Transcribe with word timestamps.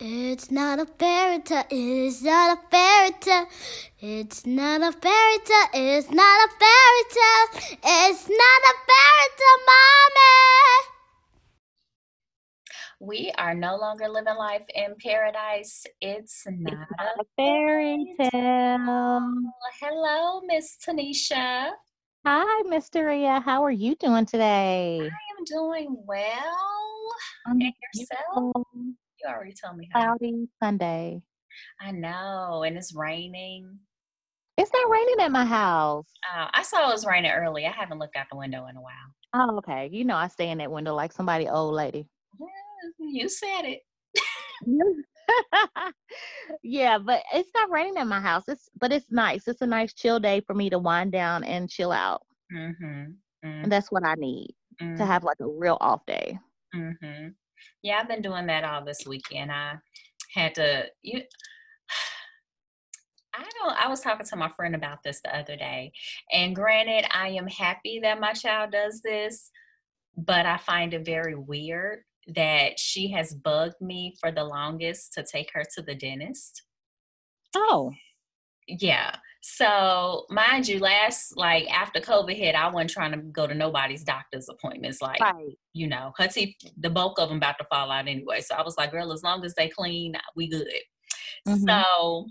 It's 0.00 0.50
not 0.50 0.80
a 0.80 0.86
fairy 0.86 1.38
tale. 1.40 1.64
It's 1.70 2.20
not 2.22 2.58
a 2.58 2.60
fairy 2.70 3.12
tale. 3.20 3.46
It's 4.00 4.44
not 4.44 4.80
a 4.82 4.92
fairy 4.92 5.38
tale. 5.44 5.68
It's 5.72 6.10
not 6.10 6.48
a 6.48 6.48
fairy 6.58 7.04
tale. 7.10 7.78
It's 7.82 8.28
not 8.28 8.60
a 8.70 8.74
fairy 8.90 9.30
tale, 9.38 9.60
mommy. 9.68 10.90
We 13.00 13.32
are 13.38 13.54
no 13.54 13.76
longer 13.76 14.08
living 14.08 14.36
life 14.36 14.64
in 14.74 14.94
paradise. 15.02 15.86
It's 16.00 16.44
not 16.48 16.88
a 16.98 17.20
A 17.20 17.24
fairy 17.36 18.14
tale. 18.18 19.32
Hello, 19.80 20.40
Miss 20.46 20.76
Tanisha. 20.84 21.70
Hi, 22.26 22.62
Mr. 22.66 23.06
Ria. 23.06 23.40
How 23.40 23.62
are 23.64 23.70
you 23.70 23.94
doing 23.96 24.26
today? 24.26 25.00
I 25.02 25.04
am 25.06 25.44
doing 25.44 25.96
well. 26.06 27.14
Um, 27.46 27.60
And 27.60 27.72
yourself? 27.94 28.52
beautiful, 28.54 28.66
You 29.24 29.30
already 29.30 29.54
told 29.54 29.78
me 29.78 29.88
how. 29.92 30.16
Cloudy 30.16 30.48
Sunday. 30.62 31.22
I 31.80 31.92
know, 31.92 32.64
and 32.66 32.76
it's 32.76 32.94
raining. 32.94 33.78
It's 34.56 34.70
not 34.72 34.90
raining 34.90 35.20
at 35.20 35.32
my 35.32 35.44
house. 35.44 36.06
Uh, 36.34 36.48
I 36.52 36.62
saw 36.62 36.88
it 36.88 36.92
was 36.92 37.06
raining 37.06 37.30
early. 37.30 37.66
I 37.66 37.70
haven't 37.70 37.98
looked 37.98 38.16
out 38.16 38.26
the 38.30 38.36
window 38.36 38.66
in 38.66 38.76
a 38.76 38.80
while. 38.80 38.92
Oh, 39.34 39.56
okay. 39.58 39.88
You 39.90 40.04
know 40.04 40.16
I 40.16 40.28
stay 40.28 40.50
in 40.50 40.58
that 40.58 40.70
window 40.70 40.94
like 40.94 41.12
somebody 41.12 41.48
old 41.48 41.74
lady. 41.74 42.06
You 42.98 43.28
said 43.28 43.62
it. 43.62 43.80
yeah, 46.62 46.98
but 46.98 47.22
it's 47.32 47.48
not 47.54 47.70
raining 47.70 47.96
at 47.96 48.06
my 48.06 48.20
house. 48.20 48.44
It's 48.46 48.68
but 48.78 48.92
it's 48.92 49.06
nice. 49.10 49.48
It's 49.48 49.62
a 49.62 49.66
nice 49.66 49.94
chill 49.94 50.20
day 50.20 50.40
for 50.46 50.54
me 50.54 50.70
to 50.70 50.78
wind 50.78 51.12
down 51.12 51.44
and 51.44 51.70
chill 51.70 51.92
out. 51.92 52.22
Mm-hmm. 52.54 53.12
And 53.42 53.72
that's 53.72 53.90
what 53.90 54.04
I 54.04 54.14
need 54.16 54.54
mm-hmm. 54.80 54.96
to 54.96 55.06
have 55.06 55.24
like 55.24 55.38
a 55.40 55.46
real 55.46 55.78
off 55.80 56.04
day. 56.06 56.38
Yeah, 57.82 57.98
I've 58.00 58.08
been 58.08 58.22
doing 58.22 58.46
that 58.46 58.64
all 58.64 58.84
this 58.84 59.06
weekend. 59.06 59.52
I 59.52 59.74
had 60.34 60.54
to 60.56 60.86
you 61.02 61.20
I 63.34 63.44
don't 63.60 63.76
I 63.76 63.88
was 63.88 64.00
talking 64.00 64.26
to 64.26 64.36
my 64.36 64.48
friend 64.50 64.74
about 64.74 64.98
this 65.04 65.20
the 65.22 65.36
other 65.36 65.56
day. 65.56 65.92
And 66.32 66.54
granted, 66.54 67.06
I 67.10 67.28
am 67.28 67.46
happy 67.46 68.00
that 68.02 68.20
my 68.20 68.32
child 68.32 68.72
does 68.72 69.00
this, 69.02 69.50
but 70.16 70.46
I 70.46 70.56
find 70.56 70.94
it 70.94 71.04
very 71.04 71.34
weird 71.34 72.00
that 72.28 72.78
she 72.78 73.10
has 73.12 73.34
bugged 73.34 73.80
me 73.80 74.14
for 74.20 74.30
the 74.30 74.44
longest 74.44 75.12
to 75.14 75.24
take 75.24 75.50
her 75.52 75.64
to 75.74 75.82
the 75.82 75.94
dentist. 75.94 76.62
Oh. 77.54 77.92
Yeah. 78.66 79.16
So 79.46 80.24
mind 80.30 80.66
you, 80.68 80.78
last 80.78 81.36
like 81.36 81.70
after 81.70 82.00
COVID 82.00 82.34
hit, 82.34 82.54
I 82.54 82.66
wasn't 82.68 82.88
trying 82.90 83.12
to 83.12 83.18
go 83.18 83.46
to 83.46 83.54
nobody's 83.54 84.02
doctor's 84.02 84.48
appointments. 84.48 85.02
Like 85.02 85.20
Right. 85.20 85.58
you 85.74 85.86
know, 85.86 86.12
her 86.16 86.28
teeth, 86.28 86.56
the 86.78 86.88
bulk 86.88 87.18
of 87.18 87.28
them 87.28 87.36
about 87.38 87.58
to 87.58 87.64
fall 87.64 87.90
out 87.90 88.08
anyway. 88.08 88.40
So 88.40 88.54
I 88.54 88.62
was 88.62 88.78
like, 88.78 88.90
girl, 88.92 89.12
as 89.12 89.22
long 89.22 89.44
as 89.44 89.54
they 89.54 89.68
clean, 89.68 90.14
we 90.34 90.48
good. 90.48 90.66
Mhm. 91.46 91.68
So 91.68 92.26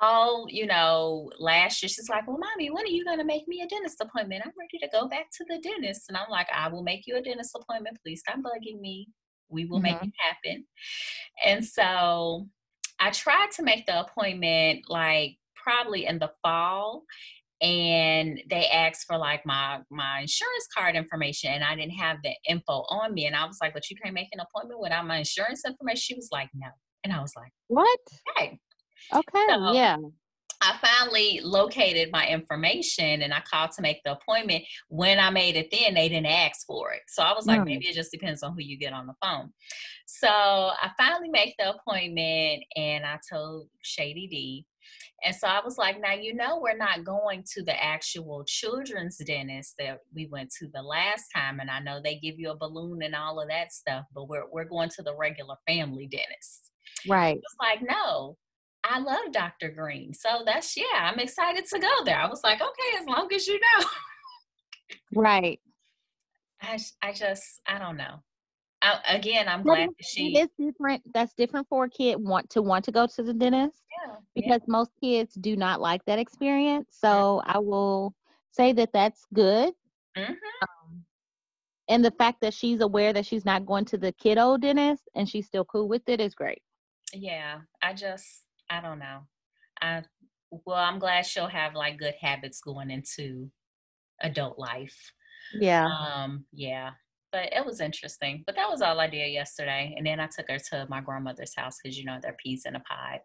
all, 0.00 0.46
you 0.48 0.66
know, 0.66 1.30
last 1.38 1.82
year 1.82 1.88
she's 1.90 2.08
like, 2.08 2.26
Well, 2.26 2.38
mommy, 2.38 2.70
when 2.70 2.84
are 2.84 2.88
you 2.88 3.04
gonna 3.04 3.24
make 3.24 3.46
me 3.46 3.60
a 3.60 3.66
dentist 3.68 4.00
appointment? 4.00 4.42
I'm 4.46 4.52
ready 4.58 4.78
to 4.80 4.88
go 4.90 5.06
back 5.08 5.26
to 5.36 5.44
the 5.48 5.58
dentist. 5.60 6.06
And 6.08 6.16
I'm 6.16 6.30
like, 6.30 6.48
I 6.54 6.68
will 6.68 6.82
make 6.82 7.06
you 7.06 7.16
a 7.16 7.22
dentist 7.22 7.54
appointment. 7.60 7.98
Please 8.02 8.20
stop 8.20 8.38
bugging 8.38 8.80
me. 8.80 9.08
We 9.50 9.66
will 9.66 9.80
make 9.80 9.96
Mhm. 9.96 10.02
it 10.02 10.14
happen. 10.18 10.66
And 11.44 11.64
so 11.64 12.48
I 13.00 13.10
tried 13.10 13.50
to 13.52 13.62
make 13.62 13.86
the 13.86 14.00
appointment 14.00 14.84
like 14.88 15.38
probably 15.64 16.06
in 16.06 16.18
the 16.18 16.30
fall 16.42 17.04
and 17.62 18.40
they 18.50 18.66
asked 18.66 19.06
for 19.06 19.16
like 19.16 19.46
my 19.46 19.80
my 19.90 20.20
insurance 20.20 20.66
card 20.76 20.96
information 20.96 21.50
and 21.50 21.64
I 21.64 21.74
didn't 21.76 21.92
have 21.98 22.18
the 22.22 22.34
info 22.48 22.84
on 22.90 23.14
me 23.14 23.26
and 23.26 23.34
I 23.36 23.46
was 23.46 23.58
like, 23.60 23.72
but 23.72 23.88
you 23.88 23.96
can't 24.02 24.14
make 24.14 24.28
an 24.32 24.40
appointment 24.40 24.80
without 24.80 25.06
my 25.06 25.18
insurance 25.18 25.62
information. 25.64 26.00
She 26.00 26.14
was 26.14 26.28
like, 26.30 26.50
no. 26.54 26.68
And 27.04 27.12
I 27.12 27.20
was 27.20 27.32
like, 27.36 27.52
What? 27.68 27.98
hey. 28.36 28.58
Okay. 29.14 29.46
So- 29.48 29.72
yeah. 29.72 29.96
I 30.60 30.76
finally 30.80 31.40
located 31.42 32.08
my 32.10 32.26
information 32.26 33.20
and 33.20 33.34
I 33.34 33.40
called 33.40 33.72
to 33.72 33.82
make 33.82 34.00
the 34.02 34.12
appointment. 34.12 34.64
When 34.88 35.18
I 35.18 35.28
made 35.28 35.56
it 35.56 35.68
then, 35.70 35.92
they 35.92 36.08
didn't 36.08 36.26
ask 36.26 36.64
for 36.66 36.92
it. 36.92 37.02
So 37.08 37.22
I 37.22 37.34
was 37.34 37.44
like, 37.46 37.60
Mm. 37.60 37.66
maybe 37.66 37.86
it 37.88 37.94
just 37.94 38.10
depends 38.10 38.42
on 38.42 38.54
who 38.54 38.60
you 38.62 38.78
get 38.78 38.94
on 38.94 39.06
the 39.06 39.12
phone. 39.22 39.52
So 40.06 40.28
I 40.30 40.90
finally 40.96 41.28
make 41.28 41.54
the 41.58 41.70
appointment 41.74 42.64
and 42.76 43.04
I 43.04 43.18
told 43.30 43.68
Shady 43.82 44.26
D. 44.26 44.66
And 45.24 45.34
so 45.34 45.46
I 45.46 45.60
was 45.64 45.78
like, 45.78 46.00
now 46.00 46.12
you 46.12 46.34
know 46.34 46.58
we're 46.60 46.76
not 46.76 47.04
going 47.04 47.44
to 47.54 47.62
the 47.62 47.82
actual 47.82 48.44
children's 48.46 49.18
dentist 49.24 49.74
that 49.78 50.00
we 50.14 50.26
went 50.30 50.50
to 50.58 50.68
the 50.72 50.82
last 50.82 51.24
time. 51.34 51.60
And 51.60 51.70
I 51.70 51.80
know 51.80 52.00
they 52.02 52.16
give 52.16 52.38
you 52.38 52.50
a 52.50 52.56
balloon 52.56 53.02
and 53.02 53.14
all 53.14 53.40
of 53.40 53.48
that 53.48 53.72
stuff, 53.72 54.04
but 54.14 54.28
we're 54.28 54.44
we're 54.50 54.64
going 54.64 54.90
to 54.90 55.02
the 55.02 55.16
regular 55.16 55.56
family 55.66 56.06
dentist 56.06 56.70
Right. 57.08 57.36
was 57.36 57.56
like, 57.60 57.80
no, 57.88 58.36
I 58.84 58.98
love 59.00 59.32
Dr. 59.32 59.70
Green. 59.70 60.14
So 60.14 60.42
that's, 60.44 60.76
yeah, 60.76 60.84
I'm 60.94 61.18
excited 61.18 61.64
to 61.66 61.78
go 61.78 62.04
there. 62.04 62.18
I 62.18 62.28
was 62.28 62.42
like, 62.44 62.60
okay, 62.60 62.98
as 63.00 63.06
long 63.06 63.28
as 63.32 63.46
you 63.46 63.58
know. 63.60 63.86
Right. 65.14 65.60
I 66.62 66.78
I 67.02 67.12
just, 67.12 67.60
I 67.66 67.78
don't 67.78 67.96
know. 67.96 68.22
I, 68.84 69.14
again, 69.14 69.48
I'm 69.48 69.62
glad 69.62 69.88
that 69.88 70.06
she, 70.06 70.38
is 70.38 70.48
different. 70.58 71.02
That's 71.14 71.32
different 71.32 71.66
for 71.68 71.84
a 71.84 71.90
kid 71.90 72.16
want 72.20 72.50
to 72.50 72.60
want 72.60 72.84
to 72.84 72.92
go 72.92 73.06
to 73.06 73.22
the 73.22 73.32
dentist 73.32 73.82
yeah, 73.90 74.12
yeah, 74.12 74.16
because 74.34 74.60
most 74.68 74.90
kids 75.02 75.34
do 75.34 75.56
not 75.56 75.80
like 75.80 76.04
that 76.04 76.18
experience. 76.18 76.88
So 76.90 77.40
I 77.46 77.58
will 77.58 78.14
say 78.50 78.74
that 78.74 78.92
that's 78.92 79.24
good. 79.32 79.72
Mm-hmm. 80.18 80.32
Um, 80.32 81.04
and 81.88 82.04
the 82.04 82.10
fact 82.10 82.42
that 82.42 82.52
she's 82.52 82.82
aware 82.82 83.14
that 83.14 83.24
she's 83.24 83.46
not 83.46 83.64
going 83.64 83.86
to 83.86 83.96
the 83.96 84.12
kiddo 84.12 84.58
dentist 84.58 85.08
and 85.14 85.26
she's 85.26 85.46
still 85.46 85.64
cool 85.64 85.88
with 85.88 86.02
it 86.06 86.20
is 86.20 86.34
great. 86.34 86.60
yeah, 87.14 87.60
I 87.82 87.94
just, 87.94 88.44
I 88.68 88.82
don't 88.82 88.98
know. 88.98 89.20
I, 89.80 90.02
well, 90.66 90.76
I'm 90.76 90.98
glad 90.98 91.24
she'll 91.24 91.46
have 91.46 91.74
like 91.74 91.98
good 91.98 92.14
habits 92.20 92.60
going 92.60 92.90
into 92.90 93.50
adult 94.20 94.58
life. 94.58 95.12
Yeah. 95.58 95.86
Um, 95.86 96.44
yeah, 96.52 96.90
but 97.34 97.52
it 97.52 97.66
was 97.66 97.80
interesting. 97.80 98.44
But 98.46 98.54
that 98.54 98.70
was 98.70 98.80
all 98.80 99.00
I 99.00 99.08
did 99.08 99.32
yesterday. 99.32 99.92
And 99.96 100.06
then 100.06 100.20
I 100.20 100.28
took 100.28 100.48
her 100.48 100.58
to 100.70 100.86
my 100.88 101.00
grandmother's 101.00 101.52
house 101.56 101.78
because, 101.82 101.98
you 101.98 102.04
know, 102.04 102.18
they're 102.22 102.36
peas 102.40 102.64
in 102.64 102.76
a 102.76 102.80
pod. 102.80 103.18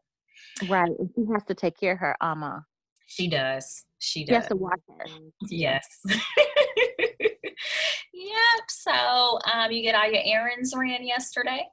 Right. 0.67 0.89
And 0.97 1.11
she 1.15 1.21
has 1.31 1.43
to 1.45 1.53
take 1.53 1.79
care 1.79 1.93
of 1.93 1.99
her 1.99 2.17
ama. 2.19 2.65
She 3.05 3.27
does. 3.27 3.85
She 3.99 4.21
She 4.21 4.25
does. 4.25 4.37
has 4.37 4.47
to 4.47 4.55
watch 4.55 4.79
her. 4.87 5.05
Yes. 5.49 5.85
yep. 6.07 6.19
So 8.69 9.37
um 9.53 9.71
you 9.71 9.83
get 9.83 9.93
all 9.93 10.11
your 10.11 10.23
errands 10.25 10.73
ran 10.75 11.05
yesterday? 11.05 11.67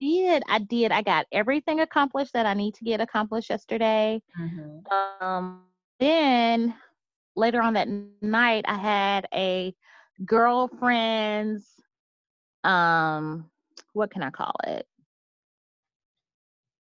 Did 0.00 0.42
I 0.48 0.60
did. 0.60 0.92
I 0.92 1.02
got 1.02 1.26
everything 1.30 1.80
accomplished 1.80 2.32
that 2.32 2.46
I 2.46 2.54
need 2.54 2.72
to 2.76 2.84
get 2.84 3.02
accomplished 3.02 3.50
yesterday. 3.50 4.22
Mm-hmm. 4.40 5.26
um 5.26 5.64
then 6.00 6.74
later 7.36 7.62
on 7.62 7.74
that 7.74 7.86
night 8.20 8.64
i 8.66 8.74
had 8.74 9.24
a 9.32 9.72
girlfriend's 10.26 11.81
um 12.64 13.50
what 13.92 14.10
can 14.10 14.22
i 14.22 14.30
call 14.30 14.54
it 14.66 14.86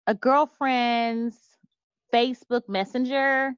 a 0.08 0.14
girlfriend's 0.14 1.38
facebook 2.14 2.68
messenger 2.68 3.54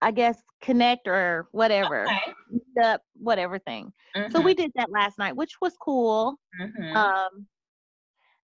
i 0.00 0.10
guess 0.10 0.42
connect 0.60 1.06
or 1.06 1.48
whatever 1.52 2.06
Okay. 2.06 2.34
up 2.82 3.02
whatever 3.14 3.58
thing 3.58 3.92
so 4.30 4.40
we 4.40 4.54
did 4.54 4.70
that 4.74 4.90
last 4.90 5.18
night 5.18 5.36
which 5.36 5.60
was 5.60 5.74
cool 5.80 6.38
Mhm. 6.60 6.96
um 6.96 7.46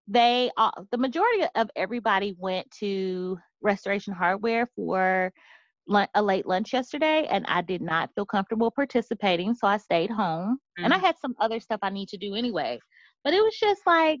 they 0.07 0.51
uh, 0.57 0.71
the 0.91 0.97
majority 0.97 1.45
of 1.55 1.69
everybody 1.75 2.35
went 2.37 2.69
to 2.69 3.39
restoration 3.61 4.13
hardware 4.13 4.67
for 4.75 5.33
a 6.15 6.21
late 6.21 6.45
lunch 6.47 6.73
yesterday 6.73 7.27
and 7.29 7.45
i 7.47 7.61
did 7.61 7.81
not 7.81 8.09
feel 8.15 8.25
comfortable 8.25 8.71
participating 8.71 9.53
so 9.53 9.67
i 9.67 9.77
stayed 9.77 10.09
home 10.09 10.57
and 10.79 10.93
i 10.93 10.97
Mhm. 10.97 11.01
had 11.01 11.17
some 11.19 11.35
other 11.39 11.59
stuff 11.59 11.79
i 11.83 11.89
need 11.89 12.09
to 12.09 12.17
do 12.17 12.33
anyway 12.35 12.79
but 13.23 13.33
it 13.33 13.41
was 13.41 13.55
just 13.59 13.81
like 13.85 14.19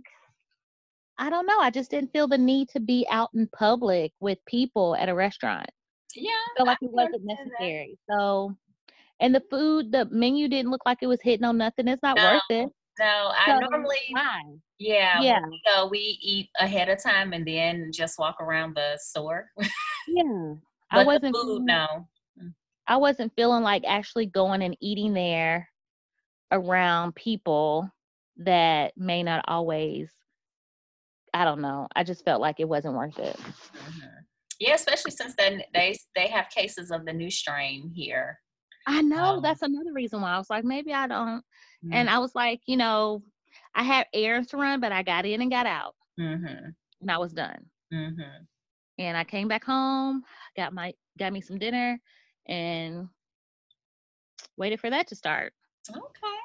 i 1.17 1.29
don't 1.29 1.47
know 1.47 1.59
i 1.59 1.69
just 1.69 1.89
didn't 1.91 2.11
feel 2.13 2.27
the 2.27 2.37
need 2.37 2.69
to 2.69 2.79
be 2.79 3.05
out 3.09 3.29
in 3.33 3.47
public 3.57 4.11
with 4.19 4.37
people 4.45 4.95
at 4.95 5.09
a 5.09 5.15
restaurant 5.15 5.69
yeah. 6.15 6.31
I 6.31 6.53
felt 6.57 6.67
like 6.67 6.77
I 6.81 6.85
it 6.85 6.91
wasn't 6.91 7.13
understand 7.15 7.37
that. 7.39 7.59
necessary 7.63 7.97
so 8.09 8.55
and 9.19 9.33
the 9.33 9.43
food 9.49 9.91
the 9.91 10.05
menu 10.11 10.47
didn't 10.47 10.71
look 10.71 10.85
like 10.85 10.99
it 11.01 11.07
was 11.07 11.21
hitting 11.21 11.45
on 11.45 11.57
nothing 11.57 11.87
it's 11.87 12.03
not 12.03 12.17
No, 12.17 12.23
worth 12.25 12.41
it 12.51 12.69
No, 12.99 13.31
I 13.37 13.45
So, 13.47 13.59
normally 13.59 13.97
why? 14.11 14.41
yeah, 14.77 15.21
Yeah. 15.21 15.39
go, 15.65 15.87
we 15.87 16.17
eat 16.21 16.49
ahead 16.59 16.89
of 16.89 17.01
time 17.01 17.33
and 17.33 17.45
then 17.47 17.91
just 17.93 18.19
walk 18.19 18.39
around 18.41 18.75
the 18.75 18.97
store. 18.97 19.49
yeah 20.07 20.53
but 20.95 21.01
i 21.01 21.05
wasn't 21.05 21.35
food, 21.35 21.43
feeling- 21.43 21.65
no. 21.65 22.07
I 22.87 22.97
wasn't 22.97 23.33
feeling 23.35 23.63
like 23.63 23.83
actually 23.87 24.27
going 24.27 24.61
and 24.61 24.77
eating 24.79 25.13
there 25.15 25.67
around 26.51 27.15
people 27.15 27.89
that 28.37 28.93
may 28.95 29.23
not 29.23 29.43
always 29.47 30.11
I 31.33 31.43
don't 31.43 31.59
know. 31.61 31.87
I 31.95 32.03
just 32.05 32.23
felt 32.23 32.39
like 32.41 32.59
it 32.59 32.69
wasn't 32.69 32.93
worth 32.95 33.17
it. 33.19 33.35
Mhm. 33.37 34.09
Yeah, 34.59 34.75
especially 34.75 35.11
since 35.11 35.33
then 35.35 35.63
they 35.73 35.97
they 36.15 36.27
have 36.27 36.47
cases 36.49 36.91
of 36.91 37.05
the 37.05 37.11
new 37.13 37.29
strain 37.31 37.91
here. 37.93 38.39
I 38.87 39.01
know 39.01 39.37
Um, 39.37 39.41
that's 39.41 39.63
another 39.63 39.91
reason 39.91 40.21
why 40.21 40.33
I 40.33 40.37
was 40.37 40.49
like 40.51 40.63
maybe 40.63 40.93
I 40.93 41.07
don't 41.07 41.43
Mm. 41.83 41.89
and 41.93 42.09
I 42.09 42.19
was 42.19 42.35
like, 42.35 42.61
you 42.67 42.77
know, 42.77 43.21
I 43.73 43.81
had 43.83 44.05
errands 44.13 44.49
to 44.51 44.57
run 44.57 44.79
but 44.79 44.91
I 44.91 45.01
got 45.03 45.25
in 45.25 45.41
and 45.41 45.49
got 45.51 45.65
out. 45.65 45.95
Mm-hmm. 46.19 46.69
and 47.01 47.11
I 47.11 47.17
was 47.17 47.33
done. 47.33 47.65
And 48.97 49.17
I 49.17 49.23
came 49.23 49.47
back 49.47 49.63
home, 49.63 50.23
got 50.55 50.73
my 50.73 50.93
got 51.17 51.33
me 51.33 51.41
some 51.41 51.57
dinner, 51.57 51.99
and 52.47 53.09
waited 54.57 54.79
for 54.79 54.89
that 54.89 55.07
to 55.07 55.15
start. 55.15 55.53
Okay. 55.89 56.37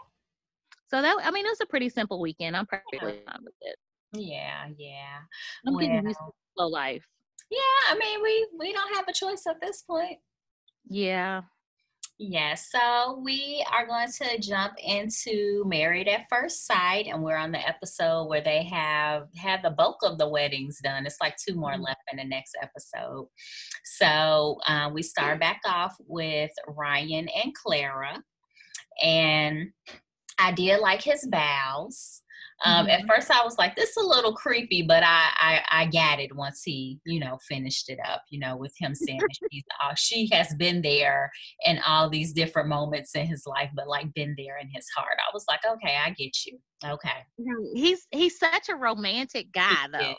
So 0.89 1.01
that 1.01 1.17
I 1.23 1.31
mean, 1.31 1.47
it 1.47 1.51
was 1.51 1.61
a 1.61 1.67
pretty 1.67 1.89
simple 1.89 2.21
weekend. 2.21 2.57
I'm 2.57 2.67
perfectly 2.67 3.21
fine 3.25 3.45
with 3.45 3.55
it. 3.61 3.77
Yeah, 4.13 4.67
yeah. 4.77 5.19
I'm 5.67 5.79
getting 5.79 6.05
used 6.05 6.19
to 6.19 6.33
slow 6.57 6.67
life. 6.67 7.07
Yeah, 7.51 7.59
I 7.91 7.97
mean 7.99 8.23
we 8.23 8.47
we 8.59 8.73
don't 8.73 8.95
have 8.95 9.07
a 9.09 9.13
choice 9.13 9.45
at 9.49 9.61
this 9.61 9.83
point. 9.83 10.19
Yeah. 10.89 11.43
Yes, 12.23 12.69
so 12.71 13.19
we 13.25 13.65
are 13.73 13.87
going 13.87 14.13
to 14.13 14.39
jump 14.41 14.75
into 14.77 15.65
Married 15.67 16.07
at 16.07 16.27
First 16.29 16.67
Sight, 16.67 17.07
and 17.07 17.23
we're 17.23 17.39
on 17.39 17.51
the 17.51 17.67
episode 17.67 18.27
where 18.27 18.43
they 18.43 18.63
have 18.65 19.29
had 19.35 19.63
the 19.63 19.71
bulk 19.71 19.97
of 20.03 20.19
the 20.19 20.29
weddings 20.29 20.81
done. 20.85 21.07
It's 21.07 21.17
like 21.23 21.37
two 21.39 21.55
more 21.55 21.73
Mhm. 21.73 21.85
left 21.87 22.03
in 22.13 22.19
the 22.19 22.25
next 22.25 22.59
episode. 22.61 23.31
So 23.85 24.59
uh, 24.67 24.91
we 24.93 25.03
start 25.03 25.41
back 25.41 25.63
off 25.65 25.97
with 26.01 26.51
Ryan 26.69 27.31
and 27.31 27.55
Clara, 27.55 28.23
and 29.03 29.73
I 30.41 30.53
did 30.53 30.81
like 30.81 31.03
his 31.03 31.27
vows. 31.31 32.23
Um, 32.63 32.89
At 32.89 33.07
first, 33.07 33.31
I 33.31 33.43
was 33.43 33.57
like, 33.57 33.75
"This 33.75 33.91
is 33.91 33.97
a 33.97 34.07
little 34.07 34.35
creepy," 34.35 34.83
but 34.83 35.03
I, 35.03 35.29
I 35.39 35.63
I 35.71 35.87
got 35.87 36.21
it 36.21 36.37
once 36.37 36.63
he, 36.63 37.01
you 37.07 37.19
know, 37.19 37.39
finished 37.49 37.89
it 37.89 37.99
up. 38.07 38.23
You 38.29 38.39
know, 38.39 38.55
with 38.55 38.75
him 38.79 38.95
saying 38.95 39.19
she's, 39.51 39.65
uh, 39.83 39.95
she 39.95 40.29
has 40.33 40.55
been 40.57 40.83
there 40.83 41.31
in 41.65 41.81
all 41.87 42.11
these 42.11 42.35
different 42.35 42.69
moments 42.69 43.15
in 43.15 43.27
his 43.27 43.47
life, 43.47 43.71
but 43.75 43.89
like 43.89 44.13
been 44.13 44.35
there 44.37 44.59
in 44.59 44.69
his 44.69 44.87
heart. 44.95 45.17
I 45.19 45.31
was 45.33 45.47
like, 45.49 45.61
"Okay, 45.65 45.97
I 46.05 46.11
get 46.11 46.45
you. 46.45 46.59
Okay." 46.85 47.25
He's 47.75 48.07
he's 48.11 48.39
such 48.39 48.69
a 48.69 48.77
romantic 48.77 49.51
guy 49.53 49.87
though. 49.91 50.01
Yes. 50.01 50.19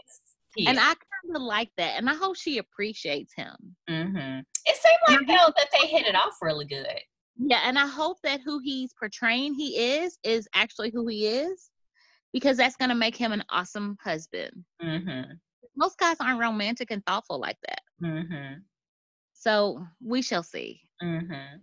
He 0.56 0.66
And 0.68 0.78
is. 0.78 0.84
I 0.84 0.88
kind 0.96 1.36
of 1.36 1.44
like 1.44 1.70
that. 1.78 1.98
And 1.98 2.10
I 2.10 2.16
hope 2.16 2.36
she 2.38 2.58
appreciates 2.58 3.34
him. 3.36 3.76
Mhm. 3.88 4.44
It 4.66 4.76
seemed 4.78 4.98
like 5.20 5.28
though 5.28 5.54
that 5.56 5.70
they 5.72 5.88
hit 5.88 6.08
it 6.08 6.16
off 6.16 6.38
really 6.42 6.66
good. 6.66 7.00
Yeah, 7.38 7.62
and 7.66 7.78
I 7.80 7.88
hope 7.88 8.18
that 8.24 8.42
who 8.42 8.60
he's 8.60 8.94
portraying 8.94 9.54
he 9.54 9.78
is 9.78 10.18
is 10.24 10.48
actually 10.54 10.92
who 10.92 11.08
he 11.08 11.28
is 11.28 11.70
because 12.34 12.58
that's 12.58 12.76
going 12.76 12.90
to 12.90 12.96
make 12.96 13.16
him 13.16 13.32
an 13.32 13.44
awesome 13.50 13.98
husband. 14.02 14.64
Mm-hmm. 14.82 15.34
Most 15.76 15.98
guys 15.98 16.18
aren't 16.20 16.40
romantic 16.40 16.92
and 16.92 17.06
thoughtful 17.06 17.40
like 17.40 17.58
that. 17.68 17.82
Mm-hmm. 18.04 18.60
So 19.34 19.86
we 20.04 20.22
shall 20.22 20.44
see. 20.44 20.82
Mm-hmm. 21.02 21.58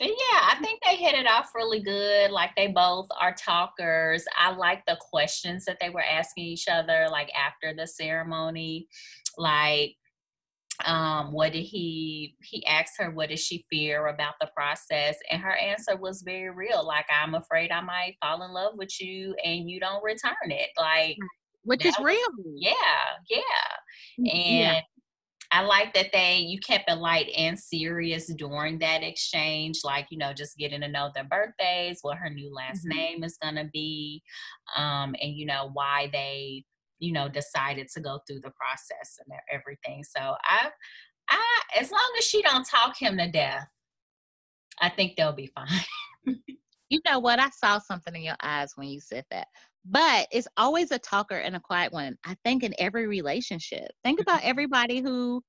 And 0.00 0.10
yeah, 0.10 0.40
I 0.50 0.56
think 0.60 0.80
they 0.84 0.96
hit 0.96 1.14
it 1.14 1.26
off 1.26 1.52
really 1.54 1.80
good. 1.80 2.30
Like 2.32 2.50
they 2.56 2.66
both 2.66 3.06
are 3.20 3.34
talkers. 3.34 4.24
I 4.36 4.52
like 4.52 4.84
the 4.86 4.98
questions 5.00 5.64
that 5.66 5.78
they 5.80 5.90
were 5.90 6.02
asking 6.02 6.44
each 6.44 6.66
other, 6.68 7.06
like 7.10 7.30
after 7.38 7.72
the 7.74 7.86
ceremony. 7.86 8.88
Like, 9.38 9.94
um, 10.86 11.32
what 11.32 11.52
did 11.52 11.62
he 11.64 12.36
he 12.42 12.64
asked 12.66 12.94
her 12.98 13.10
what 13.10 13.28
did 13.28 13.38
she 13.38 13.64
fear 13.70 14.06
about 14.08 14.34
the 14.40 14.50
process? 14.56 15.16
And 15.30 15.40
her 15.42 15.54
answer 15.56 15.96
was 15.96 16.22
very 16.22 16.50
real. 16.50 16.86
Like, 16.86 17.06
I'm 17.10 17.34
afraid 17.34 17.70
I 17.70 17.80
might 17.80 18.16
fall 18.22 18.42
in 18.42 18.52
love 18.52 18.72
with 18.76 19.00
you 19.00 19.34
and 19.44 19.68
you 19.70 19.80
don't 19.80 20.02
return 20.04 20.32
it. 20.50 20.70
Like, 20.78 21.16
Which 21.64 21.84
is 21.86 21.94
was- 21.98 22.06
real. 22.06 22.54
yeah, 22.56 22.72
yeah. 24.18 24.30
And 24.32 24.82
I 25.54 25.60
like 25.60 25.92
that 25.92 26.06
they 26.14 26.38
you 26.38 26.58
kept 26.60 26.90
it 26.90 26.94
light 26.94 27.28
and 27.36 27.58
serious 27.60 28.32
during 28.34 28.78
that 28.78 29.02
exchange, 29.02 29.80
like 29.84 30.06
you 30.10 30.16
know, 30.16 30.32
just 30.32 30.56
getting 30.56 30.80
to 30.80 30.88
know 30.88 31.10
their 31.14 31.24
birthdays, 31.24 31.98
what 32.00 32.16
her 32.16 32.30
new 32.30 32.52
last 32.54 32.86
Mhm. 32.86 32.94
name 32.96 33.24
is 33.24 33.36
gonna 33.36 33.64
be, 33.70 34.22
um, 34.76 35.14
and 35.20 35.32
you 35.36 35.44
know 35.44 35.68
why 35.74 36.08
they 36.10 36.64
you 37.02 37.12
know 37.12 37.28
decided 37.28 37.88
to 37.88 38.00
go 38.00 38.20
through 38.26 38.40
the 38.40 38.52
process 38.52 39.18
and 39.18 39.36
everything. 39.52 40.04
So 40.04 40.20
I, 40.20 40.68
I 41.28 41.60
as 41.78 41.90
long 41.90 42.12
as 42.16 42.24
she 42.24 42.40
don't 42.42 42.64
talk 42.64 42.96
him 42.96 43.18
to 43.18 43.28
death, 43.30 43.66
I 44.80 44.88
think 44.88 45.16
they'll 45.16 45.32
be 45.32 45.50
fine. 45.54 45.68
You 46.88 47.00
know 47.08 47.20
what? 47.20 47.40
I 47.40 47.48
saw 47.48 47.78
something 47.78 48.14
in 48.14 48.20
your 48.20 48.36
eyes 48.42 48.72
when 48.74 48.86
you 48.86 49.00
said 49.00 49.24
that. 49.30 49.48
But 49.86 50.28
it's 50.30 50.46
always 50.58 50.90
a 50.90 50.98
talker 50.98 51.38
and 51.38 51.56
a 51.56 51.60
quiet 51.60 51.90
one. 51.90 52.18
I 52.26 52.36
think 52.44 52.62
in 52.62 52.74
every 52.78 53.06
relationship. 53.06 53.88
Think 54.04 54.20
about 54.20 54.44
everybody 54.44 55.00
who 55.00 55.42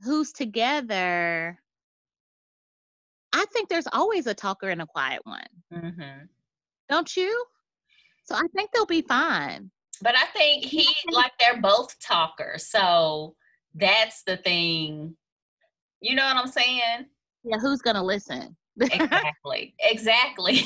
who's 0.00 0.32
together. 0.32 1.58
I 3.34 3.44
think 3.52 3.68
there's 3.68 3.86
always 3.92 4.26
a 4.26 4.32
talker 4.32 4.70
and 4.70 4.80
a 4.80 4.86
quiet 4.86 5.20
one. 5.24 5.44
hmm 5.70 6.24
Don't 6.88 7.14
you? 7.18 7.44
So 8.24 8.34
I 8.34 8.46
think 8.56 8.70
they'll 8.72 8.86
be 8.86 9.02
fine. 9.02 9.70
But 10.02 10.16
I 10.16 10.26
think 10.36 10.64
he 10.64 10.88
like 11.10 11.32
they're 11.38 11.60
both 11.60 11.98
talkers, 12.00 12.66
so 12.66 13.34
that's 13.74 14.22
the 14.22 14.36
thing. 14.38 15.16
You 16.00 16.14
know 16.14 16.24
what 16.24 16.36
I'm 16.36 16.48
saying? 16.50 17.06
Yeah, 17.44 17.58
who's 17.58 17.82
gonna 17.82 18.02
listen? 18.02 18.56
Exactly. 18.80 19.74
exactly. 19.80 20.62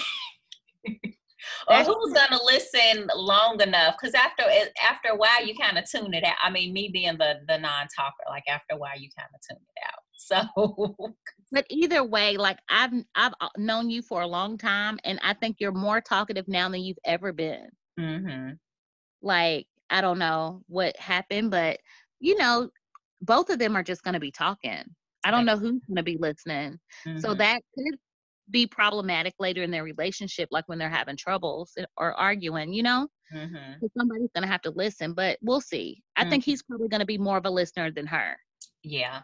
or 1.68 1.76
who's 1.78 2.12
gonna 2.12 2.42
listen 2.44 3.08
long 3.14 3.60
enough? 3.60 3.96
Because 4.00 4.14
after 4.14 4.44
after 4.82 5.08
a 5.10 5.16
while, 5.16 5.44
you 5.44 5.54
kind 5.54 5.78
of 5.78 5.90
tune 5.90 6.14
it 6.14 6.24
out. 6.24 6.36
I 6.42 6.50
mean, 6.50 6.72
me 6.72 6.90
being 6.92 7.16
the 7.18 7.40
the 7.48 7.58
non-talker, 7.58 8.24
like 8.28 8.44
after 8.48 8.74
a 8.74 8.76
while, 8.76 8.98
you 8.98 9.08
kind 9.16 9.28
of 9.34 9.40
tune 9.48 9.62
it 9.62 9.84
out. 9.86 10.00
So 10.16 10.40
But 11.52 11.66
either 11.68 12.02
way, 12.02 12.38
like 12.38 12.58
I've 12.70 12.92
I've 13.14 13.34
uh, 13.40 13.48
known 13.58 13.90
you 13.90 14.00
for 14.00 14.22
a 14.22 14.26
long 14.26 14.56
time, 14.56 14.98
and 15.04 15.18
I 15.22 15.34
think 15.34 15.56
you're 15.58 15.72
more 15.72 16.00
talkative 16.00 16.48
now 16.48 16.68
than 16.68 16.80
you've 16.80 16.98
ever 17.04 17.32
been. 17.32 17.68
hmm 17.98 18.50
like 19.24 19.66
I 19.90 20.00
don't 20.00 20.18
know 20.18 20.62
what 20.68 20.96
happened, 20.98 21.50
but 21.50 21.80
you 22.20 22.36
know, 22.38 22.70
both 23.22 23.50
of 23.50 23.58
them 23.58 23.76
are 23.76 23.82
just 23.82 24.02
going 24.04 24.14
to 24.14 24.20
be 24.20 24.30
talking. 24.32 24.84
I 25.24 25.30
don't 25.30 25.46
know 25.46 25.56
who's 25.56 25.80
going 25.86 25.96
to 25.96 26.02
be 26.02 26.16
listening. 26.18 26.78
So 27.16 27.34
mhm. 27.34 27.38
that 27.38 27.62
could 27.74 27.98
be 28.50 28.66
problematic 28.66 29.34
later 29.38 29.62
in 29.62 29.70
their 29.70 29.84
relationship, 29.84 30.48
like 30.52 30.68
when 30.68 30.78
they're 30.78 30.90
having 30.90 31.16
troubles 31.16 31.76
or 31.96 32.12
arguing, 32.14 32.72
you 32.74 32.82
know, 32.82 33.08
Mhm. 33.32 33.80
'cause 33.80 33.90
somebody's 33.96 34.30
going 34.34 34.42
to 34.42 34.48
have 34.52 34.62
to 34.62 34.70
listen, 34.70 35.14
but 35.14 35.38
we'll 35.42 35.62
see. 35.62 36.02
I 36.16 36.28
think 36.28 36.44
he's 36.44 36.62
probably 36.62 36.88
going 36.88 37.00
to 37.00 37.06
be 37.06 37.18
more 37.18 37.38
of 37.38 37.46
a 37.46 37.50
listener 37.50 37.90
than 37.90 38.06
her. 38.06 38.38
yeah, 38.82 39.22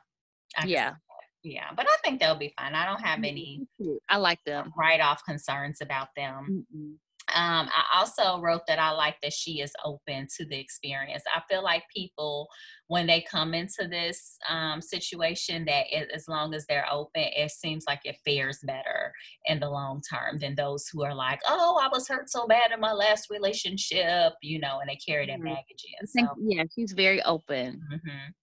I 0.57 0.67
Yeah. 0.67 0.97
yeah. 1.43 1.73
But 1.75 1.87
I 1.89 1.97
think 2.05 2.21
they'll 2.21 2.35
be 2.39 2.55
fine. 2.59 2.75
I 2.75 2.87
don't 2.87 3.01
have 3.03 3.25
any 3.25 3.67
I 4.09 4.17
like 4.17 4.43
them. 4.45 4.73
write 4.77 5.01
off 5.01 5.25
concerns 5.25 5.81
about 5.81 6.09
them. 6.17 6.67
Mm-mm. 6.75 6.99
Um, 7.35 7.69
I 7.73 7.85
also 7.99 8.41
wrote 8.41 8.63
that 8.69 8.79
I 8.79 8.91
like 8.93 9.17
that 9.23 9.33
she 9.33 9.61
is 9.61 9.73
open 9.85 10.27
to 10.37 10.45
the 10.47 10.59
experience. 10.59 11.23
I 11.35 11.43
feel 11.49 11.63
like 11.63 11.85
people, 11.95 12.49
when 12.89 13.07
they 13.07 13.21
come 13.23 13.55
into 13.55 13.87
this 13.89 14.37
um, 14.49 14.81
situation, 14.83 15.65
that 15.67 15.87
it, 15.91 16.11
as 16.15 16.29
long 16.29 16.55
as 16.55 16.67
they're 16.67 16.87
open, 16.91 17.23
it 17.25 17.51
seems 17.51 17.85
like 17.87 18.01
it 18.05 18.19
fares 18.25 18.59
better 18.65 19.13
in 19.47 19.61
the 19.61 19.71
long 19.71 20.03
term 20.11 20.39
than 20.39 20.55
those 20.57 20.89
who 20.89 21.03
are 21.05 21.15
like, 21.15 21.41
"Oh, 21.49 21.79
I 21.83 21.89
was 21.89 22.09
hurt 22.09 22.31
so 22.31 22.47
bad 22.47 22.73
in 22.73 22.81
my 22.81 22.93
last 22.93 23.29
relationship," 23.31 24.35
you 24.43 24.59
know, 24.59 24.81
and 24.81 24.89
they 24.91 24.97
carry 24.97 25.27
that 25.27 25.41
Mhm. 25.41 25.45
baggage 25.45 25.85
in. 26.01 26.07
think, 26.15 26.31
So, 26.31 26.37
yeah, 26.37 26.65
she's 26.75 26.93
very 26.93 27.23
open. 27.23 27.81
mhm. 27.93 28.35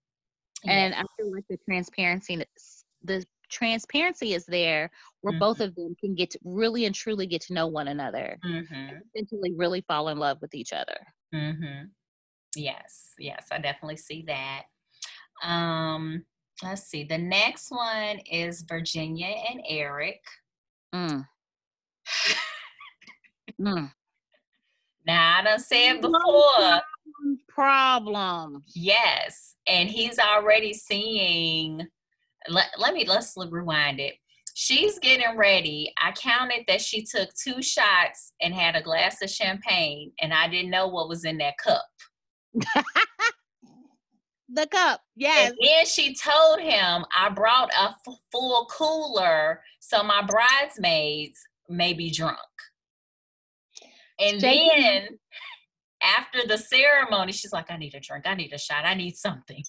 and 0.67 0.94
Yes. 0.94 0.96
I 0.96 1.03
feel 1.17 1.32
like 1.32 1.46
the 1.50 1.58
transparency 1.70 2.44
the 3.03 3.25
transparency 3.50 4.34
is 4.34 4.46
there 4.46 4.89
where 5.22 5.38
both 5.39 5.60
of 5.60 5.74
them 5.75 5.96
can 6.00 6.13
get 6.16 6.30
to 6.32 6.39
really 6.44 6.86
and 6.86 6.94
truly 6.96 7.25
get 7.27 7.42
to 7.42 7.54
know 7.54 7.68
one 7.68 7.88
another 7.88 8.38
Mhm. 8.46 9.00
eventually 9.16 9.54
really 9.56 9.82
fall 9.88 10.10
in 10.10 10.18
love 10.18 10.38
with 10.42 10.54
each 10.54 10.74
other 10.74 10.98
Mm-hmm. 11.34 11.86
Yes, 12.56 13.13
yes, 13.20 13.48
I 13.51 13.60
definitely 13.60 13.98
see 13.98 14.24
that. 14.27 14.63
Um, 15.44 16.25
let's 16.63 16.84
see. 16.84 17.04
The 17.04 17.18
next 17.18 17.70
one 17.70 18.18
is 18.20 18.62
Virginia 18.62 19.27
and 19.27 19.62
Erik. 19.68 20.24
mm. 20.96 21.27
Mm. 23.60 23.92
Now 25.06 25.38
I 25.39 25.44
done 25.44 25.60
said 25.60 26.01
before, 26.01 26.82
Problem. 27.50 28.63
yes, 28.74 29.56
and 29.68 29.89
he's 29.89 30.18
already 30.18 30.74
seeing. 30.74 31.88
Let, 32.50 32.68
let 32.77 32.94
me 32.94 33.06
let's 33.06 33.36
rewind 33.38 34.00
it. 34.00 34.16
She's 34.54 34.98
getting 35.00 35.38
ready. 35.38 35.94
I 36.04 36.12
counted 36.13 36.63
that 36.68 36.82
she 36.82 37.04
took 37.04 37.30
two 37.36 37.62
shots 37.62 38.34
and 38.42 38.54
had 38.54 38.75
a 38.75 38.82
glass 38.82 39.22
of 39.22 39.30
champagne, 39.30 40.12
and 40.22 40.34
I 40.34 40.48
didn't 40.48 40.72
know 40.72 40.88
what 40.88 41.10
was 41.10 41.25
in 41.25 41.38
that 41.38 41.58
cup. 41.63 41.86
the 44.50 44.66
cup 44.68 45.01
yes 45.16 45.50
And 45.50 45.58
then 45.62 45.86
she 45.86 46.16
told 46.16 46.62
him, 46.62 47.06
I 47.16 47.30
brought 47.30 47.70
a 47.74 47.89
f- 47.89 48.16
full 48.32 48.66
cooler 48.72 49.62
so 49.80 50.01
my 50.04 50.25
bridesmaids 50.25 51.39
may 51.70 51.94
be 51.94 52.10
drunk. 52.10 52.38
And 54.20 54.39
Shaking. 54.39 54.70
then 54.82 55.08
after 56.01 56.48
the 56.48 56.58
ceremony, 56.58 57.34
she's 57.34 57.51
like, 57.51 57.70
I 57.70 57.77
need 57.77 57.94
a 57.94 58.00
drink. 58.00 58.25
I 58.25 58.34
need 58.36 58.54
a 58.54 58.58
shot. 58.58 58.86
I 58.86 58.94
need 58.94 59.16
something. 59.18 59.63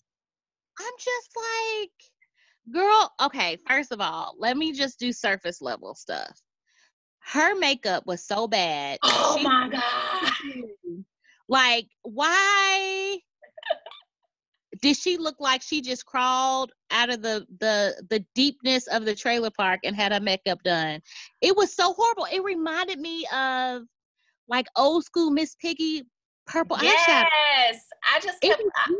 i'm 0.81 0.93
just 0.99 1.31
like 1.37 1.91
girl 2.73 3.13
okay 3.21 3.57
first 3.69 3.93
of 3.93 4.01
all 4.01 4.35
let 4.39 4.57
me 4.57 4.73
just 4.73 4.99
do 4.99 5.13
surface 5.13 5.61
level 5.63 5.95
stuff 5.95 6.41
her 7.21 7.55
makeup 7.57 8.05
was 8.07 8.25
so 8.25 8.47
bad 8.49 8.99
Oh 9.05 9.37
She- 9.39 9.45
my 9.45 9.69
God. 9.71 9.85
Like, 11.49 11.89
why 12.03 13.19
did 14.83 14.97
she 14.97 15.17
look 15.17 15.37
like 15.41 15.63
she 15.63 15.81
just 15.81 16.05
crawled 16.05 16.73
out 16.91 17.11
of 17.11 17.23
the 17.23 17.47
the 17.59 18.03
the 18.11 18.25
deepness 18.35 18.87
of 18.89 19.05
the 19.05 19.15
trailer 19.15 19.51
park 19.51 19.81
and 19.85 19.97
had 19.97 20.13
her 20.13 20.21
makeup 20.21 20.63
done? 20.63 21.01
It 21.41 21.57
was 21.57 21.75
so 21.75 21.95
horrible. 21.95 22.27
It 22.31 22.45
reminded 22.45 22.99
me 23.01 23.27
of 23.35 23.83
like 24.49 24.67
old 24.77 25.05
school 25.05 25.31
Miss 25.31 25.55
Piggy 25.55 26.05
purple 26.49 26.77
yes, 26.83 27.05
eyeshadow. 27.09 27.27
Yes, 27.73 27.85
I 28.15 28.21
just 28.21 28.39
It 28.43 28.59
was 28.59 28.73
I- 28.77 28.95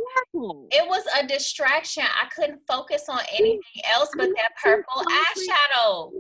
it 0.71 0.89
was 0.89 1.05
a 1.19 1.27
distraction. 1.27 2.05
I 2.05 2.29
couldn't 2.35 2.61
focus 2.69 3.05
on 3.09 3.21
anything 3.33 3.61
else 3.93 4.11
but 4.17 4.29
that 4.37 4.51
purple 4.63 5.03
eyeshadow. 5.03 6.13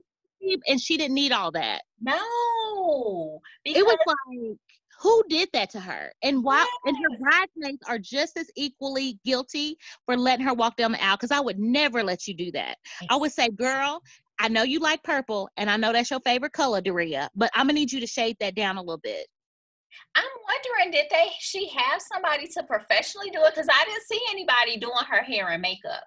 and 0.67 0.81
she 0.81 0.97
didn't 0.97 1.15
need 1.15 1.33
all 1.33 1.51
that. 1.53 1.83
No, 2.01 3.41
It 3.65 3.85
was 3.85 3.97
like, 4.07 4.57
who 5.01 5.23
did 5.29 5.49
that 5.53 5.71
to 5.71 5.81
her? 5.81 6.13
And 6.23 6.43
why? 6.43 6.67
And 6.87 6.97
her 6.97 7.19
bridesmaids 7.21 7.83
are 7.87 7.99
just 7.99 8.37
as 8.37 8.51
equally 8.57 9.19
guilty 9.25 9.77
for 10.07 10.17
letting 10.17 10.45
her 10.47 10.55
walk 10.55 10.77
down 10.77 10.93
the 10.93 11.05
aisle. 11.05 11.17
Because 11.17 11.31
I 11.31 11.41
would 11.41 11.59
never 11.59 12.03
let 12.03 12.27
you 12.27 12.35
do 12.35 12.51
that. 12.53 12.77
I 13.09 13.17
would 13.17 13.33
say, 13.33 13.49
girl, 13.49 14.03
I 14.41 14.49
know 14.49 14.63
you 14.63 14.81
like 14.81 15.03
purple, 15.05 15.49
and 15.57 15.69
I 15.71 15.77
know 15.77 15.93
that's 15.93 16.11
your 16.11 16.21
favorite 16.21 16.53
color, 16.53 16.81
Daria, 16.81 17.29
but 17.37 17.51
I'm 17.55 17.67
gonna 17.67 17.75
need 17.75 17.93
you 17.93 18.01
to 18.01 18.07
shade 18.07 18.37
that 18.41 18.55
down 18.55 18.77
a 18.77 18.81
little 18.81 18.99
bit. 18.99 19.27
I'm 20.15 20.25
wondering, 20.49 20.91
did 20.93 21.07
they 21.11 21.29
she 21.39 21.69
have 21.69 22.01
somebody 22.13 22.47
to 22.49 22.63
professionally 22.65 23.31
do 23.31 23.43
it? 23.43 23.55
Because 23.55 23.69
I 23.71 23.85
didn't 23.85 24.05
see 24.05 24.21
anybody 24.31 24.79
doing 24.79 25.05
her 25.09 25.23
hair 25.23 25.49
and 25.49 25.63
makeup. 25.63 26.05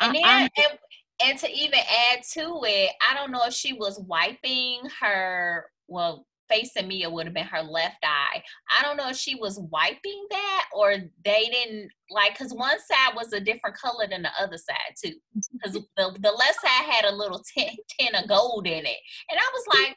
And 0.00 0.14
then, 0.16 0.24
and, 0.24 0.78
and 1.24 1.38
to 1.38 1.50
even 1.50 1.78
add 1.78 2.22
to 2.32 2.60
it, 2.64 2.90
I 3.08 3.14
don't 3.14 3.30
know 3.30 3.42
if 3.46 3.54
she 3.54 3.72
was 3.72 4.00
wiping 4.00 4.80
her. 5.00 5.66
Well, 5.86 6.26
facing 6.48 6.88
me, 6.88 7.02
it 7.02 7.10
would 7.10 7.26
have 7.26 7.34
been 7.34 7.46
her 7.46 7.62
left 7.62 8.04
eye. 8.04 8.42
I 8.78 8.82
don't 8.82 8.96
know 8.96 9.08
if 9.08 9.16
she 9.16 9.36
was 9.36 9.58
wiping 9.70 10.26
that 10.30 10.66
or 10.74 10.96
they 11.24 11.48
didn't 11.50 11.90
like 12.10 12.36
because 12.36 12.52
one 12.52 12.78
side 12.78 13.14
was 13.14 13.32
a 13.32 13.40
different 13.40 13.76
color 13.76 14.06
than 14.08 14.22
the 14.22 14.30
other 14.38 14.58
side 14.58 14.94
too. 15.02 15.14
Because 15.52 15.72
the, 15.72 16.18
the 16.20 16.32
left 16.32 16.60
side 16.60 16.90
had 16.90 17.04
a 17.04 17.14
little 17.14 17.42
tint, 17.56 17.78
tint 17.98 18.16
of 18.16 18.28
gold 18.28 18.66
in 18.66 18.84
it, 18.84 18.98
and 19.30 19.38
I 19.38 19.50
was 19.54 19.64
like. 19.78 19.96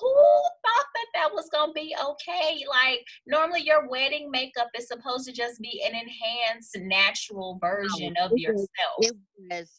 Who 0.00 0.14
thought 0.14 0.86
that 0.94 1.06
that 1.14 1.30
was 1.34 1.48
gonna 1.50 1.72
be 1.72 1.94
okay? 2.02 2.64
Like 2.68 3.04
normally, 3.26 3.62
your 3.62 3.88
wedding 3.88 4.30
makeup 4.30 4.68
is 4.76 4.88
supposed 4.88 5.26
to 5.26 5.32
just 5.32 5.60
be 5.60 5.82
an 5.86 5.92
enhanced, 5.94 6.76
natural 6.80 7.58
version 7.60 8.14
oh, 8.20 8.26
of 8.26 8.30
it 8.32 8.34
was- 8.34 8.42
yourself. 8.42 8.68
It 9.00 9.16
was 9.50 9.70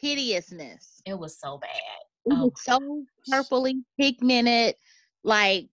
hideousness. 0.00 1.00
It 1.06 1.18
was 1.18 1.38
so 1.38 1.58
bad. 1.58 1.70
It 2.26 2.32
Oh 2.32 2.44
was 2.46 2.62
so 2.62 3.04
purpley 3.30 3.82
pigmented, 3.98 4.74
like 5.22 5.68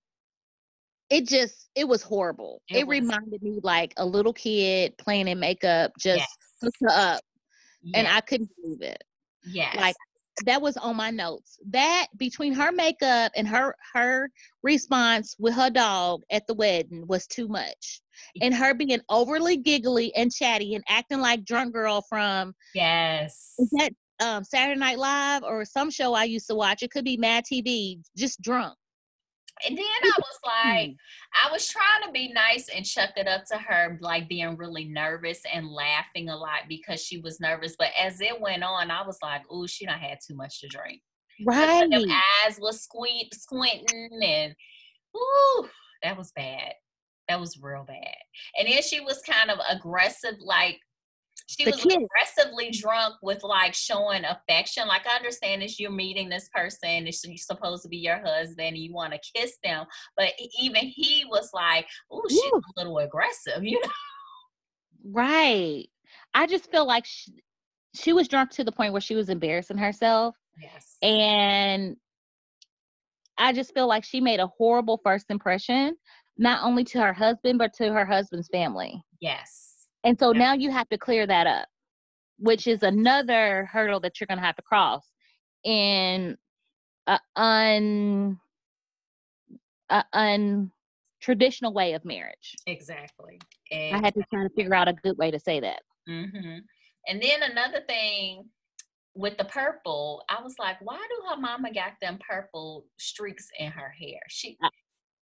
it 1.10 1.28
just 1.28 1.70
it 1.76 1.88
was 1.88 2.02
horrible. 2.02 2.62
It 2.70 2.80
It, 2.80 2.88
was. 2.88 3.00
reminded 3.02 3.42
me 3.44 3.60
like 3.64 3.94
a 3.98 4.06
little 4.06 4.34
kid 4.34 4.98
playing 4.98 5.28
in 5.28 5.40
makeup, 5.40 5.92
just 6.00 6.26
Yes. 6.62 6.72
up, 6.90 7.22
and 7.94 8.08
I 8.08 8.22
couldn't 8.22 8.50
believe 8.62 8.82
it. 8.82 9.04
yes. 9.46 9.76
Like 9.76 9.96
that 10.46 10.62
was 10.62 10.78
on 10.78 10.96
my 10.96 11.12
notes. 11.12 11.58
That 11.70 12.08
between 12.18 12.54
her 12.54 12.72
makeup 12.72 13.32
and 13.36 13.48
her 13.48 13.76
her 13.94 14.30
response 14.64 15.36
with 15.40 15.54
her 15.56 15.70
dog 15.70 16.22
at 16.32 16.48
the 16.48 16.54
wedding 16.54 17.06
was 17.08 17.28
too 17.28 17.48
much. 17.48 18.02
And 18.42 18.54
her 18.54 18.74
being 18.74 19.02
overly 19.10 19.58
giggly 19.58 20.14
and 20.16 20.32
chatty 20.32 20.76
and 20.76 20.84
acting 20.88 21.20
like 21.20 21.44
drunk 21.44 21.74
girl 21.74 22.04
from 22.08 22.54
yes. 22.74 23.56
is 23.58 23.70
that 23.72 23.94
um, 24.22 24.44
Saturday 24.44 24.80
Night 24.80 25.00
Live 25.00 25.44
or 25.44 25.66
some 25.66 25.90
show 25.90 26.14
I 26.14 26.26
used 26.26 26.48
to 26.48 26.56
watch. 26.56 26.84
It 26.84 26.92
could 26.92 27.04
be 27.04 27.18
Mad 27.18 27.44
TV, 27.52 28.00
just 28.16 28.42
drunk. 28.42 28.78
And 29.68 29.78
then 29.78 29.86
I 29.86 30.12
was 30.18 30.40
like, 30.46 30.90
Mm. 30.90 30.96
I 31.34 31.52
was 31.52 31.68
trying 31.68 32.06
to 32.06 32.12
be 32.12 32.32
nice 32.34 32.70
and 32.70 32.86
chuck 32.86 33.12
it 33.16 33.28
up 33.28 33.44
to 33.46 33.58
her, 33.58 33.98
like 34.02 34.28
being 34.30 34.58
really 34.58 34.86
nervous 34.86 35.42
and 35.52 35.68
laughing 35.68 36.30
a 36.30 36.36
lot 36.38 36.62
because 36.68 37.02
she 37.02 37.20
was 37.20 37.40
nervous. 37.40 37.76
But 37.78 37.90
as 38.00 38.22
it 38.22 38.40
went 38.40 38.64
on, 38.64 38.92
I 38.92 39.06
was 39.06 39.18
like, 39.22 39.50
"Ooh, 39.52 39.68
she 39.68 39.86
done 39.86 40.00
had 40.00 40.20
too 40.26 40.36
much 40.36 40.60
to 40.62 40.68
drink. 40.68 41.02
Right. 41.46 41.90
Them 41.90 42.04
eyes 42.10 42.60
was 42.60 42.82
squint, 42.84 43.34
squinting, 43.34 44.10
and 44.24 44.54
ooh, 45.16 45.70
that 46.04 46.18
was 46.18 46.32
bad. 46.36 46.74
That 47.30 47.40
was 47.40 47.58
real 47.62 47.86
bad. 47.88 48.16
And 48.58 48.68
then 48.68 48.82
she 48.82 49.00
was 49.00 49.22
kind 49.22 49.50
of 49.50 49.60
aggressive, 49.70 50.36
like 50.40 50.80
she 51.58 51.66
The 51.66 51.72
was 51.72 51.86
aggressively 51.86 52.72
drunk 52.72 53.16
with 53.22 53.44
like 53.44 53.74
showing 53.74 54.24
affection. 54.26 54.88
Like 54.88 55.06
I 55.08 55.16
understand 55.18 55.64
is 55.64 55.80
you're 55.80 55.92
meeting 55.92 56.30
this 56.30 56.50
person, 56.54 57.08
it's 57.08 57.26
you're 57.26 57.38
supposed 57.38 57.84
to 57.84 57.90
be 57.90 57.98
your 57.98 58.20
husband, 58.24 58.70
and 58.70 58.78
you 58.78 58.94
want 58.94 59.14
to 59.14 59.20
kiss 59.36 59.58
them, 59.64 59.86
but 60.18 60.30
even 60.60 60.84
he 60.86 61.26
was 61.30 61.50
like, 61.54 61.88
"Ooh, 62.14 62.22
she's 62.30 62.42
Woo. 62.52 62.60
a 62.60 62.80
little 62.80 62.98
aggressive," 63.00 63.64
you 63.64 63.80
know. 63.82 63.90
Right. 65.04 65.88
I 66.34 66.48
just 66.48 66.72
feel 66.72 66.86
like 66.86 67.06
she, 67.06 67.34
she 67.96 68.14
was 68.14 68.28
drunk 68.28 68.52
to 68.52 68.64
the 68.64 68.72
point 68.72 68.94
where 68.94 69.02
she 69.02 69.16
was 69.16 69.30
embarrassing 69.30 69.78
herself. 69.78 70.36
Yes. 70.62 70.98
And 71.02 71.98
I 73.38 73.54
just 73.54 73.74
feel 73.74 73.88
like 73.88 74.04
she 74.04 74.22
made 74.22 74.40
a 74.40 74.48
horrible 74.48 75.02
first 75.04 75.26
impression, 75.30 75.96
not 76.38 76.64
only 76.64 76.84
to 76.86 77.02
her 77.02 77.14
husband, 77.14 77.58
but 77.58 77.74
to 77.76 77.92
her 77.92 78.06
husband's 78.06 78.48
family. 78.50 79.02
yes. 79.20 79.71
And 80.04 80.18
so 80.18 80.32
now 80.32 80.54
you 80.54 80.72
have 80.72 80.90
to 80.90 80.98
clear 80.98 81.28
that 81.28 81.48
up, 81.48 81.68
which 82.40 82.68
is 82.68 82.84
another 82.84 83.70
hurdle 83.72 84.00
that 84.02 84.20
you're 84.20 84.28
going 84.28 84.40
to 84.40 84.46
have 84.46 84.56
to 84.56 84.62
cross 84.62 85.06
in 85.64 86.38
a 87.08 87.20
un 87.36 88.40
a 89.90 90.04
untraditional 90.16 91.74
way 91.74 91.94
of 91.94 92.06
marriage. 92.06 92.56
Exactly. 92.66 93.40
I 93.72 94.00
had 94.04 94.14
to 94.16 94.24
try 94.34 94.44
to 94.44 94.50
figure 94.56 94.74
out 94.74 94.88
a 94.88 94.94
good 94.94 95.18
way 95.18 95.32
to 95.32 95.40
say 95.40 95.60
that. 95.60 95.82
Mm-hmm. 96.10 96.60
And 97.08 97.22
then 97.22 97.44
another 97.44 97.82
thing 97.88 98.46
with 99.14 99.38
the 99.38 99.46
purple, 99.46 100.24
I 100.30 100.42
was 100.42 100.56
like, 100.58 100.78
why 100.82 100.98
do 100.98 101.30
her 101.30 101.40
mama 101.40 101.74
got 101.74 101.94
them 102.02 102.20
purple 102.28 102.86
streaks 102.98 103.50
in 103.60 103.72
her 103.72 103.90
hair? 103.90 104.20
She 104.30 104.58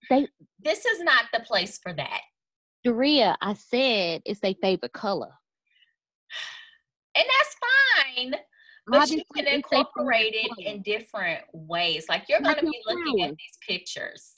they- 0.10 0.28
this 0.60 0.86
is 0.86 1.02
not 1.02 1.26
the 1.34 1.42
place 1.42 1.80
for 1.82 1.94
that. 1.94 2.22
Doria, 2.84 3.38
I 3.42 3.54
said 3.54 4.22
it's 4.26 4.40
their 4.40 4.56
favorite 4.62 4.94
color. 4.94 5.32
And 7.16 7.26
that's 7.28 7.56
fine. 8.16 8.36
But 8.88 9.02
Obviously, 9.02 9.26
you 9.36 9.44
can 9.44 9.54
incorporate 9.54 10.34
it 10.36 10.52
in 10.66 10.82
different 10.82 11.42
ways. 11.54 12.08
Like 12.10 12.24
you're 12.28 12.42
gonna 12.42 12.62
be 12.62 12.82
looking 12.88 13.22
at 13.24 13.32
these 13.32 13.58
pictures. 13.68 14.34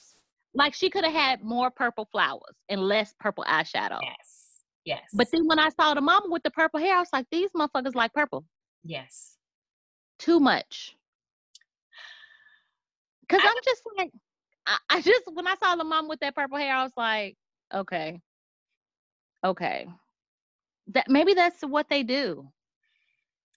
Like 0.54 0.74
she 0.74 0.90
could 0.90 1.04
have 1.04 1.12
had 1.14 1.42
more 1.42 1.70
purple 1.70 2.06
flowers 2.12 2.54
and 2.68 2.80
less 2.82 3.14
purple 3.18 3.44
eyeshadow. 3.44 3.98
Yes. 4.02 4.62
Yes. 4.84 5.04
But 5.14 5.28
then 5.30 5.46
when 5.46 5.58
I 5.58 5.70
saw 5.70 5.94
the 5.94 6.00
mama 6.00 6.26
with 6.28 6.42
the 6.42 6.50
purple 6.50 6.80
hair, 6.80 6.96
I 6.96 6.98
was 6.98 7.08
like, 7.12 7.26
these 7.30 7.50
motherfuckers 7.56 7.94
like 7.94 8.12
purple 8.12 8.44
yes. 8.84 9.36
too 10.18 10.40
much. 10.40 10.96
Cause 13.28 13.40
I- 13.42 13.48
I'm 13.48 13.62
just 13.64 13.82
like, 13.96 14.10
I, 14.66 14.78
I 14.90 15.00
just 15.00 15.22
when 15.32 15.46
I 15.46 15.54
saw 15.56 15.76
the 15.76 15.84
mom 15.84 16.08
with 16.08 16.20
that 16.20 16.34
purple 16.34 16.58
hair, 16.58 16.74
I 16.74 16.82
was 16.82 16.92
like, 16.96 17.36
okay, 17.72 18.20
okay, 19.44 19.88
that 20.88 21.08
maybe 21.08 21.34
that's 21.34 21.62
what 21.62 21.88
they 21.88 22.02
do. 22.02 22.48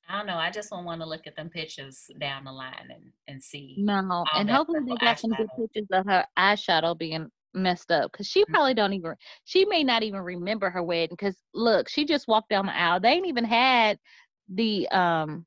I 0.08 0.18
don't 0.18 0.28
know. 0.28 0.38
I 0.38 0.52
just 0.52 0.70
don't 0.70 0.86
want 0.86 1.02
to 1.02 1.08
look 1.08 1.26
at 1.26 1.36
them 1.36 1.50
pictures 1.50 2.12
down 2.20 2.44
the 2.44 2.52
line 2.52 2.90
and, 2.92 3.12
and 3.28 3.42
see. 3.42 3.76
No, 3.78 4.26
and 4.36 4.50
hopefully 4.50 4.80
they 4.88 4.98
got 4.98 5.20
some 5.20 5.32
good 5.32 5.50
pictures 5.58 5.88
of 5.92 6.06
her 6.06 6.26
eyeshadow 6.38 6.98
being 6.98 7.30
messed 7.56 7.92
up 7.92 8.12
because 8.12 8.28
she 8.28 8.46
probably 8.46 8.74
don't 8.74 8.94
even 8.94 9.16
she 9.46 9.66
may 9.66 9.84
not 9.84 10.04
even 10.04 10.20
remember 10.20 10.70
her 10.70 10.84
wedding 10.84 11.16
because 11.18 11.38
look 11.54 11.88
she 11.88 12.04
just 12.06 12.28
walked 12.28 12.50
down 12.50 12.66
the 12.66 12.76
aisle 12.78 13.00
they 13.00 13.12
ain't 13.12 13.28
even 13.28 13.46
had 13.46 13.98
the 14.54 14.86
um 14.90 15.46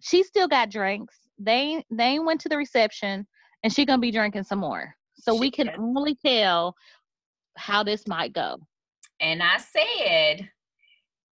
she 0.00 0.24
still 0.24 0.48
got 0.48 0.68
drinks 0.68 1.14
they 1.38 1.84
they 1.90 2.18
went 2.18 2.40
to 2.40 2.48
the 2.48 2.56
reception 2.56 3.24
and 3.62 3.72
she 3.72 3.86
gonna 3.86 4.00
be 4.00 4.10
drinking 4.10 4.42
some 4.42 4.58
more 4.58 4.92
so 5.14 5.32
we 5.32 5.46
She 5.46 5.52
can 5.52 5.68
is. 5.68 5.74
only 5.78 6.16
tell 6.16 6.74
how 7.56 7.84
this 7.84 8.08
might 8.08 8.32
go 8.32 8.56
And 9.20 9.42
I 9.42 9.58
said 9.58 10.50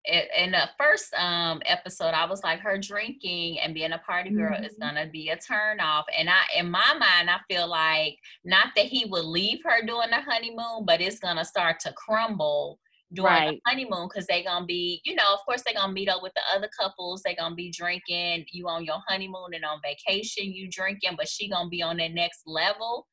in 0.04 0.52
the 0.52 0.70
first 0.78 1.12
um 1.14 1.60
episode, 1.66 2.14
I 2.14 2.26
was 2.26 2.42
like, 2.44 2.60
her 2.60 2.78
drinking 2.78 3.58
and 3.60 3.74
being 3.74 3.92
a 3.92 3.98
party 3.98 4.30
girl 4.30 4.56
is 4.62 4.74
Mhm. 4.74 4.80
gonna 4.80 5.06
be 5.08 5.30
a 5.30 5.36
turn 5.36 5.80
off. 5.80 6.06
And 6.16 6.30
I, 6.30 6.42
in 6.56 6.70
my 6.70 6.94
mind, 6.94 7.28
I 7.30 7.40
feel 7.48 7.66
like 7.68 8.18
not 8.44 8.68
that 8.76 8.86
he 8.86 9.04
would 9.06 9.24
leave 9.24 9.62
her 9.64 9.82
during 9.84 10.10
the 10.10 10.20
honeymoon, 10.20 10.84
but 10.86 11.00
it's 11.00 11.18
gonna 11.18 11.44
start 11.44 11.80
to 11.80 11.92
crumble 11.94 12.78
during 13.14 13.32
Right. 13.32 13.60
the 13.64 13.70
honeymoon 13.70 14.08
because 14.08 14.26
they're 14.28 14.44
gonna 14.44 14.66
be, 14.66 15.00
you 15.04 15.14
know, 15.16 15.32
of 15.34 15.40
course 15.44 15.62
they're 15.64 15.74
gonna 15.74 15.92
meet 15.92 16.08
up 16.08 16.22
with 16.22 16.34
the 16.34 16.42
other 16.54 16.68
couples. 16.78 17.22
They're 17.22 17.34
gonna 17.34 17.54
be 17.56 17.70
drinking. 17.70 18.46
You 18.52 18.68
on 18.68 18.84
your 18.84 19.02
honeymoon 19.08 19.54
and 19.54 19.64
on 19.64 19.80
vacation, 19.82 20.52
you 20.52 20.68
drinking, 20.70 21.16
but 21.16 21.28
she 21.28 21.48
gonna 21.48 21.68
be 21.68 21.82
on 21.82 21.96
that 21.98 22.12
next 22.12 22.42
level. 22.46 23.08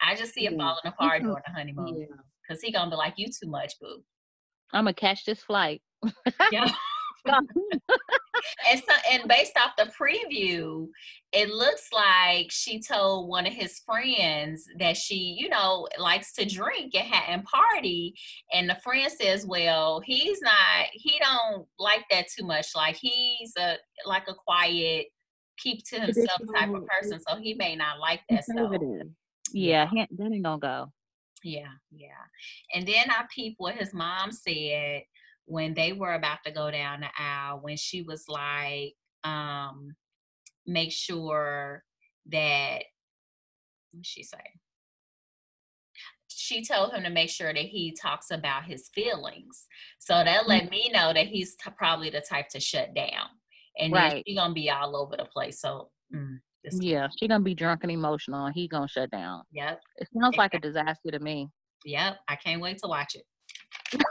I 0.00 0.14
just 0.14 0.32
see 0.34 0.46
it 0.46 0.52
Yeah. 0.52 0.58
falling 0.58 0.86
apart 0.86 1.22
during 1.22 1.42
the 1.46 1.52
honeymoon 1.52 2.08
because 2.46 2.62
he 2.62 2.72
gonna 2.72 2.90
be 2.90 2.96
like, 2.96 3.14
"You 3.16 3.26
too 3.26 3.48
much, 3.48 3.78
boo." 3.80 4.02
i'm 4.72 4.84
gonna 4.84 4.94
catch 4.94 5.24
this 5.24 5.42
flight 5.42 5.80
Yeah. 6.52 6.68
and 7.26 8.80
so 8.80 8.94
and 9.10 9.28
based 9.28 9.58
off 9.58 9.72
the 9.76 9.90
preview, 9.98 10.86
it 11.32 11.50
looks 11.50 11.88
like 11.92 12.50
she 12.50 12.80
told 12.80 13.28
one 13.28 13.46
of 13.46 13.52
his 13.52 13.80
friends 13.80 14.66
that 14.78 14.96
she, 14.96 15.36
you 15.38 15.48
know, 15.48 15.88
likes 15.98 16.32
to 16.34 16.44
drink 16.44 16.94
and, 16.94 17.06
ha- 17.06 17.24
and 17.28 17.44
party. 17.44 18.14
And 18.52 18.68
the 18.68 18.76
friend 18.76 19.10
says, 19.10 19.46
"Well, 19.46 20.00
he's 20.04 20.40
not. 20.40 20.86
He 20.92 21.18
don't 21.20 21.66
like 21.78 22.04
that 22.10 22.26
too 22.28 22.46
much. 22.46 22.68
Like 22.76 22.96
he's 22.96 23.52
a 23.58 23.76
like 24.04 24.28
a 24.28 24.34
quiet, 24.34 25.06
keep 25.58 25.84
to 25.88 26.00
himself 26.00 26.40
type 26.54 26.74
of 26.74 26.86
person. 26.86 27.18
So 27.26 27.36
he 27.36 27.54
may 27.54 27.74
not 27.76 27.98
like 27.98 28.20
that 28.30 28.44
stuff." 28.44 28.70
Yeah, 29.52 29.88
yeah, 29.92 30.06
that 30.16 30.32
ain't 30.32 30.44
gonna 30.44 30.58
go. 30.58 30.92
Yeah, 31.46 31.74
yeah. 31.92 32.08
And 32.74 32.88
then 32.88 33.08
I 33.08 33.24
peep 33.32 33.54
what 33.58 33.76
his 33.76 33.94
mom 33.94 34.32
said 34.32 35.02
when 35.44 35.74
they 35.74 35.92
were 35.92 36.14
about 36.14 36.38
to 36.44 36.50
go 36.50 36.72
down 36.72 37.02
the 37.02 37.08
aisle 37.16 37.60
when 37.62 37.76
she 37.76 38.02
was 38.02 38.24
like, 38.28 38.94
um, 39.22 39.94
make 40.66 40.90
sure 40.90 41.84
that 42.32 42.82
what 43.92 44.04
she 44.04 44.24
say? 44.24 44.38
She 46.26 46.64
told 46.64 46.92
him 46.92 47.04
to 47.04 47.10
make 47.10 47.30
sure 47.30 47.54
that 47.54 47.64
he 47.64 47.96
talks 48.00 48.32
about 48.32 48.64
his 48.64 48.90
feelings. 48.92 49.66
So 50.00 50.14
that 50.14 50.44
mm. 50.46 50.48
let 50.48 50.68
me 50.68 50.90
know 50.92 51.12
that 51.12 51.28
he's 51.28 51.54
t- 51.54 51.70
probably 51.78 52.10
the 52.10 52.22
type 52.28 52.48
to 52.50 52.60
shut 52.60 52.92
down. 52.92 53.28
And 53.78 53.92
right. 53.92 54.24
she's 54.26 54.36
gonna 54.36 54.52
be 54.52 54.68
all 54.68 54.96
over 54.96 55.16
the 55.16 55.26
place. 55.26 55.60
So 55.60 55.90
mm, 56.12 56.38
yeah, 56.72 57.08
she 57.16 57.28
gonna 57.28 57.44
be 57.44 57.54
drunk 57.54 57.80
and 57.82 57.92
emotional, 57.92 58.46
and 58.46 58.54
he 58.54 58.68
gonna 58.68 58.88
shut 58.88 59.10
down. 59.10 59.42
Yep. 59.52 59.80
It 59.96 60.08
sounds 60.18 60.36
like 60.36 60.54
a 60.54 60.60
disaster 60.60 61.10
to 61.10 61.18
me. 61.18 61.48
Yep, 61.84 62.18
I 62.28 62.36
can't 62.36 62.60
wait 62.60 62.78
to 62.78 62.88
watch 62.88 63.14
it. 63.14 63.24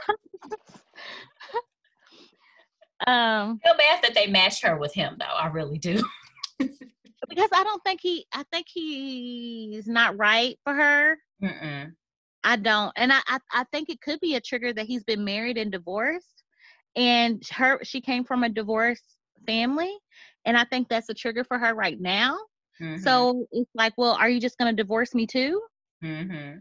um, 3.06 3.60
I 3.64 3.68
feel 3.68 3.76
bad 3.76 4.02
that 4.02 4.14
they 4.14 4.26
matched 4.26 4.64
her 4.64 4.78
with 4.78 4.94
him, 4.94 5.16
though. 5.18 5.26
I 5.26 5.48
really 5.48 5.78
do. 5.78 6.02
because 6.58 7.50
I 7.52 7.64
don't 7.64 7.82
think 7.84 8.00
he. 8.00 8.26
I 8.32 8.44
think 8.52 8.66
he's 8.68 9.86
not 9.86 10.16
right 10.16 10.58
for 10.64 10.74
her. 10.74 11.18
Mm-mm. 11.42 11.92
I 12.44 12.56
don't, 12.56 12.92
and 12.96 13.12
I, 13.12 13.20
I 13.26 13.38
I 13.52 13.64
think 13.72 13.90
it 13.90 14.00
could 14.00 14.20
be 14.20 14.36
a 14.36 14.40
trigger 14.40 14.72
that 14.72 14.86
he's 14.86 15.04
been 15.04 15.24
married 15.24 15.58
and 15.58 15.72
divorced, 15.72 16.44
and 16.94 17.42
her 17.52 17.80
she 17.82 18.00
came 18.00 18.24
from 18.24 18.44
a 18.44 18.48
divorced 18.48 19.16
family, 19.46 19.94
and 20.46 20.56
I 20.56 20.64
think 20.64 20.88
that's 20.88 21.08
a 21.08 21.14
trigger 21.14 21.44
for 21.44 21.58
her 21.58 21.74
right 21.74 22.00
now. 22.00 22.38
Mm-hmm. 22.80 23.02
So 23.02 23.46
it's 23.52 23.70
like, 23.74 23.92
well, 23.98 24.12
are 24.12 24.30
you 24.30 24.40
just 24.40 24.56
going 24.58 24.74
to 24.74 24.82
divorce 24.82 25.14
me 25.14 25.26
too? 25.26 25.60
Mm-hmm. 26.02 26.58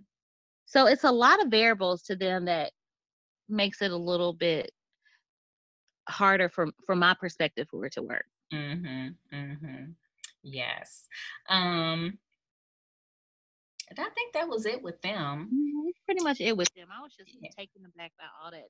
So 0.65 0.87
it's 0.87 1.03
a 1.03 1.11
lot 1.11 1.41
of 1.41 1.49
variables 1.49 2.01
to 2.03 2.15
them 2.15 2.45
that 2.45 2.71
makes 3.47 3.81
it 3.81 3.91
a 3.91 3.97
little 3.97 4.33
bit 4.33 4.71
harder 6.09 6.49
from 6.49 6.71
from 6.85 6.99
my 6.99 7.15
perspective 7.19 7.67
for 7.69 7.85
it 7.85 7.93
to 7.93 8.01
work. 8.01 8.25
Mm-hmm. 8.53 9.35
Mm-hmm. 9.35 9.83
Yes. 10.43 11.07
Um 11.49 12.17
I 13.91 14.09
think 14.15 14.33
that 14.33 14.47
was 14.49 14.65
it 14.65 14.81
with 14.81 15.01
them. 15.01 15.49
Mm-hmm. 15.53 15.89
Pretty 16.05 16.23
much 16.23 16.41
it 16.41 16.57
with 16.57 16.69
them. 16.75 16.87
I 16.95 17.01
was 17.01 17.13
just 17.15 17.35
yeah. 17.39 17.49
taken 17.57 17.81
aback 17.85 18.11
by 18.17 18.25
all 18.43 18.51
that 18.51 18.65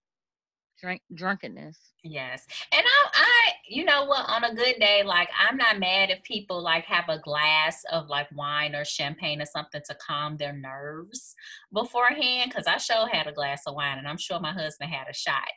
drink 0.79 1.01
drunkenness. 1.13 1.77
Yes. 2.03 2.46
And 2.72 2.84
I 2.86 3.10
I 3.13 3.51
you 3.67 3.86
know 3.86 4.05
what 4.05 4.29
on 4.29 4.44
a 4.44 4.53
good 4.53 4.75
day 4.79 5.03
like 5.03 5.29
I'm 5.39 5.58
not 5.58 5.79
mad 5.79 6.10
if 6.10 6.22
people 6.24 6.62
like 6.62 6.86
have 6.86 7.05
a 7.10 7.20
glass 7.20 7.84
of 7.91 8.08
like 8.08 8.27
wine 8.36 8.75
or 8.75 8.86
champagne 8.86 9.41
or 9.41 9.46
something 9.46 9.82
to 9.88 9.96
calm 9.96 10.38
their 10.38 10.53
nerves 10.53 11.36
beforehand 11.74 12.53
cuz 12.53 12.67
I 12.67 12.77
sure 12.77 13.08
had 13.08 13.27
a 13.27 13.32
glass 13.32 13.63
of 13.65 13.75
wine 13.75 13.98
and 13.98 14.08
I'm 14.08 14.17
sure 14.17 14.39
my 14.39 14.53
husband 14.53 14.91
had 14.91 15.08
a 15.10 15.13
shot. 15.13 15.50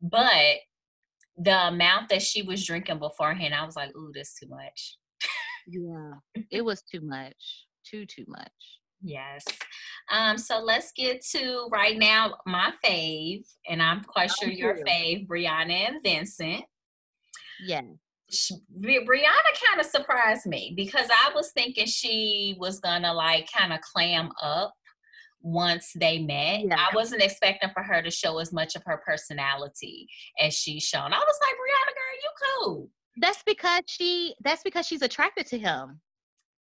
But 0.00 0.60
the 1.36 1.68
amount 1.68 2.08
that 2.10 2.22
she 2.22 2.42
was 2.42 2.64
drinking 2.64 2.98
beforehand 2.98 3.54
I 3.54 3.64
was 3.64 3.76
like, 3.76 3.94
"Ooh, 3.96 4.12
this 4.14 4.34
too 4.34 4.48
much." 4.48 4.96
yeah. 5.66 6.12
It 6.50 6.62
was 6.64 6.82
too 6.82 7.00
much. 7.00 7.66
Too 7.84 8.06
too 8.06 8.24
much. 8.28 8.79
Yes. 9.02 9.44
Um, 10.10 10.36
so 10.36 10.60
let's 10.60 10.92
get 10.92 11.24
to 11.32 11.68
right 11.70 11.98
now 11.98 12.34
my 12.46 12.72
fave, 12.84 13.44
and 13.68 13.82
I'm 13.82 14.02
quite 14.02 14.30
sure 14.30 14.50
your 14.50 14.76
fave, 14.76 15.26
Briana 15.26 15.88
and 15.88 16.02
Vincent. 16.02 16.64
Yeah. 17.64 17.82
Briana 18.78 19.50
kind 19.66 19.80
of 19.80 19.86
surprised 19.86 20.46
me 20.46 20.72
because 20.76 21.08
I 21.10 21.32
was 21.34 21.50
thinking 21.50 21.86
she 21.86 22.56
was 22.58 22.78
gonna 22.78 23.12
like 23.12 23.48
kind 23.56 23.72
of 23.72 23.80
clam 23.80 24.30
up 24.40 24.72
once 25.42 25.92
they 25.98 26.18
met. 26.18 26.60
Yeah. 26.62 26.76
I 26.76 26.94
wasn't 26.94 27.22
expecting 27.22 27.70
for 27.74 27.82
her 27.82 28.02
to 28.02 28.10
show 28.10 28.38
as 28.38 28.52
much 28.52 28.76
of 28.76 28.82
her 28.86 29.02
personality 29.04 30.06
as 30.38 30.54
she's 30.54 30.84
shown. 30.84 31.12
I 31.12 31.18
was 31.18 31.38
like, 31.42 31.54
Briana, 31.54 31.94
girl, 31.94 32.16
you 32.22 32.30
cool. 32.42 32.90
That's 33.20 33.42
because 33.42 33.82
she 33.86 34.34
that's 34.42 34.62
because 34.62 34.86
she's 34.86 35.02
attracted 35.02 35.46
to 35.48 35.58
him 35.58 36.00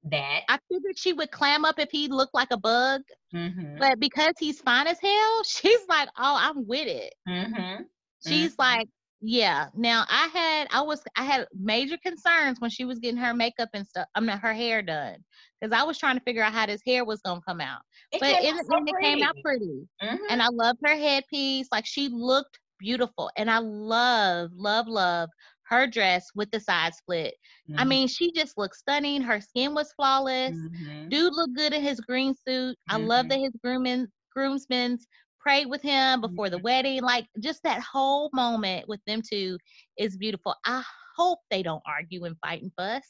that. 0.04 0.42
I 0.48 0.58
figured 0.70 0.98
she 0.98 1.12
would 1.12 1.30
clam 1.30 1.64
up 1.64 1.78
if 1.78 1.90
he 1.90 2.08
looked 2.08 2.34
like 2.34 2.48
a 2.50 2.56
bug, 2.56 3.02
mm-hmm. 3.34 3.78
but 3.78 4.00
because 4.00 4.34
he's 4.38 4.60
fine 4.60 4.86
as 4.86 4.98
hell, 5.00 5.42
she's 5.46 5.80
like, 5.88 6.08
"Oh, 6.18 6.36
I'm 6.38 6.66
with 6.66 6.88
it." 6.88 7.14
Mm-hmm. 7.28 7.82
She's 8.26 8.52
mm-hmm. 8.52 8.62
like, 8.62 8.88
"Yeah." 9.20 9.68
Now 9.74 10.04
I 10.08 10.28
had, 10.32 10.68
I 10.70 10.82
was, 10.82 11.02
I 11.16 11.24
had 11.24 11.46
major 11.58 11.96
concerns 11.98 12.60
when 12.60 12.70
she 12.70 12.84
was 12.84 12.98
getting 12.98 13.20
her 13.20 13.34
makeup 13.34 13.70
and 13.74 13.86
stuff. 13.86 14.06
I 14.14 14.20
mean, 14.20 14.36
her 14.36 14.54
hair 14.54 14.82
done 14.82 15.18
because 15.60 15.76
I 15.76 15.84
was 15.84 15.98
trying 15.98 16.18
to 16.18 16.24
figure 16.24 16.42
out 16.42 16.52
how 16.52 16.66
this 16.66 16.82
hair 16.86 17.04
was 17.04 17.20
gonna 17.20 17.40
come 17.46 17.60
out. 17.60 17.80
It 18.12 18.20
but 18.20 18.30
it, 18.30 18.54
so 18.66 18.78
it 18.84 19.02
came 19.02 19.22
out 19.22 19.36
pretty, 19.42 19.86
mm-hmm. 20.02 20.16
and 20.28 20.42
I 20.42 20.48
loved 20.48 20.80
her 20.84 20.96
headpiece. 20.96 21.68
Like 21.70 21.86
she 21.86 22.08
looked 22.08 22.58
beautiful, 22.78 23.30
and 23.36 23.50
I 23.50 23.58
love, 23.58 24.50
love, 24.54 24.88
love 24.88 25.28
her 25.72 25.86
dress 25.86 26.28
with 26.34 26.50
the 26.50 26.60
side 26.60 26.94
split. 26.94 27.34
Mm-hmm. 27.68 27.80
I 27.80 27.84
mean, 27.84 28.06
she 28.06 28.30
just 28.32 28.58
looked 28.58 28.76
stunning. 28.76 29.22
Her 29.22 29.40
skin 29.40 29.74
was 29.74 29.92
flawless. 29.94 30.54
Mm-hmm. 30.54 31.08
Dude 31.08 31.32
looked 31.32 31.56
good 31.56 31.72
in 31.72 31.82
his 31.82 31.98
green 32.00 32.34
suit. 32.46 32.76
I 32.90 32.98
love 32.98 33.30
that 33.30 33.38
mm-hmm. 33.38 33.44
his 33.44 33.54
groomman 33.64 34.06
groomsmen 34.34 34.98
prayed 35.40 35.66
with 35.66 35.80
him 35.80 36.20
before 36.20 36.50
the 36.50 36.56
mm-hmm. 36.56 36.64
wedding. 36.64 37.02
Like 37.02 37.26
just 37.40 37.62
that 37.62 37.80
whole 37.80 38.28
moment 38.34 38.86
with 38.86 39.00
them 39.06 39.22
two 39.22 39.56
is 39.96 40.18
beautiful. 40.18 40.54
I 40.66 40.82
hope 41.16 41.38
they 41.50 41.62
don't 41.62 41.82
argue 41.86 42.24
and 42.24 42.36
fight 42.44 42.62
and 42.62 42.72
fuss. 42.76 43.04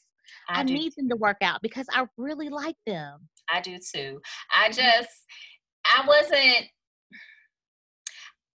I, 0.47 0.61
I 0.61 0.63
need 0.63 0.93
them 0.95 1.09
to 1.09 1.17
work 1.17 1.37
out 1.41 1.61
because 1.61 1.85
I 1.93 2.05
really 2.17 2.47
like 2.47 2.77
them. 2.87 3.27
I 3.51 3.59
do 3.59 3.77
too. 3.77 4.21
I 4.53 4.69
mm-hmm. 4.69 4.73
just 4.73 5.09
I 5.85 6.05
wasn't 6.07 6.67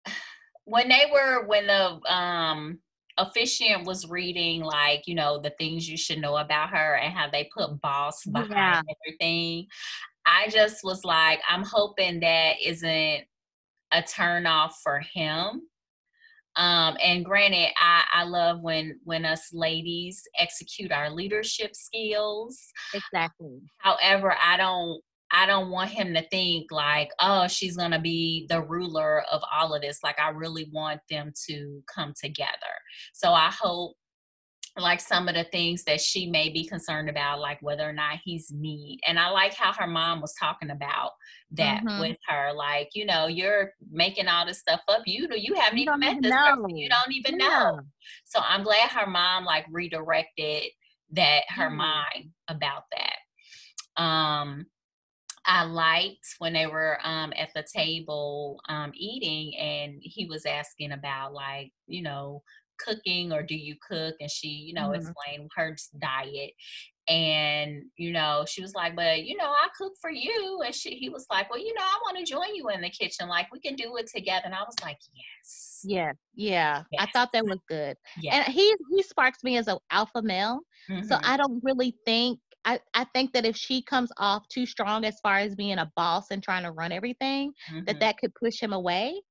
when 0.63 0.88
they 0.88 1.12
were 1.12 1.46
when 1.46 1.67
the 1.67 2.00
um 2.10 2.80
officiant 3.17 3.86
was 3.86 4.10
reading 4.10 4.62
like 4.62 5.08
you 5.08 5.15
know 5.15 5.39
the 5.39 5.53
things 5.58 5.89
you 5.89 5.97
should 5.97 6.19
know 6.19 6.38
about 6.38 6.69
her 6.69 6.95
and 6.95 7.13
how 7.13 7.30
they 7.30 7.49
put 7.56 7.82
boss 7.82 8.23
behind 8.25 8.51
yeah. 8.51 8.82
everything. 9.06 9.67
I 10.25 10.49
just 10.49 10.84
was 10.84 11.03
like 11.06 11.39
i'm 11.47 11.63
hoping 11.63 12.19
that 12.19 12.56
isn't 12.63 13.23
a 13.93 14.01
turn 14.01 14.45
off 14.45 14.80
for 14.84 14.99
him. 14.99 15.62
Um, 16.58 16.97
and 17.03 17.23
granted 17.23 17.69
I, 17.77 18.03
I 18.12 18.23
love 18.23 18.62
when 18.62 18.99
when 19.03 19.25
us 19.25 19.53
ladies 19.53 20.23
execute 20.38 20.91
our 20.91 21.10
leadership 21.10 21.75
skills. 21.75 22.62
Exactly. 22.93 23.62
However 23.77 24.36
i 24.43 24.58
don't 24.58 25.01
I 25.32 25.46
don't 25.46 25.70
want 25.70 25.90
him 25.90 26.13
to 26.13 26.22
think 26.30 26.72
like, 26.72 27.10
oh, 27.20 27.48
she's 27.48 27.76
going 27.76 27.92
to 27.92 28.00
be 28.00 28.46
the 28.50 28.62
ruler 28.63 29.24
of 29.32 29.42
all 29.54 29.74
of 29.74 29.82
this. 29.82 30.00
Like, 30.04 30.20
I 30.20 30.30
really 30.30 30.70
want 30.72 31.02
them 31.10 31.34
to 31.48 31.84
come 31.94 32.13
together. 32.22 32.52
So 33.13 33.34
I 33.34 33.52
hope 33.52 33.96
like 34.80 35.00
some 35.00 35.28
of 35.28 35.36
the 35.36 35.44
things 35.46 35.84
that 35.84 36.00
she 36.00 36.30
may 36.30 36.50
be 36.50 36.66
concerned 36.66 37.10
about, 37.10 37.40
like 37.40 37.62
whether 37.62 37.88
or 37.88 37.94
not 37.94 38.20
he's 38.24 38.52
neat. 38.52 39.00
And 39.08 39.20
I 39.20 39.30
like 39.30 39.54
how 39.54 39.74
her 39.74 39.88
mom 39.88 40.22
was 40.22 40.34
talking 40.40 40.70
about 40.70 41.12
that 41.52 41.84
mm-hmm. 41.84 42.00
with 42.00 42.18
her. 42.28 42.54
Like, 42.54 42.90
you 42.94 43.06
know, 43.06 43.28
you're 43.28 43.72
making 43.92 44.28
all 44.28 44.46
this 44.46 44.60
stuff 44.60 44.82
up. 44.88 45.02
You 45.06 45.28
know, 45.28 45.36
you 45.36 45.56
haven't 45.56 45.80
you 45.80 45.84
even 45.84 46.00
met 46.00 46.22
this 46.22 46.32
know. 46.32 46.56
person. 46.56 46.78
You 46.78 46.90
don't 46.90 47.12
even 47.12 47.40
yeah. 47.40 47.48
know. 47.48 47.80
So 48.26 48.40
I'm 48.48 48.63
glad 48.63 48.90
her 48.90 49.08
mom 49.10 49.46
like 49.46 49.66
redirected 49.72 50.63
that 51.13 51.42
her 51.50 51.68
mm-hmm. 51.68 51.78
mind 51.78 52.30
about 52.48 52.84
that. 52.92 54.02
Um 54.02 54.66
I 55.47 55.63
liked 55.63 56.36
when 56.39 56.53
they 56.53 56.67
were 56.67 56.99
um, 57.03 57.33
at 57.38 57.49
the 57.55 57.65
table 57.73 58.60
um, 58.67 58.91
eating, 58.93 59.57
and 59.57 59.95
he 60.01 60.25
was 60.25 60.45
asking 60.45 60.91
about 60.91 61.33
like 61.33 61.71
you 61.88 62.03
know 62.03 62.43
cooking 62.77 63.31
or 63.31 63.41
do 63.41 63.55
you 63.55 63.75
cook, 63.88 64.15
and 64.19 64.29
she 64.29 64.49
you 64.49 64.73
know 64.73 64.89
mm-hmm. 64.89 65.07
explained 65.07 65.49
her 65.55 65.75
diet, 65.99 66.51
and 67.07 67.83
you 67.95 68.12
know 68.12 68.43
she 68.45 68.62
was 68.62 68.73
like, 68.75 68.97
but 68.97 69.23
you 69.23 69.38
know 69.38 69.45
I 69.45 69.69
cook 69.77 69.93
for 70.01 70.12
you, 70.12 70.62
and 70.65 70.75
she 70.75 70.91
he 70.91 71.07
was 71.07 71.25
like, 71.31 71.49
well 71.49 71.60
you 71.60 71.73
know 71.73 71.81
I 71.81 71.97
want 72.03 72.17
to 72.17 72.29
join 72.29 72.53
you 72.53 72.67
in 72.69 72.81
the 72.81 72.89
kitchen, 72.89 73.29
like 73.29 73.47
we 73.53 73.62
can 73.62 73.75
do 73.75 73.95
it 73.95 74.07
together, 74.13 74.43
and 74.45 74.53
I 74.53 74.63
was 74.63 74.75
like, 74.83 74.99
yes, 75.13 75.79
yeah, 75.86 76.12
yeah, 76.36 76.83
yes. 76.91 77.01
I 77.01 77.05
thought 77.12 77.29
that 77.31 77.45
was 77.45 77.60
good, 77.69 77.95
yeah. 78.21 78.36
and 78.36 78.53
he 78.53 78.75
he 78.91 79.01
sparks 79.01 79.45
me 79.45 79.55
as 79.55 79.69
an 79.69 79.77
alpha 79.91 80.21
male, 80.21 80.60
mm-hmm. 80.89 81.07
so 81.07 81.17
I 81.23 81.38
don't 81.38 81.63
really 81.63 81.95
think 82.05 82.39
I, 82.67 82.82
I 82.93 83.06
think 83.13 83.32
that 83.32 83.45
if 83.45 83.56
she 83.56 83.82
comes 83.82 84.12
off 84.17 84.45
too 84.49 84.65
strong 84.65 85.06
as 85.06 85.19
far 85.21 85.38
as 85.38 85.56
being 85.56 85.77
a 85.77 85.89
boss 85.95 86.32
and 86.32 86.43
trying 86.43 86.63
to 86.63 86.71
run 86.71 86.91
everything, 86.91 87.53
mm-hmm. 87.71 87.86
that 87.86 88.01
that 88.01 88.17
could 88.17 88.36
push 88.36 88.60
him 88.62 88.73
away. 88.73 89.21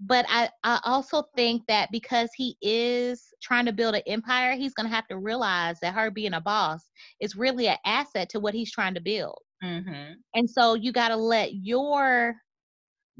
but 0.00 0.24
I, 0.28 0.48
I 0.62 0.80
also 0.84 1.24
think 1.36 1.62
that 1.68 1.88
because 1.90 2.30
he 2.36 2.56
is 2.62 3.22
trying 3.42 3.66
to 3.66 3.72
build 3.72 3.94
an 3.96 4.02
empire, 4.06 4.52
he's 4.52 4.74
going 4.74 4.88
to 4.88 4.94
have 4.94 5.08
to 5.08 5.18
realize 5.18 5.78
that 5.80 5.94
her 5.94 6.10
being 6.10 6.34
a 6.34 6.40
boss 6.40 6.90
is 7.20 7.36
really 7.36 7.68
an 7.68 7.78
asset 7.84 8.28
to 8.30 8.40
what 8.40 8.54
he's 8.54 8.72
trying 8.72 8.94
to 8.94 9.00
build. 9.00 9.38
Mm-hmm. 9.62 10.12
And 10.34 10.48
so 10.48 10.74
you 10.74 10.92
got 10.92 11.08
to 11.08 11.16
let 11.16 11.54
your 11.54 12.36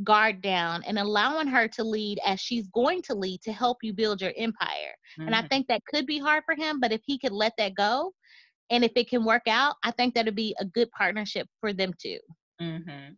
guard 0.02 0.42
down 0.42 0.82
and 0.84 0.98
allowing 0.98 1.46
her 1.46 1.68
to 1.68 1.84
lead 1.84 2.18
as 2.26 2.40
she's 2.40 2.66
going 2.68 3.00
to 3.02 3.14
lead 3.14 3.40
to 3.42 3.52
help 3.52 3.78
you 3.82 3.92
build 3.92 4.20
your 4.20 4.32
empire. 4.36 4.94
Mm-hmm. 5.18 5.26
And 5.26 5.34
I 5.34 5.46
think 5.46 5.68
that 5.68 5.82
could 5.88 6.06
be 6.06 6.18
hard 6.18 6.42
for 6.44 6.56
him, 6.56 6.80
but 6.80 6.92
if 6.92 7.00
he 7.06 7.18
could 7.18 7.32
let 7.32 7.52
that 7.58 7.76
go 7.76 8.12
and 8.70 8.84
if 8.84 8.92
it 8.96 9.08
can 9.08 9.24
work 9.24 9.42
out, 9.46 9.76
I 9.82 9.90
think 9.90 10.14
that'd 10.14 10.34
be 10.34 10.54
a 10.58 10.64
good 10.64 10.90
partnership 10.90 11.46
for 11.60 11.72
them 11.72 11.92
too. 12.00 12.18
Mm-hmm. 12.60 13.14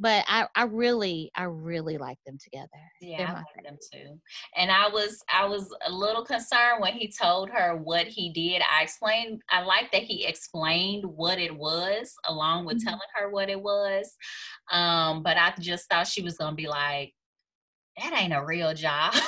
But 0.00 0.24
I, 0.28 0.46
I 0.54 0.62
really, 0.62 1.28
I 1.34 1.42
really 1.44 1.98
like 1.98 2.18
them 2.24 2.38
together. 2.42 2.68
Yeah, 3.00 3.30
I 3.30 3.34
like 3.34 3.64
them 3.64 3.76
too. 3.92 4.20
And 4.56 4.70
I 4.70 4.88
was 4.88 5.20
I 5.28 5.44
was 5.44 5.74
a 5.84 5.90
little 5.90 6.24
concerned 6.24 6.80
when 6.80 6.92
he 6.92 7.10
told 7.10 7.50
her 7.50 7.76
what 7.76 8.06
he 8.06 8.30
did. 8.30 8.62
I 8.72 8.84
explained 8.84 9.42
I 9.50 9.62
like 9.62 9.90
that 9.90 10.04
he 10.04 10.24
explained 10.24 11.04
what 11.04 11.40
it 11.40 11.54
was 11.54 12.14
along 12.26 12.64
with 12.66 12.78
Mhm. 12.78 12.84
telling 12.84 13.00
her 13.16 13.30
what 13.30 13.50
it 13.50 13.60
was. 13.60 14.16
Um, 14.70 15.24
but 15.24 15.36
I 15.36 15.52
just 15.58 15.88
thought 15.90 16.06
she 16.06 16.22
was 16.22 16.38
gonna 16.38 16.54
be 16.54 16.68
like, 16.68 17.12
that 18.00 18.12
ain't 18.16 18.32
a 18.32 18.44
real 18.44 18.74
job. 18.74 19.14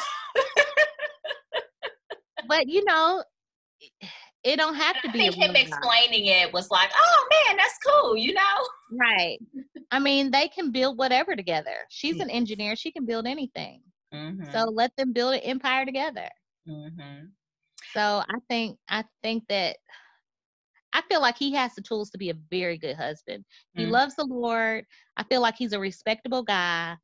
But 2.48 2.68
you 2.68 2.84
know, 2.84 3.22
it 4.44 4.56
don't 4.56 4.74
have 4.74 5.00
to 5.02 5.08
I 5.08 5.12
be 5.12 5.18
think 5.18 5.36
a 5.36 5.44
him 5.44 5.56
explaining 5.56 6.26
it 6.26 6.52
was 6.52 6.70
like, 6.70 6.90
oh 6.94 7.28
man, 7.46 7.56
that's 7.56 7.78
cool, 7.86 8.16
you 8.16 8.32
know? 8.32 8.40
Right. 8.92 9.38
I 9.90 9.98
mean, 9.98 10.30
they 10.30 10.48
can 10.48 10.70
build 10.70 10.98
whatever 10.98 11.36
together. 11.36 11.76
She's 11.88 12.20
an 12.20 12.30
engineer. 12.30 12.74
She 12.76 12.90
can 12.90 13.04
build 13.06 13.26
anything. 13.26 13.82
Mm-hmm. 14.14 14.50
So 14.52 14.64
let 14.64 14.96
them 14.96 15.12
build 15.12 15.34
an 15.34 15.40
empire 15.40 15.84
together. 15.84 16.28
mm-hmm. 16.68 17.26
So 17.92 18.22
I 18.28 18.38
think 18.48 18.78
I 18.88 19.04
think 19.22 19.44
that 19.48 19.76
I 20.92 21.02
feel 21.08 21.20
like 21.20 21.36
he 21.38 21.52
has 21.54 21.74
the 21.74 21.82
tools 21.82 22.10
to 22.10 22.18
be 22.18 22.30
a 22.30 22.34
very 22.50 22.76
good 22.78 22.96
husband. 22.96 23.44
He 23.74 23.84
Mhm. 23.84 23.90
loves 23.90 24.16
the 24.16 24.24
Lord. 24.24 24.84
I 25.16 25.22
feel 25.24 25.40
like 25.40 25.56
he's 25.56 25.72
a 25.72 25.78
respectable 25.80 26.42
guy. 26.42 26.96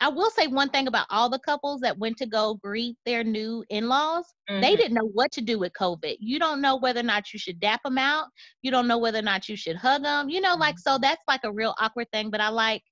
I 0.00 0.08
will 0.08 0.30
say 0.30 0.46
one 0.46 0.70
thing 0.70 0.86
about 0.88 1.06
all 1.10 1.28
the 1.28 1.38
couples 1.38 1.80
that 1.82 1.98
went 1.98 2.16
to 2.18 2.26
go 2.26 2.54
greet 2.54 2.96
their 3.04 3.22
new 3.24 3.64
in-laws. 3.70 4.24
They 4.56 4.74
Mhm. 4.74 4.76
didn't 4.76 4.94
know 4.94 5.08
what 5.12 5.30
to 5.32 5.40
do 5.42 5.58
with 5.58 5.72
COVID. 5.74 6.16
You 6.20 6.38
don't 6.38 6.60
know 6.60 6.76
whether 6.76 7.00
or 7.00 7.04
not 7.04 7.32
you 7.32 7.38
should 7.38 7.60
dap 7.60 7.82
them 7.84 7.98
out. 7.98 8.28
You 8.62 8.70
don't 8.70 8.88
know 8.88 8.98
whether 8.98 9.18
or 9.18 9.22
not 9.22 9.48
you 9.48 9.56
should 9.56 9.76
hug 9.76 10.02
them. 10.02 10.28
You 10.30 10.40
know, 10.40 10.56
like 10.56 10.78
so 10.78 10.98
that's 10.98 11.22
like 11.28 11.44
a 11.44 11.52
real 11.52 11.74
awkward 11.78 12.10
thing. 12.12 12.30
But 12.30 12.40
I 12.40 12.48
like 12.48 12.82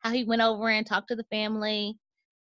how 0.00 0.10
he 0.10 0.24
went 0.24 0.42
over 0.42 0.68
and 0.68 0.86
talked 0.86 1.08
to 1.08 1.16
the 1.16 1.24
family. 1.30 1.96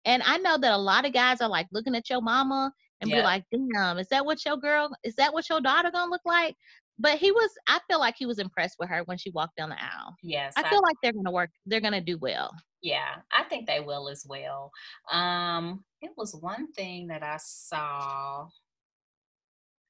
And 0.05 0.23
I 0.23 0.38
know 0.38 0.58
that 0.58 0.73
a 0.73 0.77
lot 0.77 1.05
of 1.05 1.13
guys 1.13 1.41
are 1.41 1.49
like 1.49 1.67
looking 1.71 1.95
at 1.95 2.10
your 2.10 2.21
mama 2.21 2.71
and 3.01 3.12
be 3.12 3.21
like, 3.21 3.45
"Damn, 3.51 3.97
is 3.99 4.08
that 4.10 4.25
what 4.25 4.45
your 4.45 4.58
girl? 4.58 4.89
Is 5.03 5.15
that 5.15 5.34
what 5.34 5.49
your 5.49 5.62
daughter 5.62 5.91
gonna 5.91 6.12
look 6.12 6.21
like?" 6.25 6.55
But 6.99 7.17
he 7.19 7.32
was. 7.32 7.51
I 7.67 7.79
feel 7.89 7.99
like 7.99 8.15
he 8.17 8.25
was 8.25 8.39
impressed 8.39 8.77
with 8.79 8.89
her 8.89 9.03
when 9.05 9.17
she 9.17 9.32
walked 9.32 9.55
down 9.58 9.69
the 9.69 9.82
aisle. 9.82 10.15
Yes. 10.21 10.55
I 10.58 10.63
feel 10.65 10.82
like 10.84 10.97
they're 11.03 11.13
gonna 11.13 11.32
work. 11.32 11.51
They're 11.65 11.82
gonna 11.82 12.01
do 12.01 12.17
well. 12.17 12.53
Yeah, 12.82 13.22
I 13.32 13.44
think 13.44 13.68
they 13.68 13.82
will 13.82 14.08
as 14.08 14.26
well. 14.28 14.72
Um, 15.12 15.84
it 16.02 16.12
was 16.15 16.34
one 16.36 16.72
thing 16.72 17.08
that 17.08 17.24
I 17.24 17.38
saw. 17.38 18.48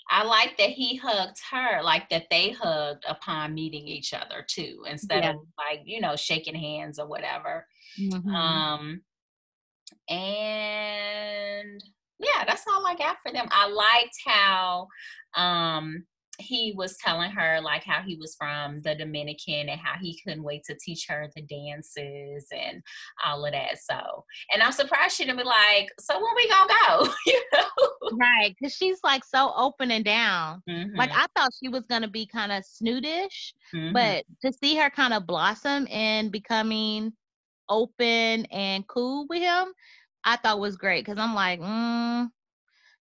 I 0.10 0.24
like 0.24 0.58
that 0.58 0.72
he 0.72 0.96
hugged 0.96 1.38
her, 1.52 1.84
like 1.84 2.10
that 2.10 2.28
they 2.32 2.50
hugged 2.52 3.06
upon 3.08 3.54
meeting 3.54 3.88
each 3.88 4.14
other 4.14 4.44
too, 4.48 4.84
instead 4.88 5.24
Yeah. 5.24 5.32
of 5.34 5.36
like, 5.58 5.82
you 5.86 6.02
know, 6.02 6.16
shaking 6.16 6.56
hands 6.56 6.98
or 6.98 7.08
whatever. 7.08 7.68
Mhm. 7.98 8.36
Um, 8.36 9.04
and 10.10 11.84
yeah, 12.20 12.46
that's 12.46 12.66
all 12.68 12.86
I 12.88 12.96
got 12.96 13.18
for 13.22 13.32
them. 13.32 13.48
I 13.52 13.68
liked 13.68 14.18
how 14.26 14.88
um 15.36 16.06
he 16.40 16.74
was 16.76 16.98
telling 16.98 17.32
her 17.32 17.60
like 17.62 17.84
how 17.84 18.02
he 18.02 18.16
was 18.16 18.36
from 18.36 18.82
the 18.82 18.96
Dominican 18.96 19.70
and 19.70 19.80
how 19.80 19.98
he 20.00 20.20
couldn't 20.24 20.44
wait 20.44 20.64
to 20.66 20.76
teach 20.84 21.06
her 21.08 21.30
the 21.36 21.42
dances 21.42 22.48
and 22.52 22.82
all 23.24 23.46
of 23.46 23.52
that. 23.52 23.78
So, 23.80 24.26
and 24.54 24.62
I'm 24.64 24.72
surprised 24.72 25.16
she 25.16 25.26
didn't 25.26 25.38
be 25.40 25.44
like, 25.44 25.90
"So 26.00 26.16
when 26.16 26.36
we 26.36 26.48
gonna 26.50 26.74
go?" 26.88 27.14
you 27.26 27.42
know? 27.54 27.68
Right, 28.12 28.56
because 28.60 28.74
she's 28.76 29.00
like 29.04 29.24
so 29.24 29.54
open 29.56 29.92
and 29.92 30.04
down. 30.06 30.64
Like 30.98 31.12
Mhm, 31.12 31.16
I 31.16 31.28
thought 31.36 31.52
she 31.62 31.70
was 31.70 31.86
gonna 31.86 32.08
be 32.08 32.26
kind 32.26 32.52
of 32.52 32.64
snootish, 32.64 33.54
mhm. 33.74 33.94
but 33.94 34.26
to 34.42 34.52
see 34.54 34.76
her 34.78 34.90
kind 34.90 35.14
of 35.14 35.28
blossom 35.28 35.88
and 35.92 36.32
becoming 36.32 37.14
open 37.70 38.46
and 38.48 38.88
cool 38.88 39.28
with 39.30 39.42
him, 39.42 39.74
I 40.24 40.38
thought 40.38 40.60
was 40.60 40.78
great. 40.78 41.06
Cause 41.06 41.18
I'm 41.20 41.36
like, 41.36 41.60
mm, 41.62 42.30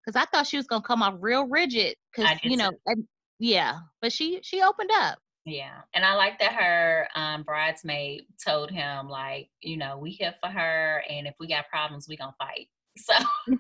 cause 0.05 0.17
I 0.17 0.25
thought 0.27 0.47
she 0.47 0.57
was 0.57 0.67
gonna 0.67 0.83
come 0.83 1.03
off 1.03 1.15
real 1.21 1.47
rigid. 1.47 1.97
Cause 2.15 2.27
you 2.43 2.57
know, 2.57 2.73
too. 2.89 3.07
Yeah, 3.39 3.79
but 4.01 4.13
she 4.13 4.41
she 4.43 4.63
opened 4.63 4.91
up. 4.95 5.19
Yeah, 5.45 5.83
and 5.95 6.05
I 6.05 6.15
like 6.15 6.39
that 6.41 6.55
her 6.55 7.07
um, 7.15 7.43
bridesmaid 7.45 8.23
told 8.45 8.71
him 8.71 9.09
like, 9.09 9.49
you 9.63 9.77
know, 9.77 9.97
we 9.99 10.11
here 10.11 10.35
for 10.43 10.49
her, 10.51 11.03
and 11.09 11.27
if 11.27 11.35
we 11.39 11.47
got 11.47 11.69
problems, 11.69 12.07
we 12.09 12.17
gonna 12.17 12.35
fight. 12.39 12.69
So 12.99 13.13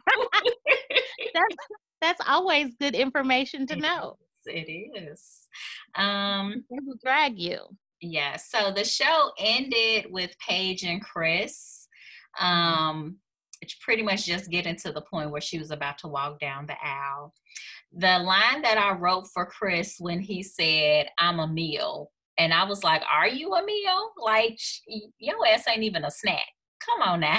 That's 1.35 1.57
that's 2.01 2.21
always 2.27 2.75
good 2.81 2.95
information 2.95 3.67
to 3.69 3.75
It 3.75 3.81
know. 3.81 4.17
It 4.47 4.71
is. 4.71 5.41
Um, 5.95 6.65
They 6.71 6.79
will 6.85 6.97
drag 7.05 7.39
you. 7.39 7.59
yeah, 8.01 8.37
so 8.37 8.73
the 8.75 8.85
show 8.85 9.33
ended 9.39 10.07
with 10.11 10.31
Paige 10.47 10.85
and 10.85 11.03
Chris. 11.03 11.89
Um, 12.41 13.17
it's 13.62 13.75
pretty 13.75 14.03
much 14.03 14.27
just 14.27 14.51
getting 14.51 14.77
to 14.77 14.93
the 14.93 15.01
point 15.03 15.31
where 15.31 15.41
she 15.41 15.59
was 15.59 15.71
about 15.71 15.99
to 15.99 16.09
walk 16.09 16.39
down 16.39 16.67
the 16.67 16.77
aisle. 16.83 17.35
The 17.92 18.18
line 18.18 18.62
that 18.62 18.79
I 18.79 18.92
wrote 18.99 19.27
for 19.33 19.46
Chris 19.46 19.96
when 19.99 20.20
he 20.20 20.42
said, 20.42 21.07
I'm 21.18 21.38
a 21.40 21.46
meal. 21.46 22.11
And 22.38 22.53
I 22.53 22.64
was 22.64 22.85
like, 22.85 23.03
Are 23.11 23.29
you 23.29 23.55
a 23.55 23.64
meal? 23.64 24.11
Like, 24.18 24.59
your 25.18 25.46
ass 25.46 25.64
ain't 25.68 25.83
even 25.85 26.05
a 26.05 26.11
snack. 26.11 26.44
Come 26.85 27.03
on 27.03 27.20
now. 27.20 27.38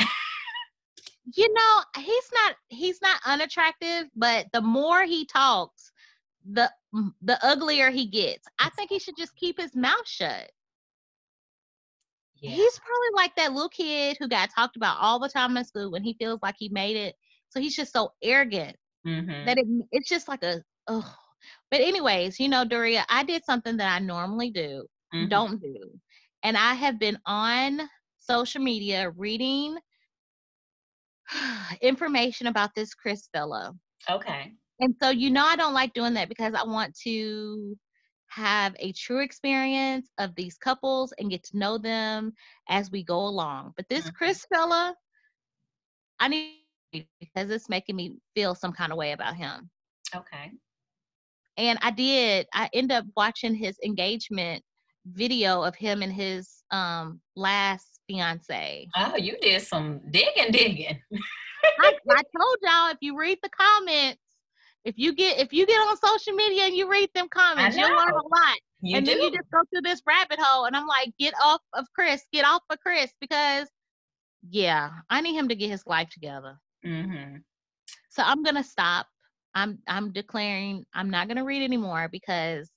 you 1.35 1.51
know 1.53 1.79
he's 1.97 2.29
not 2.33 2.55
he's 2.69 3.01
not 3.01 3.19
unattractive 3.25 4.05
but 4.15 4.45
the 4.53 4.61
more 4.61 5.03
he 5.03 5.25
talks 5.25 5.91
the 6.49 6.71
the 7.21 7.37
uglier 7.45 7.89
he 7.89 8.05
gets 8.05 8.47
i 8.59 8.69
think 8.69 8.89
he 8.89 8.97
should 8.97 9.17
just 9.17 9.35
keep 9.35 9.59
his 9.59 9.75
mouth 9.75 10.05
shut 10.07 10.49
Yeah. 12.39 12.51
he's 12.51 12.79
probably 12.79 13.21
like 13.21 13.35
that 13.35 13.51
little 13.51 13.67
kid 13.67 14.15
who 14.17 14.29
got 14.29 14.51
talked 14.55 14.77
about 14.77 14.97
all 15.01 15.19
the 15.19 15.27
time 15.27 15.57
in 15.57 15.65
school 15.65 15.91
when 15.91 16.01
he 16.03 16.13
feels 16.17 16.39
like 16.41 16.55
he 16.57 16.69
made 16.69 16.95
it 16.95 17.15
so 17.49 17.59
he's 17.59 17.75
just 17.75 17.91
so 17.91 18.13
arrogant 18.23 18.77
Mhm. 19.07 19.43
that 19.43 19.57
it, 19.57 19.67
it's 19.91 20.09
just 20.09 20.27
like 20.27 20.43
a 20.43 20.61
oh 20.87 21.15
but 21.71 21.81
anyways 21.81 22.39
you 22.39 22.47
know 22.49 22.65
doria 22.65 23.05
i 23.09 23.23
did 23.23 23.43
something 23.45 23.77
that 23.77 23.93
i 23.95 23.99
normally 23.99 24.51
do 24.51 24.85
Mhm. 25.13 25.47
don't 25.47 25.61
do 25.61 25.99
and 26.43 26.57
i 26.57 26.73
have 26.73 26.99
been 26.99 27.17
on 27.25 27.81
social 28.17 28.61
media 28.61 29.09
reading 29.11 29.77
information 31.81 32.47
about 32.47 32.75
this 32.75 32.93
chris 32.93 33.27
fella 33.33 33.73
Okay. 34.09 34.55
and 34.79 34.95
so 35.01 35.09
you 35.09 35.29
know 35.31 35.45
i 35.45 35.55
don't 35.55 35.73
like 35.73 35.93
doing 35.93 36.13
that 36.13 36.29
because 36.29 36.53
i 36.53 36.63
want 36.63 36.95
to 36.95 37.77
have 38.27 38.75
a 38.79 38.91
true 38.93 39.19
experience 39.23 40.09
of 40.17 40.35
these 40.35 40.57
couples 40.57 41.13
and 41.19 41.29
get 41.31 41.43
to 41.43 41.57
know 41.57 41.77
them 41.77 42.33
as 42.69 42.91
we 42.91 43.03
go 43.03 43.19
along 43.19 43.73
but 43.77 43.87
this 43.89 44.09
Mhm. 44.09 44.11
chris 44.11 44.45
fella 44.53 44.95
i 46.19 46.27
need 46.27 46.66
because 46.91 47.49
it's 47.49 47.69
making 47.69 47.95
me 47.95 48.17
feel 48.35 48.55
some 48.55 48.71
kind 48.73 48.91
of 48.91 48.97
way 48.97 49.11
about 49.11 49.35
him 49.35 49.69
Okay. 50.15 50.51
and 51.57 51.77
I 51.81 51.91
did. 51.91 52.47
I 52.53 52.69
end 52.73 52.91
up 52.91 53.05
watching 53.15 53.53
his 53.55 53.77
engagement 53.83 54.63
video 55.05 55.61
of 55.63 55.75
him 55.75 56.01
and 56.01 56.11
his 56.11 56.63
um 56.71 57.19
last 57.35 57.99
fiance. 58.07 58.87
Oh, 58.95 59.15
you 59.17 59.37
did 59.41 59.61
some 59.61 59.99
digging, 60.11 60.51
digging. 60.51 60.99
I, 61.79 61.93
I 62.09 62.21
told 62.37 62.57
y'all 62.61 62.91
if 62.91 62.97
you 63.01 63.17
read 63.17 63.37
the 63.43 63.49
comments, 63.49 64.21
if 64.85 64.95
you 64.97 65.13
get 65.13 65.39
if 65.39 65.51
you 65.51 65.65
get 65.65 65.79
on 65.79 65.97
social 65.97 66.33
media 66.33 66.63
and 66.63 66.75
you 66.75 66.89
read 66.89 67.09
them 67.13 67.27
comments, 67.29 67.75
you'll 67.77 67.89
learn 67.89 68.09
a 68.11 68.15
lot. 68.15 68.57
You 68.81 68.97
and 68.97 69.05
do. 69.05 69.11
then 69.11 69.21
you 69.23 69.31
just 69.31 69.49
go 69.51 69.59
through 69.71 69.81
this 69.81 70.01
rabbit 70.07 70.39
hole, 70.39 70.65
and 70.65 70.75
I'm 70.75 70.87
like, 70.87 71.11
get 71.19 71.33
off 71.43 71.61
of 71.73 71.85
Chris, 71.95 72.23
get 72.31 72.45
off 72.45 72.61
of 72.69 72.79
Chris, 72.79 73.11
because 73.19 73.67
yeah, 74.49 74.91
I 75.09 75.19
need 75.21 75.33
him 75.35 75.49
to 75.49 75.55
get 75.55 75.69
his 75.69 75.85
life 75.87 76.09
together. 76.09 76.57
Mm-hmm. 76.87 77.35
So 78.09 78.23
I'm 78.23 78.43
gonna 78.43 78.63
stop. 78.63 79.07
I'm 79.55 79.79
I'm 79.87 80.11
declaring 80.11 80.85
I'm 80.93 81.09
not 81.09 81.27
gonna 81.27 81.43
read 81.43 81.63
anymore 81.63 82.09
because 82.11 82.69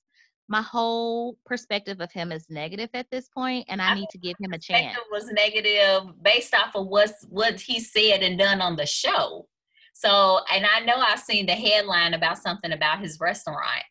my 0.47 0.61
whole 0.61 1.37
perspective 1.45 2.01
of 2.01 2.11
him 2.11 2.31
is 2.31 2.45
negative 2.49 2.89
at 2.93 3.07
this 3.11 3.29
point, 3.29 3.65
and 3.69 3.81
I 3.81 3.91
I 3.91 3.95
need 3.95 4.09
to 4.11 4.17
give 4.17 4.35
him 4.39 4.53
a 4.53 4.59
chance. 4.59 4.97
Was 5.11 5.27
negative 5.31 6.03
based 6.21 6.53
off 6.53 6.75
of 6.75 6.87
what's 6.87 7.25
what 7.29 7.59
he 7.59 7.79
said 7.79 8.21
and 8.23 8.37
done 8.37 8.61
on 8.61 8.75
the 8.75 8.85
show. 8.85 9.47
So, 9.93 10.39
and 10.51 10.65
I 10.65 10.79
know 10.81 10.95
I've 10.95 11.19
seen 11.19 11.45
the 11.45 11.53
headline 11.53 12.13
about 12.13 12.37
something 12.37 12.71
about 12.71 12.99
his 13.01 13.19
restaurant, 13.19 13.83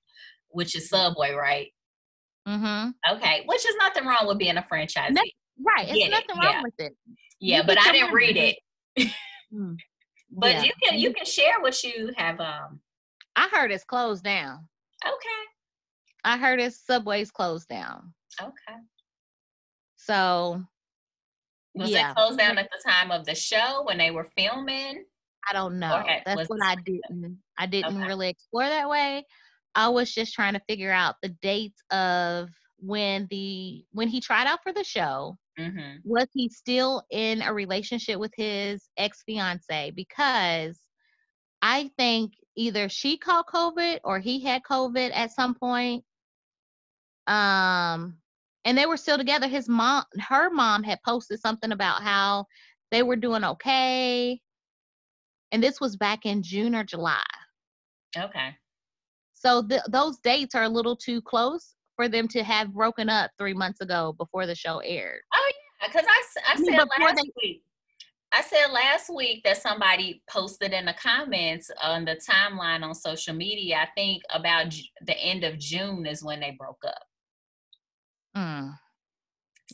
which 0.49 0.75
is 0.75 0.89
Subway, 0.89 1.33
right? 1.33 1.69
Mm-hmm. 2.49 3.15
Okay, 3.17 3.43
which 3.47 3.65
is 3.67 3.77
nothing 3.79 4.07
wrong 4.07 4.27
with 4.27 4.39
being 4.39 4.57
a 4.57 4.63
franchisee. 4.63 5.13
No- 5.13 5.23
Right. 5.63 5.89
It's 5.89 5.99
Get 5.99 6.09
it, 6.09 6.11
nothing 6.11 6.43
yeah. 6.43 6.55
wrong 6.55 6.63
with 6.65 6.75
it. 6.79 6.97
yeah, 7.41 7.57
you 7.59 7.63
but 7.65 7.79
I 7.79 7.93
didn't 7.93 8.13
read 8.15 8.37
it. 8.37 8.57
Mm. 9.53 9.77
But 10.31 10.55
yeah. 10.55 10.63
you 10.63 10.73
can 10.83 10.99
you 10.99 11.13
can 11.13 11.25
share 11.25 11.61
what 11.61 11.83
you 11.83 12.13
have. 12.17 12.41
Um, 12.41 12.81
I 13.37 13.49
heard 13.53 13.71
it's 13.71 13.85
closed 13.85 14.25
down. 14.25 14.69
Okay. 15.07 15.43
I 16.25 16.37
heard 16.37 16.61
it's 16.61 16.85
Subway's 16.85 17.31
closed 17.31 17.69
down. 17.69 18.13
Okay. 18.41 18.79
So. 19.97 20.63
Was 21.75 21.91
yeah. 21.91 22.11
it 22.11 22.17
closed 22.17 22.39
down 22.39 22.59
at 22.59 22.69
the 22.71 22.91
time 22.91 23.13
of 23.13 23.25
the 23.25 23.35
show 23.35 23.85
when 23.85 23.97
they 23.97 24.11
were 24.11 24.27
filming? 24.37 25.05
I 25.49 25.53
don't 25.53 25.79
know. 25.79 26.03
That's 26.27 26.49
what 26.49 26.59
I 26.63 26.75
didn't. 26.85 27.39
I 27.59 27.67
didn't 27.67 27.97
okay. 27.97 28.07
really 28.07 28.29
explore 28.29 28.65
that 28.65 28.89
way. 28.89 29.25
I 29.75 29.89
was 29.89 30.13
just 30.13 30.35
trying 30.35 30.55
to 30.55 30.63
figure 30.69 30.91
out 30.91 31.17
the 31.23 31.29
dates 31.29 31.81
of 31.91 32.51
when 32.79 33.29
the 33.31 33.85
when 33.93 34.09
he 34.09 34.21
tried 34.21 34.47
out 34.47 34.63
for 34.63 34.73
the 34.73 34.85
show. 34.85 35.39
Mm-hmm. 35.59 35.99
Was 36.05 36.27
he 36.33 36.49
still 36.49 37.03
in 37.11 37.43
a 37.43 37.53
relationship 37.53 38.19
with 38.19 38.33
his 38.37 38.89
ex 38.97 39.23
fiance? 39.27 39.93
Because 39.95 40.79
I 41.61 41.91
think 41.99 42.33
either 42.57 42.89
she 42.89 43.19
caught 43.19 43.47
COVID 43.49 44.01
or 44.05 44.19
he 44.19 44.43
had 44.43 44.63
COVID 44.63 45.11
at 45.15 45.33
some 45.33 45.55
point. 45.55 46.05
Um, 47.27 48.17
and 48.65 48.77
they 48.77 48.87
were 48.87 48.97
still 48.97 49.19
together. 49.19 49.49
His 49.49 49.69
mom, 49.69 50.05
her 50.19 50.51
mom, 50.51 50.83
had 50.83 50.99
posted 51.05 51.41
something 51.41 51.73
about 51.73 52.03
how 52.03 52.47
they 52.91 53.03
were 53.03 53.17
doing 53.17 53.45
okay 53.45 54.41
and 55.53 55.63
this 55.63 55.81
was 55.81 55.97
back 55.97 56.27
in 56.27 56.43
June 56.43 56.75
or 56.75 56.85
July. 56.85 57.23
Okay. 58.17 58.57
So 59.35 59.63
th- 59.67 59.83
those 59.89 60.19
dates 60.19 60.55
are 60.55 60.65
a 60.65 60.69
little 60.69 60.97
too 60.97 61.23
close 61.23 61.75
for 62.01 62.09
them 62.09 62.27
to 62.27 62.43
have 62.43 62.73
broken 62.73 63.11
up 63.11 63.31
three 63.39 63.53
months 63.53 63.83
ago 63.83 64.15
before 64.17 64.47
the 64.47 64.55
show 64.55 64.79
aired. 64.79 65.21
Oh 65.35 65.53
yeah, 65.83 65.89
because 65.89 66.07
I, 66.09 66.23
I, 66.49 66.53
I 66.53 66.57
said 66.57 66.89
last 66.99 67.17
they- 67.17 67.31
week. 67.43 67.63
I 68.33 68.43
said 68.43 68.67
last 68.73 69.11
week 69.15 69.43
that 69.45 69.61
somebody 69.61 70.23
posted 70.31 70.73
in 70.73 70.87
the 70.87 70.95
comments 70.95 71.69
on 71.83 72.05
the 72.05 72.17
timeline 72.17 72.85
on 72.85 72.95
social 72.95 73.35
media. 73.35 73.79
I 73.79 73.89
think 73.97 74.23
about 74.33 74.73
the 75.05 75.19
end 75.19 75.43
of 75.43 75.59
June 75.59 76.07
is 76.07 76.23
when 76.23 76.39
they 76.39 76.57
broke 76.57 76.83
up. 76.87 77.03
Mm. 78.37 78.73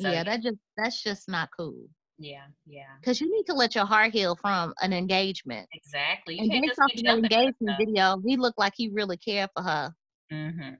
So, 0.00 0.10
yeah, 0.10 0.24
that 0.24 0.42
just 0.42 0.56
that's 0.76 1.02
just 1.02 1.28
not 1.28 1.50
cool. 1.56 1.86
Yeah, 2.18 2.46
yeah. 2.66 2.96
Because 2.98 3.20
you 3.20 3.30
need 3.30 3.44
to 3.44 3.54
let 3.54 3.74
your 3.74 3.84
heart 3.84 4.12
heal 4.12 4.36
from 4.40 4.72
an 4.80 4.92
engagement. 4.92 5.68
Exactly. 5.74 6.40
You 6.40 6.50
and 6.50 6.62
based 6.62 6.80
off 6.80 6.90
the 6.96 7.08
engagement 7.08 7.78
video, 7.78 8.20
he 8.26 8.36
looked 8.38 8.58
like 8.58 8.72
he 8.74 8.88
really 8.88 9.18
cared 9.18 9.50
for 9.54 9.62
her. 9.62 9.92
Mm-hmm. 10.32 10.74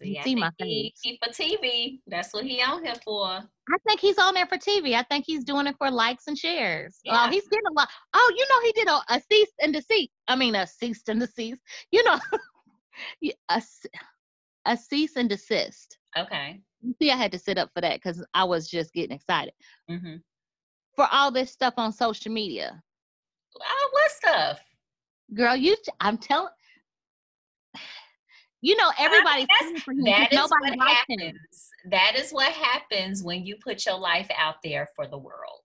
Yeah, 0.00 0.22
see 0.22 0.34
my. 0.34 0.50
He, 0.58 0.94
he 1.02 1.18
for 1.22 1.30
TV. 1.30 2.00
That's 2.06 2.32
what 2.32 2.44
he 2.44 2.62
on 2.62 2.84
here 2.84 2.94
for. 3.04 3.26
I 3.26 3.76
think 3.86 4.00
he's 4.00 4.18
on 4.18 4.34
there 4.34 4.46
for 4.46 4.58
TV. 4.58 4.94
I 4.94 5.02
think 5.02 5.24
he's 5.26 5.44
doing 5.44 5.66
it 5.66 5.76
for 5.78 5.90
likes 5.90 6.26
and 6.26 6.36
shares. 6.36 6.98
Yeah. 7.04 7.26
Oh, 7.26 7.30
he's 7.30 7.48
getting 7.48 7.66
a 7.70 7.72
lot. 7.72 7.88
Oh, 8.12 8.32
you 8.36 8.46
know, 8.50 8.60
he 8.62 8.72
did 8.72 8.88
a, 8.88 9.00
a 9.14 9.22
cease 9.30 9.52
and 9.60 9.74
desist. 9.74 10.10
I 10.28 10.36
mean, 10.36 10.54
a 10.54 10.66
cease 10.66 11.02
and 11.08 11.20
desist. 11.20 11.60
You 11.90 12.04
know, 12.04 12.18
a, 13.50 13.62
a 14.66 14.76
cease 14.76 15.16
and 15.16 15.28
desist. 15.28 15.98
Okay 16.18 16.60
see, 17.00 17.10
I 17.10 17.16
had 17.16 17.32
to 17.32 17.38
sit 17.38 17.58
up 17.58 17.70
for 17.74 17.80
that 17.80 17.96
because 17.96 18.24
I 18.34 18.44
was 18.44 18.68
just 18.68 18.92
getting 18.92 19.16
excited 19.16 19.54
mm-hmm. 19.90 20.16
for 20.94 21.06
all 21.10 21.30
this 21.30 21.50
stuff 21.50 21.74
on 21.76 21.92
social 21.92 22.32
media. 22.32 22.82
Oh, 23.60 23.88
what 23.92 24.10
stuff? 24.10 24.60
Girl, 25.34 25.56
you, 25.56 25.76
I'm 26.00 26.18
telling. 26.18 26.52
You 28.64 28.74
know, 28.78 28.90
everybody's 28.98 29.46
I 29.60 29.72
mean, 29.88 30.04
that 30.04 30.32
is 30.32 30.38
what 30.38 30.74
happens. 30.78 31.20
Him. 31.20 31.38
That 31.90 32.14
is 32.16 32.30
what 32.30 32.50
happens 32.50 33.22
when 33.22 33.44
you 33.44 33.56
put 33.62 33.84
your 33.84 33.98
life 33.98 34.26
out 34.38 34.54
there 34.64 34.88
for 34.96 35.06
the 35.06 35.18
world. 35.18 35.60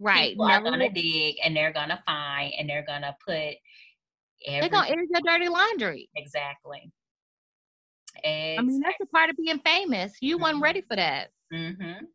Right. 0.00 0.30
People 0.30 0.48
Never 0.48 0.68
are 0.68 0.70
gonna 0.70 0.90
dig 0.90 1.36
and 1.44 1.54
they're 1.54 1.74
gonna 1.74 2.02
find 2.06 2.54
and 2.58 2.66
they're 2.66 2.86
gonna 2.86 3.14
put. 3.22 3.54
They're 4.46 4.66
gonna 4.70 4.88
air 4.88 4.96
your 4.96 5.20
dirty 5.26 5.50
laundry. 5.50 6.08
Exactly. 6.16 6.90
Exactly. 8.24 8.58
I 8.58 8.62
mean, 8.62 8.80
that's 8.80 8.96
a 9.02 9.06
part 9.14 9.28
of 9.28 9.36
being 9.36 9.58
famous. 9.58 10.14
You 10.22 10.36
mm-hmm. 10.36 10.44
weren't 10.44 10.62
ready 10.62 10.80
for 10.80 10.96
that. 10.96 11.28
Mm-hmm. 11.52 12.06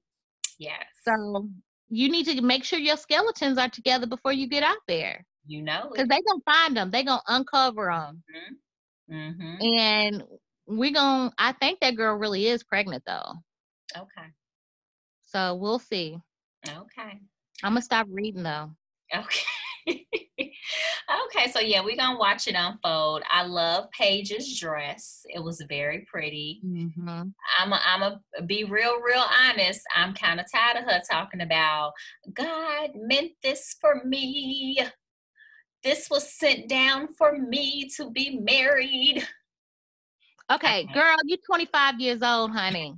Yes. 0.58 0.84
So 1.06 1.48
you 1.90 2.10
need 2.10 2.26
to 2.26 2.42
make 2.42 2.64
sure 2.64 2.80
your 2.80 2.98
skeletons 2.98 3.60
are 3.60 3.70
together 3.70 4.08
before 4.08 4.34
you 4.34 4.48
get 4.48 4.64
out 4.64 4.82
there. 4.88 5.28
You 5.46 5.62
know, 5.62 5.90
because 5.92 6.08
they're 6.08 6.22
gonna 6.28 6.42
find 6.44 6.76
them. 6.76 6.90
They're 6.90 7.04
gonna 7.04 7.22
uncover 7.28 7.86
them. 7.86 8.24
Mm-hmm. 8.36 8.54
Mm-hmm. 9.12 9.62
And 9.62 10.24
we're 10.68 10.94
gonna. 10.94 11.32
I 11.38 11.52
think 11.54 11.80
that 11.80 11.96
girl 11.96 12.16
really 12.16 12.48
is 12.48 12.64
pregnant 12.64 13.04
though. 13.06 13.34
Okay. 13.96 14.28
So 15.26 15.56
we'll 15.56 15.80
see. 15.80 16.18
Okay. 16.68 17.20
I'm 17.64 17.72
gonna 17.72 17.82
stop 17.82 18.08
reading 18.10 18.44
though. 18.44 18.72
Okay. 19.16 19.42
okay, 19.88 21.52
so 21.52 21.60
yeah, 21.60 21.82
we're 21.84 21.98
gonna 21.98 22.18
watch 22.18 22.48
it 22.48 22.56
unfold. 22.58 23.24
I 23.30 23.44
love 23.44 23.90
Paige's 23.92 24.60
dress. 24.60 25.26
It 25.30 25.44
was 25.44 25.64
very 25.68 26.06
pretty. 26.10 26.62
Mm-hmm. 26.66 27.24
I'm 27.60 27.74
a, 27.74 27.82
I'm 27.86 28.02
a 28.04 28.44
be 28.46 28.64
real, 28.64 29.00
real 29.02 29.26
honest. 29.42 29.82
I'm 29.96 30.14
kind 30.14 30.40
of 30.40 30.46
tired 30.52 30.78
of 30.78 30.86
her 30.86 31.02
talking 31.10 31.42
about 31.42 31.94
God 32.34 32.92
meant 32.96 33.32
this 33.42 33.76
for 33.80 34.02
me. 34.06 34.80
This 35.84 36.10
was 36.10 36.32
sent 36.32 36.70
down 36.70 37.10
for 37.10 37.38
me 37.38 37.90
to 37.98 38.10
be 38.10 38.40
married. 38.40 39.28
Okay, 40.52 40.88
girl, 40.94 41.16
you're 41.26 41.40
25 41.46 42.00
years 42.00 42.22
old, 42.22 42.52
honey. 42.52 42.96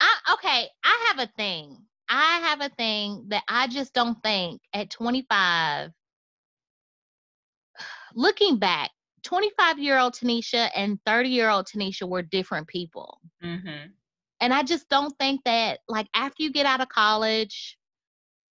I 0.00 0.34
okay, 0.34 0.68
I 0.84 1.06
have 1.08 1.28
a 1.28 1.30
thing. 1.36 1.76
I 2.08 2.40
have 2.42 2.60
a 2.60 2.70
thing 2.70 3.26
that 3.28 3.44
I 3.48 3.68
just 3.68 3.94
don't 3.94 4.20
think 4.22 4.60
at 4.72 4.90
25, 4.90 5.90
looking 8.14 8.58
back, 8.58 8.90
25 9.22 9.78
year 9.78 9.98
old 9.98 10.14
Tanisha 10.14 10.70
and 10.74 10.98
30 11.06 11.28
year 11.28 11.50
old 11.50 11.66
Tanisha 11.66 12.08
were 12.08 12.22
different 12.22 12.66
people. 12.66 13.20
Mm-hmm. 13.44 13.90
And 14.40 14.54
I 14.54 14.62
just 14.62 14.88
don't 14.88 15.16
think 15.18 15.42
that, 15.44 15.80
like, 15.88 16.08
after 16.14 16.42
you 16.42 16.50
get 16.50 16.64
out 16.64 16.80
of 16.80 16.88
college 16.88 17.76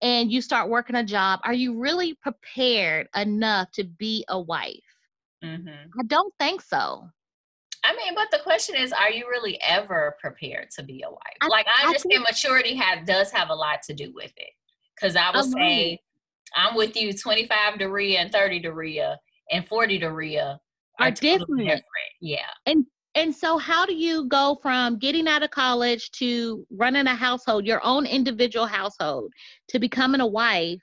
and 0.03 0.29
you 0.31 0.41
start 0.41 0.69
working 0.69 0.97
a 0.97 1.03
job, 1.03 1.39
are 1.43 1.53
you 1.53 1.79
really 1.79 2.13
prepared 2.13 3.07
enough 3.15 3.71
to 3.71 3.85
be 3.85 4.25
a 4.27 4.39
wife? 4.39 4.83
Mm-hmm. 5.43 5.99
I 5.99 6.03
don't 6.05 6.33
think 6.37 6.61
so. 6.61 7.09
I 7.85 7.95
mean, 7.95 8.13
but 8.13 8.29
the 8.31 8.43
question 8.43 8.75
is, 8.75 8.93
are 8.93 9.09
you 9.09 9.27
really 9.29 9.59
ever 9.61 10.15
prepared 10.21 10.71
to 10.71 10.83
be 10.83 11.03
a 11.05 11.09
wife? 11.09 11.37
I, 11.41 11.47
like, 11.47 11.65
I 11.67 11.85
understand 11.85 12.13
I 12.13 12.17
think, 12.17 12.29
maturity 12.29 12.75
have 12.75 13.05
does 13.05 13.31
have 13.31 13.49
a 13.49 13.55
lot 13.55 13.81
to 13.83 13.93
do 13.93 14.11
with 14.13 14.31
it. 14.37 14.51
Because 14.95 15.15
I 15.15 15.31
would 15.31 15.51
say, 15.51 15.99
I'm 16.55 16.75
with 16.75 16.95
you, 16.95 17.13
25 17.13 17.79
to 17.79 17.85
Ria 17.87 18.19
and 18.19 18.31
30 18.31 18.61
to 18.61 18.71
Ria 18.71 19.19
and 19.51 19.67
40 19.67 19.99
to 19.99 20.07
Ria 20.09 20.59
are, 20.99 21.07
are 21.07 21.11
different. 21.11 21.59
different. 21.59 21.83
Yeah. 22.21 22.39
And 22.65 22.85
and 23.15 23.33
so 23.33 23.57
how 23.57 23.85
do 23.85 23.93
you 23.93 24.27
go 24.27 24.57
from 24.61 24.97
getting 24.97 25.27
out 25.27 25.43
of 25.43 25.51
college 25.51 26.09
to 26.11 26.65
running 26.71 27.07
a 27.07 27.15
household, 27.15 27.65
your 27.65 27.83
own 27.85 28.05
individual 28.05 28.65
household, 28.65 29.31
to 29.69 29.79
becoming 29.79 30.21
a 30.21 30.27
wife 30.27 30.81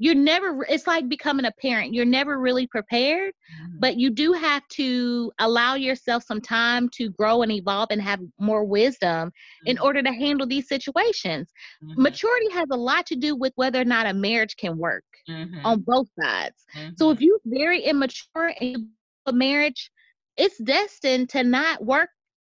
you're 0.00 0.14
never 0.14 0.64
it's 0.68 0.86
like 0.86 1.08
becoming 1.08 1.44
a 1.44 1.52
parent 1.60 1.92
you're 1.92 2.06
never 2.06 2.40
really 2.40 2.66
prepared 2.66 3.32
mm-hmm. 3.32 3.76
but 3.78 3.98
you 3.98 4.10
do 4.10 4.32
have 4.32 4.66
to 4.68 5.30
allow 5.38 5.74
yourself 5.74 6.24
some 6.24 6.40
time 6.40 6.88
to 6.88 7.10
grow 7.10 7.42
and 7.42 7.52
evolve 7.52 7.88
and 7.90 8.00
have 8.00 8.18
more 8.40 8.64
wisdom 8.64 9.28
mm-hmm. 9.28 9.66
in 9.66 9.78
order 9.78 10.02
to 10.02 10.10
handle 10.10 10.46
these 10.46 10.66
situations 10.66 11.52
mm-hmm. 11.84 12.02
maturity 12.02 12.50
has 12.50 12.66
a 12.72 12.76
lot 12.76 13.06
to 13.06 13.14
do 13.14 13.36
with 13.36 13.52
whether 13.56 13.80
or 13.80 13.84
not 13.84 14.06
a 14.06 14.14
marriage 14.14 14.56
can 14.56 14.76
work 14.78 15.04
mm-hmm. 15.28 15.64
on 15.64 15.80
both 15.86 16.08
sides 16.20 16.64
so 16.96 17.04
mm-hmm. 17.04 17.12
if 17.12 17.20
you're 17.20 17.40
very 17.44 17.82
immature 17.82 18.54
in 18.60 18.88
a 19.26 19.32
marriage 19.32 19.90
it's 20.36 20.58
destined 20.58 21.28
to 21.30 21.42
not 21.44 21.84
work 21.84 22.10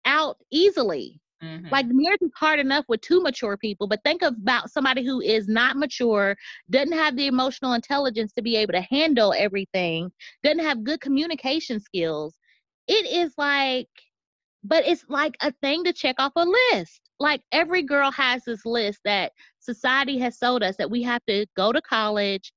out 0.04 0.36
easily 0.50 1.20
Mm-hmm. 1.44 1.68
Like 1.70 1.86
marriage 1.88 2.22
is 2.22 2.30
hard 2.36 2.58
enough 2.58 2.84
with 2.88 3.02
two 3.02 3.20
mature 3.20 3.56
people, 3.56 3.86
but 3.86 4.02
think 4.02 4.22
about 4.22 4.70
somebody 4.70 5.04
who 5.04 5.20
is 5.20 5.46
not 5.46 5.76
mature, 5.76 6.36
doesn't 6.70 6.92
have 6.92 7.16
the 7.16 7.26
emotional 7.26 7.74
intelligence 7.74 8.32
to 8.32 8.42
be 8.42 8.56
able 8.56 8.72
to 8.72 8.86
handle 8.90 9.34
everything, 9.36 10.10
doesn't 10.42 10.64
have 10.64 10.84
good 10.84 11.00
communication 11.00 11.80
skills. 11.80 12.36
It 12.88 13.06
is 13.06 13.34
like, 13.36 13.88
but 14.62 14.86
it's 14.86 15.04
like 15.08 15.36
a 15.42 15.52
thing 15.62 15.84
to 15.84 15.92
check 15.92 16.16
off 16.18 16.32
a 16.36 16.46
list. 16.72 17.00
Like 17.20 17.42
every 17.52 17.82
girl 17.82 18.10
has 18.10 18.44
this 18.44 18.64
list 18.64 19.00
that 19.04 19.32
society 19.60 20.18
has 20.18 20.38
sold 20.38 20.62
us 20.62 20.76
that 20.78 20.90
we 20.90 21.02
have 21.02 21.24
to 21.26 21.46
go 21.56 21.72
to 21.72 21.82
college, 21.82 22.52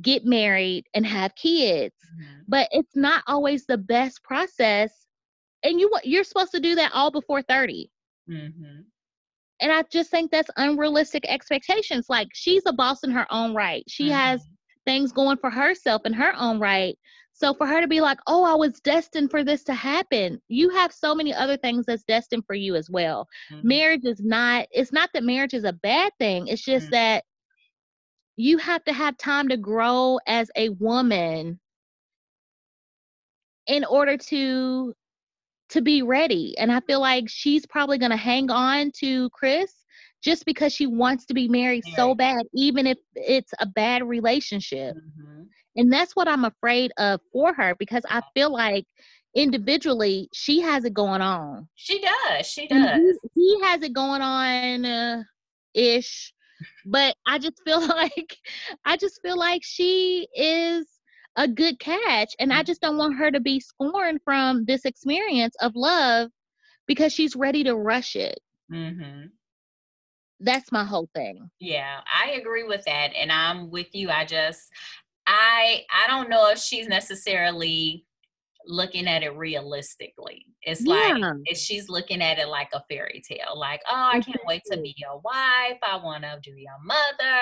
get 0.00 0.24
married, 0.24 0.86
and 0.94 1.06
have 1.06 1.34
kids. 1.34 1.94
Mm-hmm. 2.14 2.40
But 2.48 2.68
it's 2.72 2.96
not 2.96 3.22
always 3.26 3.66
the 3.66 3.78
best 3.78 4.22
process 4.22 5.04
and 5.64 5.80
you 5.80 5.90
you're 6.04 6.24
supposed 6.24 6.52
to 6.52 6.60
do 6.60 6.74
that 6.76 6.92
all 6.94 7.10
before 7.10 7.42
30 7.42 7.90
mm-hmm. 8.30 8.80
and 9.60 9.72
i 9.72 9.82
just 9.90 10.10
think 10.10 10.30
that's 10.30 10.50
unrealistic 10.56 11.24
expectations 11.26 12.06
like 12.08 12.28
she's 12.32 12.62
a 12.66 12.72
boss 12.72 13.02
in 13.02 13.10
her 13.10 13.26
own 13.30 13.54
right 13.54 13.82
she 13.88 14.04
mm-hmm. 14.04 14.14
has 14.14 14.46
things 14.84 15.10
going 15.10 15.38
for 15.38 15.50
herself 15.50 16.02
in 16.04 16.12
her 16.12 16.34
own 16.38 16.60
right 16.60 16.96
so 17.32 17.52
for 17.54 17.66
her 17.66 17.80
to 17.80 17.88
be 17.88 18.00
like 18.00 18.18
oh 18.26 18.44
i 18.44 18.54
was 18.54 18.80
destined 18.80 19.30
for 19.30 19.42
this 19.42 19.64
to 19.64 19.74
happen 19.74 20.40
you 20.48 20.68
have 20.68 20.92
so 20.92 21.14
many 21.14 21.32
other 21.32 21.56
things 21.56 21.86
that's 21.86 22.04
destined 22.04 22.44
for 22.46 22.54
you 22.54 22.76
as 22.76 22.90
well 22.90 23.26
mm-hmm. 23.50 23.66
marriage 23.66 24.04
is 24.04 24.20
not 24.22 24.66
it's 24.70 24.92
not 24.92 25.08
that 25.14 25.24
marriage 25.24 25.54
is 25.54 25.64
a 25.64 25.72
bad 25.72 26.12
thing 26.18 26.46
it's 26.46 26.62
just 26.62 26.86
mm-hmm. 26.86 26.94
that 26.94 27.24
you 28.36 28.58
have 28.58 28.84
to 28.84 28.92
have 28.92 29.16
time 29.16 29.48
to 29.48 29.56
grow 29.56 30.18
as 30.26 30.50
a 30.56 30.70
woman 30.70 31.60
in 33.66 33.84
order 33.84 34.16
to 34.16 34.94
to 35.70 35.80
be 35.80 36.02
ready. 36.02 36.54
And 36.58 36.70
I 36.70 36.80
feel 36.80 37.00
like 37.00 37.24
she's 37.28 37.66
probably 37.66 37.98
going 37.98 38.10
to 38.10 38.16
hang 38.16 38.50
on 38.50 38.92
to 38.98 39.30
Chris 39.30 39.72
just 40.22 40.44
because 40.44 40.72
she 40.72 40.86
wants 40.86 41.26
to 41.26 41.34
be 41.34 41.48
married 41.48 41.84
so 41.96 42.14
bad, 42.14 42.44
even 42.54 42.86
if 42.86 42.98
it's 43.14 43.52
a 43.60 43.66
bad 43.66 44.02
relationship. 44.04 44.94
Mm-hmm. 44.94 45.42
And 45.76 45.92
that's 45.92 46.14
what 46.14 46.28
I'm 46.28 46.44
afraid 46.44 46.92
of 46.98 47.20
for 47.32 47.52
her 47.54 47.74
because 47.78 48.04
I 48.08 48.22
feel 48.34 48.52
like 48.52 48.86
individually 49.34 50.28
she 50.32 50.60
has 50.60 50.84
it 50.84 50.94
going 50.94 51.20
on. 51.20 51.68
She 51.74 52.00
does. 52.00 52.46
She 52.46 52.68
does. 52.68 53.18
He, 53.34 53.56
he, 53.58 53.62
has 53.62 53.82
it 53.82 53.92
going 53.92 54.22
on 54.22 54.84
uh, 54.84 55.22
ish. 55.74 56.32
But 56.86 57.16
I 57.26 57.38
just 57.38 57.60
feel 57.64 57.80
like 57.86 58.36
I 58.84 58.96
just 58.96 59.20
feel 59.22 59.38
like 59.38 59.62
she 59.64 60.28
is 60.34 60.86
a 61.36 61.48
good 61.48 61.78
catch. 61.78 62.34
And 62.38 62.52
I 62.52 62.62
mm. 62.62 62.66
just 62.66 62.80
don't 62.80 62.96
want 62.96 63.16
her 63.18 63.30
to 63.30 63.40
be 63.40 63.60
scorned 63.60 64.20
from 64.24 64.64
this 64.64 64.84
experience 64.84 65.54
of 65.60 65.72
love 65.74 66.30
because 66.86 67.12
she's 67.12 67.36
ready 67.36 67.64
to 67.64 67.74
rush 67.74 68.16
it. 68.16 68.38
Mm-hmm. 68.72 69.26
That's 70.40 70.72
my 70.72 70.84
whole 70.84 71.08
thing. 71.14 71.50
Yeah, 71.60 72.00
I 72.12 72.32
agree 72.32 72.64
with 72.64 72.84
that. 72.84 73.12
And 73.16 73.32
I'm 73.32 73.70
with 73.70 73.94
you. 73.94 74.10
I 74.10 74.24
just, 74.24 74.68
I, 75.26 75.82
I 75.90 76.08
don't 76.08 76.28
know 76.28 76.50
if 76.50 76.58
she's 76.58 76.86
necessarily 76.86 78.04
looking 78.66 79.06
at 79.06 79.22
it 79.22 79.36
realistically. 79.36 80.46
It's 80.62 80.82
yeah. 80.84 81.16
like 81.18 81.56
she's 81.56 81.88
looking 81.88 82.22
at 82.22 82.38
it 82.38 82.48
like 82.48 82.68
a 82.72 82.82
fairy 82.88 83.22
tale, 83.28 83.58
like, 83.58 83.80
oh, 83.88 84.10
I 84.12 84.20
can't 84.20 84.40
wait 84.46 84.62
to 84.70 84.78
be 84.78 84.94
your 84.96 85.20
wife. 85.20 85.78
I 85.82 85.96
want 86.02 86.24
to 86.24 86.38
do 86.42 86.52
your 86.56 86.78
mother. 86.84 87.40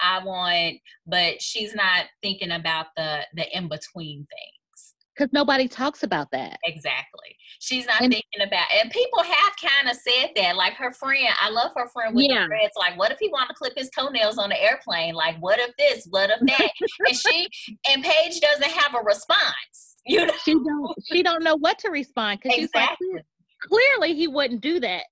I 0.00 0.24
want, 0.24 0.78
but 1.06 1.40
she's 1.42 1.74
not 1.74 2.06
thinking 2.22 2.52
about 2.52 2.86
the 2.96 3.20
the 3.34 3.56
in 3.56 3.68
between 3.68 4.26
things. 4.26 4.94
Because 5.16 5.32
nobody 5.32 5.66
talks 5.66 6.02
about 6.02 6.30
that. 6.32 6.58
Exactly. 6.64 7.36
She's 7.58 7.86
not 7.86 8.02
and, 8.02 8.12
thinking 8.12 8.46
about, 8.46 8.66
and 8.70 8.90
people 8.90 9.22
have 9.22 9.52
kind 9.58 9.88
of 9.88 9.96
said 9.96 10.32
that. 10.36 10.56
Like 10.56 10.74
her 10.74 10.92
friend, 10.92 11.28
I 11.40 11.48
love 11.48 11.70
her 11.74 11.88
friend 11.88 12.14
with 12.14 12.26
yeah. 12.28 12.42
the 12.42 12.48
dreads. 12.48 12.74
Like, 12.76 12.98
what 12.98 13.10
if 13.10 13.18
he 13.18 13.30
want 13.30 13.48
to 13.48 13.54
clip 13.54 13.72
his 13.74 13.88
toenails 13.96 14.36
on 14.36 14.50
the 14.50 14.62
airplane? 14.62 15.14
Like, 15.14 15.38
what 15.38 15.58
if 15.58 15.74
this? 15.78 16.06
What 16.10 16.28
if 16.28 16.40
that? 16.40 16.70
and 17.06 17.16
she 17.16 17.48
and 17.88 18.04
Paige 18.04 18.40
doesn't 18.40 18.70
have 18.70 18.94
a 18.94 19.02
response 19.02 19.95
you 20.06 20.26
know? 20.26 20.32
She 20.44 20.54
don't 20.54 20.94
she 21.06 21.22
don't 21.22 21.42
know 21.42 21.56
what 21.56 21.78
to 21.80 21.90
respond 21.90 22.40
because 22.42 22.58
exactly. 22.58 23.06
she's 23.08 23.14
like 23.14 23.24
clearly 23.62 24.14
he 24.14 24.28
wouldn't 24.28 24.60
do 24.60 24.80
that. 24.80 25.02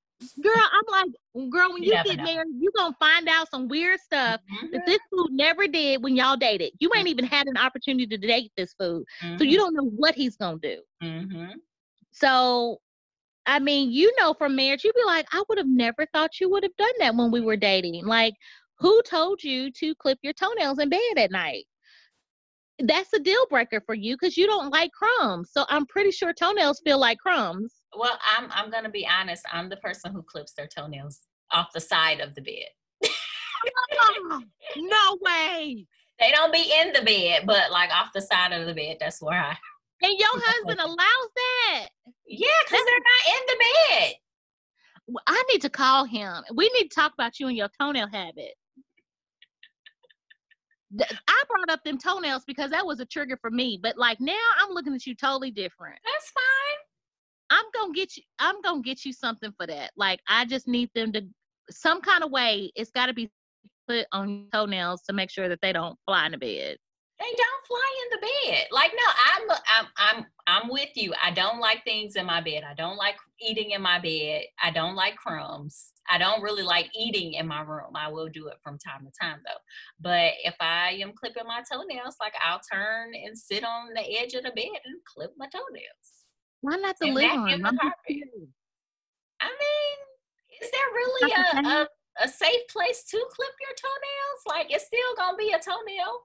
Girl, 0.42 0.54
I'm 0.56 0.84
like, 0.90 1.50
girl, 1.50 1.72
when 1.72 1.82
you, 1.82 1.94
you 1.94 2.04
get 2.04 2.24
married, 2.24 2.48
you 2.58 2.70
gonna 2.76 2.96
find 2.98 3.28
out 3.28 3.50
some 3.50 3.68
weird 3.68 4.00
stuff 4.00 4.40
mm-hmm. 4.40 4.72
that 4.72 4.86
this 4.86 5.00
food 5.10 5.28
never 5.32 5.66
did 5.66 6.02
when 6.02 6.16
y'all 6.16 6.36
dated. 6.36 6.72
You 6.78 6.90
ain't 6.96 7.08
even 7.08 7.24
had 7.24 7.46
an 7.46 7.56
opportunity 7.56 8.06
to 8.06 8.16
date 8.16 8.52
this 8.56 8.74
food, 8.78 9.04
mm-hmm. 9.22 9.36
so 9.36 9.44
you 9.44 9.58
mm-hmm. 9.58 9.64
don't 9.64 9.74
know 9.74 9.90
what 9.96 10.14
he's 10.14 10.36
gonna 10.36 10.58
do. 10.58 10.80
Mm-hmm. 11.02 11.52
So, 12.12 12.78
I 13.44 13.58
mean, 13.58 13.90
you 13.90 14.14
know, 14.18 14.34
from 14.34 14.56
marriage, 14.56 14.84
you'd 14.84 14.94
be 14.94 15.04
like, 15.04 15.26
I 15.32 15.42
would 15.48 15.58
have 15.58 15.68
never 15.68 16.06
thought 16.14 16.40
you 16.40 16.48
would 16.50 16.62
have 16.62 16.76
done 16.76 16.94
that 17.00 17.16
when 17.16 17.30
we 17.30 17.40
were 17.40 17.56
dating. 17.56 18.06
Like, 18.06 18.34
who 18.78 19.02
told 19.02 19.42
you 19.42 19.70
to 19.72 19.94
clip 19.96 20.18
your 20.22 20.32
toenails 20.32 20.78
in 20.78 20.88
bed 20.88 21.00
at 21.18 21.32
night? 21.32 21.66
That's 22.80 23.12
a 23.12 23.20
deal 23.20 23.46
breaker 23.48 23.80
for 23.80 23.94
you 23.94 24.16
because 24.16 24.36
you 24.36 24.46
don't 24.46 24.70
like 24.70 24.90
crumbs. 24.92 25.50
So 25.52 25.64
I'm 25.68 25.86
pretty 25.86 26.10
sure 26.10 26.32
toenails 26.32 26.80
feel 26.84 26.98
like 26.98 27.18
crumbs. 27.18 27.74
Well, 27.96 28.18
I'm 28.36 28.50
I'm 28.52 28.70
gonna 28.70 28.90
be 28.90 29.06
honest. 29.06 29.44
I'm 29.52 29.68
the 29.68 29.76
person 29.76 30.12
who 30.12 30.22
clips 30.22 30.52
their 30.54 30.66
toenails 30.66 31.20
off 31.52 31.68
the 31.72 31.80
side 31.80 32.20
of 32.20 32.34
the 32.34 32.42
bed. 32.42 33.10
oh, 34.02 34.42
no 34.76 35.18
way. 35.20 35.86
They 36.20 36.30
don't 36.30 36.52
be 36.52 36.72
in 36.80 36.92
the 36.92 37.02
bed, 37.02 37.42
but 37.44 37.72
like 37.72 37.90
off 37.90 38.12
the 38.14 38.20
side 38.20 38.52
of 38.52 38.68
the 38.68 38.72
bed. 38.72 38.98
That's 39.00 39.20
where 39.20 39.36
I. 39.36 39.56
And 40.00 40.16
your 40.16 40.28
husband 40.32 40.78
allows 40.78 40.96
that? 40.96 41.88
Yeah, 42.24 42.48
because 42.64 42.84
they're 42.86 42.98
not 42.98 43.34
in 43.34 43.46
the 43.48 43.64
bed. 43.98 44.14
I 45.26 45.44
need 45.50 45.62
to 45.62 45.70
call 45.70 46.04
him. 46.04 46.44
We 46.54 46.70
need 46.78 46.88
to 46.88 46.94
talk 46.94 47.14
about 47.14 47.40
you 47.40 47.48
and 47.48 47.56
your 47.56 47.68
toenail 47.80 48.08
habit. 48.12 48.54
I 51.00 51.42
brought 51.48 51.70
up 51.70 51.82
them 51.84 51.98
toenails 51.98 52.44
because 52.46 52.70
that 52.70 52.86
was 52.86 53.00
a 53.00 53.06
trigger 53.06 53.38
for 53.40 53.50
me. 53.50 53.78
But 53.82 53.96
like 53.96 54.20
now 54.20 54.32
I'm 54.60 54.72
looking 54.72 54.94
at 54.94 55.06
you 55.06 55.14
totally 55.14 55.50
different. 55.50 55.98
That's 56.04 56.30
fine. 56.30 57.58
I'm 57.58 57.64
gonna 57.74 57.92
get 57.92 58.16
you 58.16 58.22
I'm 58.38 58.60
gonna 58.62 58.82
get 58.82 59.04
you 59.04 59.12
something 59.12 59.52
for 59.56 59.66
that. 59.66 59.90
Like 59.96 60.20
I 60.28 60.44
just 60.44 60.68
need 60.68 60.90
them 60.94 61.12
to 61.12 61.22
some 61.70 62.00
kind 62.00 62.24
of 62.24 62.30
way 62.30 62.70
it's 62.74 62.90
gotta 62.90 63.14
be 63.14 63.30
put 63.88 64.06
on 64.12 64.46
toenails 64.52 65.02
to 65.02 65.12
make 65.12 65.30
sure 65.30 65.48
that 65.48 65.60
they 65.62 65.72
don't 65.72 65.98
fly 66.06 66.26
in 66.26 66.32
the 66.32 66.38
bed. 66.38 66.76
They 67.18 67.24
don't 67.36 67.66
fly 67.66 67.94
in 68.02 68.20
the 68.20 68.26
bed. 68.26 68.66
Like 68.70 68.92
no, 68.92 69.12
I'm 69.26 69.58
I'm 69.66 69.86
I'm 69.96 70.26
I'm 70.64 70.70
with 70.70 70.96
you. 70.96 71.12
I 71.22 71.30
don't 71.30 71.60
like 71.60 71.84
things 71.84 72.16
in 72.16 72.24
my 72.24 72.40
bed. 72.40 72.62
I 72.68 72.72
don't 72.74 72.96
like 72.96 73.16
eating 73.38 73.72
in 73.72 73.82
my 73.82 73.98
bed. 73.98 74.44
I 74.62 74.70
don't 74.70 74.94
like 74.94 75.16
crumbs. 75.16 75.92
I 76.08 76.16
don't 76.16 76.42
really 76.42 76.62
like 76.62 76.90
eating 76.98 77.34
in 77.34 77.46
my 77.46 77.60
room. 77.60 77.94
I 77.94 78.10
will 78.10 78.28
do 78.28 78.48
it 78.48 78.56
from 78.62 78.78
time 78.78 79.04
to 79.04 79.12
time 79.20 79.40
though. 79.44 79.60
But 80.00 80.32
if 80.42 80.54
I 80.60 80.98
am 81.02 81.12
clipping 81.12 81.46
my 81.46 81.62
toenails, 81.70 82.16
like 82.18 82.32
I'll 82.42 82.60
turn 82.72 83.12
and 83.14 83.36
sit 83.36 83.62
on 83.62 83.88
the 83.94 84.18
edge 84.18 84.32
of 84.34 84.44
the 84.44 84.52
bed 84.52 84.80
and 84.84 84.96
clip 85.04 85.32
my 85.36 85.46
toenails. 85.46 86.24
Why 86.62 86.76
not 86.76 86.96
the 86.98 87.10
living 87.10 87.42
room? 87.42 87.66
I 89.40 89.48
mean, 89.48 90.62
is 90.62 90.70
there 90.70 90.80
really 90.94 91.32
a, 91.32 91.68
a, 91.68 91.88
a 92.24 92.28
safe 92.28 92.66
place 92.70 93.04
to 93.04 93.18
clip 93.32 93.52
your 93.60 93.76
toenails? 93.76 94.40
Like 94.46 94.72
it's 94.72 94.86
still 94.86 95.14
gonna 95.18 95.36
be 95.36 95.50
a 95.50 95.58
toenail. 95.58 96.20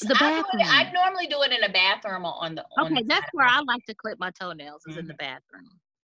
The 0.00 0.14
bathroom. 0.14 0.62
I, 0.64 0.90
normally 0.92 1.26
do 1.26 1.42
it 1.42 1.52
in 1.52 1.62
a 1.64 1.68
bathroom 1.68 2.24
or 2.24 2.34
on 2.38 2.54
the. 2.54 2.64
On 2.78 2.86
okay, 2.86 3.02
the 3.02 3.08
that's 3.08 3.28
where 3.32 3.46
I 3.46 3.60
like 3.60 3.84
to 3.86 3.94
clip 3.94 4.18
my 4.18 4.30
toenails. 4.30 4.82
Is 4.86 4.92
mm-hmm. 4.92 5.00
in 5.00 5.06
the 5.06 5.14
mm-hmm. 5.14 5.18
bathroom. 5.18 5.68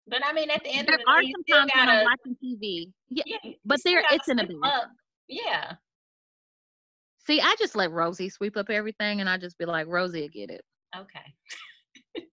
But 0.08 0.26
I 0.26 0.34
mean, 0.34 0.50
at 0.50 0.64
the 0.64 0.70
end 0.70 0.88
there 0.88 0.96
of 0.96 1.02
the 1.06 1.22
day, 1.22 1.28
you 1.28 1.36
still 1.48 1.66
gotta, 1.68 1.80
when 1.80 1.90
I'm 1.90 2.06
watching 2.06 2.36
TV. 2.44 2.92
Yeah, 3.10 3.24
yeah 3.26 3.52
but 3.64 3.80
there, 3.86 4.04
it's 4.12 4.28
in 4.28 4.40
a 4.40 4.48
up. 4.64 4.90
Yeah. 5.28 5.74
See, 7.26 7.40
I 7.42 7.56
just 7.60 7.76
let 7.76 7.92
Rosie 7.92 8.30
sweep 8.30 8.58
up 8.58 8.70
everything, 8.70 9.20
and 9.20 9.30
I 9.30 9.38
just 9.38 9.58
be 9.58 9.66
like, 9.66 9.88
Rosie 9.88 10.22
will 10.22 10.30
get 10.30 10.50
it. 10.50 10.62
Okay. 10.98 12.26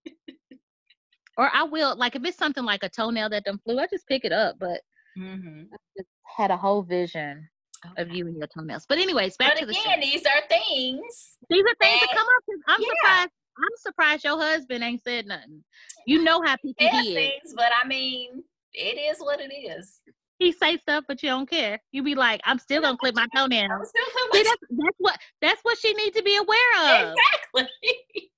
or 1.37 1.51
I 1.53 1.63
will, 1.63 1.95
like, 1.95 2.15
if 2.15 2.25
it's 2.25 2.37
something 2.37 2.63
like 2.63 2.81
a 2.83 2.89
toenail 2.89 3.29
that 3.29 3.43
done 3.43 3.59
flew, 3.63 3.77
I 3.77 3.85
just 3.91 4.07
pick 4.07 4.25
it 4.25 4.31
up. 4.31 4.55
But 4.59 4.81
mm-hmm. 5.17 5.65
I 5.71 5.77
just 5.95 6.09
had 6.35 6.49
a 6.49 6.57
whole 6.57 6.81
vision 6.81 7.47
okay. 7.85 8.01
of 8.01 8.09
you 8.11 8.27
and 8.27 8.37
your 8.37 8.47
toenails. 8.47 8.85
But 8.87 8.97
anyways, 8.97 9.37
back 9.37 9.53
but 9.53 9.59
to 9.59 9.65
the 9.65 9.71
again, 9.71 10.01
show. 10.01 10.01
these 10.01 10.25
are 10.25 10.47
things. 10.49 11.37
These 11.49 11.63
are 11.63 11.75
things 11.81 12.01
that, 12.01 12.07
that 12.09 12.17
come 12.17 12.27
up. 12.27 12.43
I'm 12.67 12.81
yeah. 12.81 12.87
surprised 12.87 13.31
I'm 13.57 13.77
surprised 13.77 14.23
your 14.23 14.37
husband 14.37 14.83
ain't 14.83 15.03
said 15.03 15.25
nothing. 15.25 15.63
You 16.05 16.23
know 16.23 16.41
how 16.43 16.55
people 16.57 16.87
is. 16.87 17.13
Things, 17.13 17.53
but 17.55 17.71
I 17.83 17.87
mean, 17.87 18.43
it 18.73 18.97
is 18.97 19.19
what 19.19 19.39
it 19.39 19.51
is. 19.51 19.99
He 20.39 20.51
say 20.51 20.77
stuff, 20.77 21.05
but 21.07 21.23
you 21.23 21.29
don't 21.29 21.49
care. 21.49 21.79
You 21.91 22.03
be 22.03 22.13
like, 22.13 22.41
I'm 22.43 22.59
still 22.59 22.81
gonna 22.81 22.97
clip 22.97 23.15
my 23.15 23.25
toenails. 23.35 23.91
See, 24.33 24.43
that's, 24.43 24.57
that's 24.69 24.97
what 24.99 25.19
that's 25.41 25.61
what 25.63 25.77
she 25.79 25.93
needs 25.93 26.15
to 26.15 26.23
be 26.23 26.37
aware 26.37 27.01
of. 27.03 27.15
Exactly. 27.15 28.29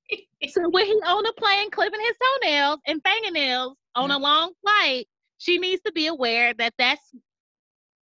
so 0.49 0.69
when 0.69 0.85
he 0.85 0.93
on 0.93 1.25
a 1.25 1.33
plane 1.33 1.69
clipping 1.71 1.99
his 1.99 2.15
toenails 2.41 2.79
and 2.87 3.01
fingernails 3.05 3.75
on 3.95 4.09
mm-hmm. 4.09 4.19
a 4.19 4.23
long 4.23 4.53
flight, 4.61 5.07
she 5.37 5.57
needs 5.57 5.81
to 5.85 5.91
be 5.91 6.07
aware 6.07 6.53
that 6.53 6.73
that's 6.77 7.11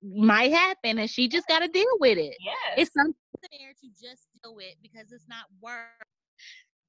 might 0.02 0.52
happen, 0.52 0.98
and 0.98 1.10
she 1.10 1.28
just 1.28 1.46
got 1.48 1.60
to 1.60 1.68
deal 1.68 1.98
with 1.98 2.18
it. 2.18 2.36
Yes. 2.40 2.74
It's 2.76 2.92
something 2.92 3.14
there 3.42 3.72
to 3.80 3.88
just 3.88 4.28
deal 4.42 4.54
with 4.54 4.74
because 4.82 5.12
it's 5.12 5.28
not 5.28 5.44
worth 5.60 5.86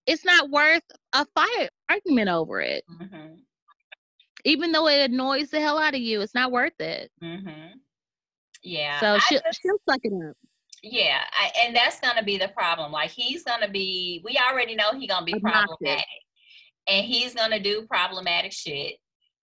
it's 0.08 0.26
not 0.26 0.50
worth 0.50 0.84
a 1.13 1.26
fight 1.36 1.69
argument 1.89 2.30
over 2.30 2.62
it. 2.62 2.84
Mm-hmm. 3.02 3.36
Even 4.43 4.71
though 4.71 4.88
it 4.88 5.12
annoys 5.12 5.50
the 5.50 5.62
hell 5.62 5.78
out 5.78 5.93
of 5.93 6.02
you, 6.02 6.21
it's 6.21 6.34
not 6.34 6.52
worth 6.52 6.80
it. 6.80 7.12
Mm-hmm. 7.24 7.78
Yeah. 8.63 9.00
So 9.00 9.19
she'll, 9.19 9.41
just, 9.45 9.62
she'll 9.62 9.78
suck 9.88 10.00
it 10.04 10.13
up. 10.28 10.36
Yeah, 10.84 11.19
I, 11.32 11.52
and 11.65 11.76
that's 11.76 12.00
gonna 12.00 12.24
be 12.24 12.38
the 12.38 12.47
problem. 12.47 12.91
Like 12.91 13.12
he's 13.12 13.43
gonna 13.43 13.69
be. 13.69 14.21
We 14.26 14.39
already 14.50 14.76
know 14.76 14.91
he's 14.97 15.10
gonna 15.10 15.26
be 15.26 15.39
problematic, 15.39 16.06
and 16.88 17.05
he's 17.05 17.36
gonna 17.36 17.59
do 17.59 17.86
problematic 17.88 18.51
shit. 18.51 18.95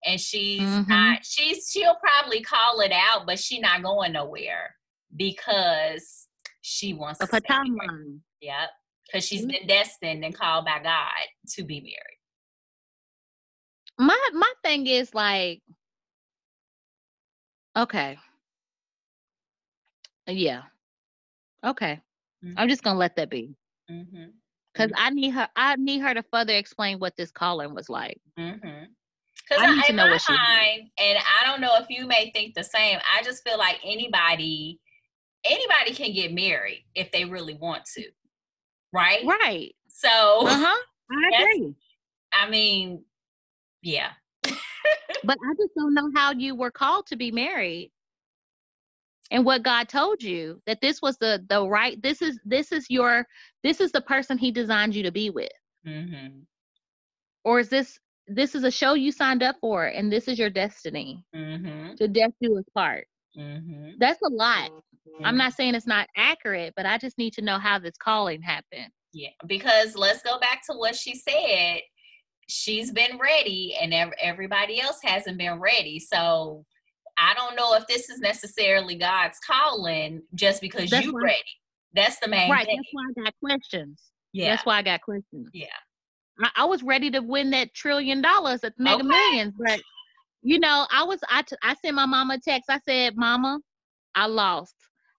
And 0.05 0.20
she's 0.20 0.62
mm-hmm. 0.62 0.90
not. 0.90 1.24
She's 1.24 1.68
she'll 1.70 1.96
probably 1.96 2.40
call 2.40 2.80
it 2.80 2.92
out, 2.92 3.26
but 3.26 3.38
she's 3.38 3.61
not 3.61 3.82
going 3.82 4.12
nowhere 4.12 4.74
because 5.16 6.28
she 6.61 6.94
wants 6.94 7.20
of 7.20 7.30
to. 7.30 7.36
Her 7.36 7.40
timeline. 7.40 8.20
Yep 8.40 8.70
because 9.09 9.24
she's 9.24 9.40
mm-hmm. 9.42 9.51
been 9.51 9.66
destined 9.66 10.24
and 10.24 10.34
called 10.34 10.64
by 10.64 10.80
God 10.82 11.09
to 11.55 11.64
be 11.64 11.80
married. 11.80 12.18
My 13.99 14.28
my 14.32 14.53
thing 14.62 14.86
is 14.86 15.12
like, 15.14 15.61
okay, 17.76 18.18
yeah, 20.26 20.62
okay. 21.64 22.01
Mm-hmm. 22.44 22.55
I'm 22.57 22.68
just 22.68 22.82
gonna 22.82 22.99
let 22.99 23.16
that 23.16 23.30
be. 23.30 23.55
Because 23.88 24.92
mm-hmm. 24.92 24.92
I 24.96 25.11
need 25.11 25.30
her, 25.30 25.49
I 25.57 25.76
need 25.76 26.01
her 26.01 26.14
to 26.14 26.22
further 26.32 26.55
explain 26.55 26.99
what 26.99 27.16
this 27.16 27.32
calling 27.32 27.74
was 27.74 27.88
like. 27.88 28.20
Mm-hmm. 29.51 29.64
Because 29.64 29.64
I 29.64 29.74
need 29.74 29.84
to 29.84 29.92
know 29.94 30.05
my 30.05 30.11
what 30.12 30.20
she 30.20 30.32
mind, 30.32 30.90
and 30.99 31.18
I 31.18 31.46
don't 31.46 31.61
know 31.61 31.76
if 31.76 31.86
you 31.88 32.07
may 32.07 32.30
think 32.32 32.55
the 32.55 32.64
same. 32.64 32.99
I 33.14 33.22
just 33.22 33.42
feel 33.46 33.59
like 33.59 33.78
anybody, 33.84 34.80
anybody 35.44 35.94
can 35.94 36.12
get 36.12 36.32
married 36.32 36.84
if 36.94 37.11
they 37.12 37.24
really 37.24 37.55
want 37.55 37.84
to, 37.96 38.05
right? 38.92 39.24
Right. 39.24 39.74
So, 39.88 40.46
Uh-huh. 40.46 40.84
I 41.11 41.40
agree. 41.40 41.74
I 42.32 42.49
mean, 42.51 43.05
yeah, 43.82 44.11
But 45.24 45.38
I 45.42 45.55
just 45.57 45.74
don't 45.76 45.94
know 45.94 46.11
how 46.14 46.32
you 46.32 46.55
were 46.55 46.70
called 46.70 47.07
to 47.09 47.16
be 47.16 47.30
married. 47.30 47.90
And 49.30 49.44
what 49.44 49.62
God 49.62 49.88
told 49.88 50.22
you 50.22 50.62
that 50.66 50.80
this 50.80 51.03
was 51.03 51.18
the 51.18 51.44
the 51.49 51.66
right 51.68 52.01
this 52.03 52.22
is 52.22 52.38
this 52.44 52.72
is 52.72 52.88
your 52.88 53.26
this 53.62 53.80
is 53.80 53.92
the 53.92 54.01
person 54.01 54.38
he 54.38 54.51
designed 54.51 54.94
you 54.94 55.03
to 55.03 55.12
be 55.12 55.30
with. 55.30 55.51
hmm 55.84 56.40
Or 57.44 57.61
is 57.61 57.68
this 57.68 57.99
this 58.28 58.54
is 58.54 58.64
a 58.64 58.70
show 58.70 58.94
you 58.94 59.10
signed 59.10 59.42
up 59.42 59.56
for 59.60 59.86
and 59.86 60.12
this 60.12 60.28
is 60.28 60.38
your 60.38 60.50
destiny 60.50 61.24
hmm 61.34 61.94
to 61.96 62.06
death 62.08 62.32
do 62.40 62.58
us 62.58 62.64
part. 62.74 63.06
hmm 63.34 63.90
That's 63.98 64.20
a 64.22 64.28
lot. 64.28 64.70
I'm 65.24 65.36
not 65.36 65.54
saying 65.54 65.74
it's 65.74 65.86
not 65.86 66.08
accurate, 66.16 66.74
but 66.76 66.86
I 66.86 66.98
just 66.98 67.18
need 67.18 67.32
to 67.34 67.42
know 67.42 67.58
how 67.58 67.78
this 67.78 67.96
calling 67.98 68.40
happened. 68.40 68.90
Yeah, 69.12 69.30
because 69.46 69.96
let's 69.96 70.22
go 70.22 70.38
back 70.38 70.62
to 70.70 70.76
what 70.76 70.94
she 70.94 71.14
said. 71.14 71.80
She's 72.48 72.92
been 72.92 73.18
ready, 73.18 73.74
and 73.80 73.92
ev- 73.92 74.12
everybody 74.20 74.80
else 74.80 75.00
hasn't 75.02 75.38
been 75.38 75.58
ready. 75.58 75.98
So 75.98 76.64
I 77.18 77.34
don't 77.34 77.56
know 77.56 77.74
if 77.74 77.86
this 77.86 78.08
is 78.10 78.20
necessarily 78.20 78.94
God's 78.94 79.38
calling 79.40 80.22
just 80.34 80.60
because 80.60 80.90
That's 80.90 81.06
you're 81.06 81.20
ready. 81.20 81.42
That's 81.94 82.18
the 82.20 82.28
main 82.28 82.50
Right. 82.50 82.66
thing. 82.66 82.76
That's 82.76 82.88
why 82.92 83.02
I 83.08 83.24
got 83.24 83.34
questions. 83.42 84.02
Yeah. 84.32 84.50
That's 84.52 84.64
why 84.66 84.78
I 84.78 84.82
got 84.82 85.00
questions. 85.00 85.48
Yeah. 85.52 85.66
I, 86.57 86.64
was 86.66 86.82
ready 86.82 87.11
to 87.12 87.20
win 87.20 87.51
that 87.51 87.74
trillion 87.74 88.22
dollars 88.22 88.64
at 88.64 88.74
Mega 88.78 89.05
Okay. 89.05 89.05
Millions, 89.05 89.55
but 89.59 89.80
you 90.43 90.61
know, 90.61 90.86
I 90.93 91.05
was 91.05 91.20
I 91.30 91.43
t- 91.43 91.57
I 91.62 91.74
sent 91.76 91.97
my 91.97 92.07
mama 92.07 92.34
a 92.34 92.41
text. 92.41 92.70
I 92.70 92.80
said, 92.89 93.16
"Mama, 93.16 93.61
I 94.14 94.26
lost. 94.26 94.74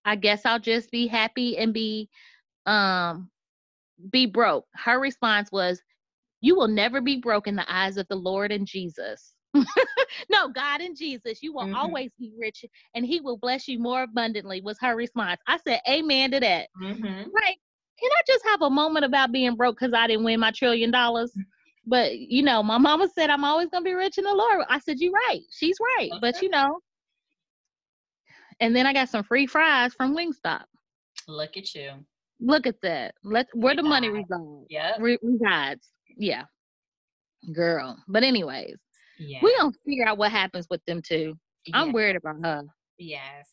I 0.06 0.16
guess 0.18 0.46
I'll 0.46 0.60
just 0.60 0.92
be 0.92 1.08
happy 1.08 1.58
and 1.58 1.74
be 1.74 2.10
um 2.66 3.30
be 4.12 4.26
broke." 4.28 4.66
Her 4.76 5.00
response 5.00 5.52
was, 5.52 5.82
"You 6.42 6.56
will 6.56 6.70
never 6.70 7.02
be 7.02 7.18
broke 7.18 7.48
in 7.48 7.56
the 7.56 7.72
eyes 7.74 7.98
of 7.98 8.08
the 8.10 8.16
Lord 8.18 8.52
and 8.52 8.68
Jesus." 8.68 9.34
no, 10.32 10.50
God 10.50 10.82
and 10.82 10.98
Jesus, 10.98 11.44
you 11.44 11.54
will 11.54 11.68
Mhm. 11.68 11.74
always 11.74 12.12
be 12.20 12.32
rich 12.40 12.66
and 12.96 13.06
he 13.06 13.22
will 13.22 13.38
bless 13.38 13.68
you 13.68 13.80
more 13.80 14.04
abundantly 14.04 14.62
was 14.62 14.78
her 14.82 14.96
response. 14.96 15.42
I 15.48 15.60
said, 15.68 15.82
"Amen 15.90 16.32
to 16.32 16.42
that." 16.42 16.70
hmm 16.76 17.24
Like, 17.34 17.60
can 18.00 18.12
I 18.12 18.22
just 18.28 18.45
have 18.45 18.62
a 18.62 18.70
moment 18.70 19.06
about 19.06 19.32
being 19.32 19.56
broke 19.56 19.80
because 19.80 19.93
I 19.93 20.08
didn't 20.08 20.24
win 20.26 20.39
my 20.39 20.52
trillion 20.52 20.91
dollars? 20.91 21.32
But 21.86 22.18
you 22.18 22.43
know, 22.43 22.62
my 22.62 22.78
mama 22.78 23.10
said 23.14 23.30
I'm 23.30 23.43
always 23.43 23.70
gonna 23.70 23.84
be 23.84 23.93
rich 23.93 24.18
in 24.18 24.24
the 24.24 24.34
Lord. 24.34 24.66
I 24.70 24.80
said, 24.80 25.00
You're 25.00 25.12
right. 25.12 25.41
She's 25.52 25.78
right. 25.97 26.12
But 26.22 26.41
you 26.41 26.50
know. 26.50 26.80
And 28.60 28.76
then 28.76 28.86
I 28.86 28.93
got 28.93 29.10
some 29.10 29.24
free 29.24 29.47
fries 29.47 29.93
from 29.93 30.16
Wingstop. 30.16 30.64
Look 31.28 31.56
at 31.58 31.74
you. 31.74 31.91
Look 32.41 32.68
at 32.68 32.82
that. 32.82 33.16
Let 33.24 33.47
where 33.54 33.76
the 33.76 33.84
money 33.84 34.10
resides. 34.10 34.66
Yep. 34.70 34.95
Re- 35.00 35.18
resides. 35.22 35.89
Yeah. 36.18 36.43
Girl. 37.54 37.97
But 38.08 38.24
anyways, 38.24 38.76
Yeah. 39.18 39.39
we 39.41 39.56
gonna 39.58 39.72
figure 39.86 40.08
out 40.08 40.18
what 40.18 40.32
happens 40.32 40.68
with 40.70 40.84
them 40.86 41.02
too. 41.02 41.36
I'm 41.74 41.91
worried 41.91 42.16
about 42.16 42.38
her. 42.43 42.64
Yes. 42.97 43.50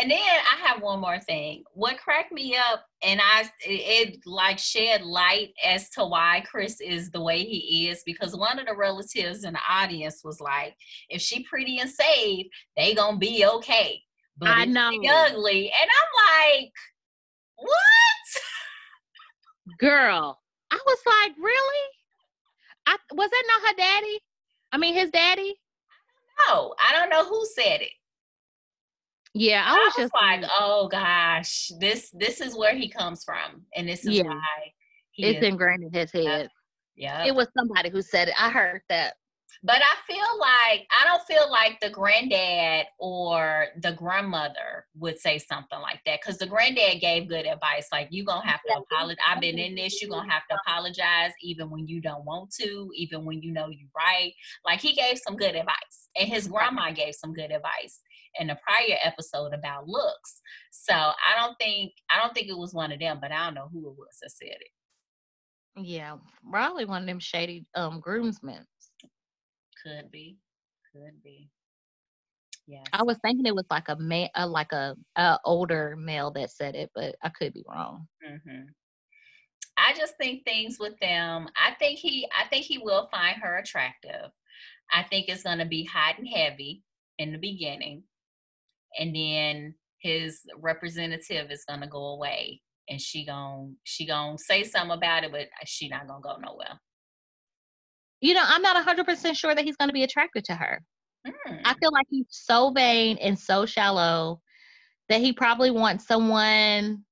And 0.00 0.10
then 0.10 0.18
I 0.20 0.66
have 0.66 0.82
one 0.82 1.00
more 1.00 1.20
thing. 1.20 1.64
What 1.72 1.98
cracked 1.98 2.32
me 2.32 2.56
up, 2.56 2.84
and 3.02 3.20
I 3.22 3.42
it, 3.64 4.14
it 4.14 4.18
like 4.26 4.58
shed 4.58 5.02
light 5.02 5.52
as 5.64 5.90
to 5.90 6.04
why 6.04 6.44
Chris 6.50 6.80
is 6.80 7.10
the 7.10 7.22
way 7.22 7.44
he 7.44 7.88
is, 7.88 8.02
because 8.04 8.36
one 8.36 8.58
of 8.58 8.66
the 8.66 8.76
relatives 8.76 9.44
in 9.44 9.54
the 9.54 9.60
audience 9.68 10.22
was 10.24 10.40
like, 10.40 10.76
"If 11.08 11.22
she 11.22 11.44
pretty 11.44 11.78
and 11.78 11.90
saved, 11.90 12.48
they 12.76 12.94
gonna 12.94 13.18
be 13.18 13.44
okay." 13.46 14.02
But 14.38 14.50
I 14.50 14.64
know. 14.66 14.90
ugly, 14.90 15.72
and 15.80 15.90
I'm 15.90 16.50
like, 16.60 16.72
"What?" 17.56 17.70
Girl. 19.78 20.40
I 20.70 20.78
was 20.84 20.98
like, 21.06 21.32
really? 21.38 21.86
I 22.86 22.96
was 23.12 23.30
that 23.30 23.44
not 23.48 23.68
her 23.68 23.76
daddy? 23.76 24.18
I 24.72 24.78
mean 24.78 24.94
his 24.94 25.10
daddy? 25.10 25.54
No, 26.48 26.74
I 26.80 26.92
don't 26.92 27.10
know 27.10 27.24
who 27.24 27.44
said 27.54 27.80
it. 27.80 27.92
Yeah, 29.38 29.64
I 29.66 29.70
I 29.70 29.72
was 29.74 29.84
was 29.86 29.94
just 30.04 30.14
like, 30.14 30.42
like, 30.42 30.50
"Oh 30.58 30.88
gosh, 30.88 31.70
this 31.78 32.10
this 32.10 32.40
is 32.40 32.56
where 32.56 32.74
he 32.74 32.88
comes 32.88 33.22
from, 33.22 33.66
and 33.74 33.86
this 33.88 34.04
is 34.06 34.16
Yeah. 34.16 34.24
why 34.24 34.72
he 35.10 35.24
it's 35.26 35.38
is." 35.42 35.44
ingrained 35.48 35.84
in 35.84 35.92
his 35.92 36.10
head. 36.10 36.48
Yeah. 36.94 37.24
It 37.26 37.34
was 37.34 37.48
somebody 37.56 37.90
who 37.90 38.00
said 38.00 38.28
it. 38.28 38.34
I 38.40 38.50
heard 38.50 38.80
that. 38.88 39.14
But 39.62 39.80
I 39.82 39.94
feel 40.06 40.38
like 40.38 40.86
I 40.90 41.04
don't 41.04 41.22
feel 41.26 41.50
like 41.50 41.80
the 41.80 41.90
granddad 41.90 42.86
or 42.98 43.66
the 43.82 43.92
grandmother 43.92 44.86
would 44.94 45.18
say 45.18 45.38
something 45.38 45.80
like 45.80 46.00
that 46.06 46.20
because 46.20 46.38
the 46.38 46.46
granddad 46.46 47.00
gave 47.00 47.28
good 47.28 47.46
advice. 47.46 47.88
Like 47.90 48.08
you 48.10 48.24
gonna 48.24 48.46
have 48.46 48.60
to 48.68 48.82
apologize. 48.90 49.24
I've 49.26 49.40
been 49.40 49.58
in 49.58 49.74
this. 49.74 50.00
You 50.00 50.08
are 50.08 50.20
gonna 50.20 50.32
have 50.32 50.46
to 50.50 50.58
apologize 50.66 51.32
even 51.42 51.68
when 51.70 51.86
you 51.86 52.00
don't 52.00 52.24
want 52.24 52.50
to, 52.60 52.90
even 52.94 53.24
when 53.24 53.42
you 53.42 53.50
know 53.52 53.68
you're 53.68 53.88
right. 53.94 54.32
Like 54.64 54.80
he 54.80 54.94
gave 54.94 55.18
some 55.18 55.36
good 55.36 55.56
advice, 55.56 56.08
and 56.16 56.28
his 56.28 56.48
grandma 56.48 56.92
gave 56.92 57.14
some 57.14 57.32
good 57.34 57.50
advice 57.50 58.00
in 58.40 58.48
the 58.48 58.58
prior 58.62 58.98
episode 59.02 59.52
about 59.52 59.88
looks. 59.88 60.40
So 60.70 60.94
I 60.94 61.36
don't 61.36 61.56
think 61.58 61.92
I 62.10 62.20
don't 62.20 62.34
think 62.34 62.48
it 62.48 62.58
was 62.58 62.74
one 62.74 62.92
of 62.92 63.00
them, 63.00 63.18
but 63.20 63.32
I 63.32 63.44
don't 63.44 63.54
know 63.54 63.68
who 63.72 63.88
it 63.90 63.96
was 63.96 64.18
that 64.22 64.30
said 64.30 64.48
it. 64.60 65.82
Yeah, 65.82 66.16
probably 66.50 66.84
one 66.84 67.02
of 67.02 67.08
them 67.08 67.20
shady 67.20 67.66
um 67.74 68.00
groomsmen. 68.00 68.64
Could 69.82 70.10
be, 70.10 70.38
could 70.92 71.22
be. 71.22 71.48
Yes. 72.66 72.84
I 72.92 73.04
was 73.04 73.18
thinking 73.22 73.46
it 73.46 73.54
was 73.54 73.66
like 73.70 73.88
a 73.88 73.96
man, 73.96 74.28
uh, 74.34 74.48
like 74.48 74.72
a, 74.72 74.96
a 75.14 75.38
older 75.44 75.94
male 75.96 76.32
that 76.32 76.50
said 76.50 76.74
it, 76.74 76.90
but 76.94 77.14
I 77.22 77.28
could 77.28 77.52
be 77.52 77.64
wrong. 77.68 78.08
hmm 78.24 78.62
I 79.78 79.92
just 79.92 80.16
think 80.16 80.44
things 80.44 80.78
with 80.80 80.98
them. 81.00 81.48
I 81.54 81.72
think 81.72 81.98
he. 81.98 82.26
I 82.34 82.48
think 82.48 82.64
he 82.64 82.78
will 82.78 83.08
find 83.12 83.36
her 83.42 83.58
attractive. 83.58 84.30
I 84.90 85.02
think 85.02 85.28
it's 85.28 85.42
going 85.42 85.58
to 85.58 85.66
be 85.66 85.84
hot 85.84 86.18
and 86.18 86.26
heavy 86.26 86.82
in 87.18 87.32
the 87.32 87.38
beginning, 87.38 88.04
and 88.98 89.14
then 89.14 89.74
his 89.98 90.40
representative 90.58 91.50
is 91.50 91.64
to 91.82 91.88
go 91.88 92.06
away, 92.06 92.62
and 92.88 93.00
she 93.00 93.24
gon' 93.24 93.76
she 93.84 94.06
gon' 94.06 94.38
say 94.38 94.64
something 94.64 94.96
about 94.96 95.24
it, 95.24 95.32
but 95.32 95.48
she 95.66 95.88
not 95.88 96.06
gonna 96.06 96.20
go 96.22 96.36
nowhere. 96.36 96.80
You 98.20 98.34
know, 98.34 98.42
I'm 98.44 98.62
not 98.62 98.76
100% 98.76 99.36
sure 99.36 99.54
that 99.54 99.64
he's 99.64 99.76
to 99.88 99.94
be 99.94 100.02
attracted 100.02 100.44
to 100.46 100.54
her. 100.54 100.82
Hmm. 101.26 101.54
I 101.64 101.74
feel 101.74 101.92
like 101.92 102.06
he's 102.08 102.26
so 102.30 102.70
vain 102.70 103.18
and 103.18 103.38
so 103.38 103.66
shallow 103.66 104.40
that 105.08 105.20
he 105.20 105.32
probably 105.32 105.70
wants 105.70 106.06
someone 106.06 107.04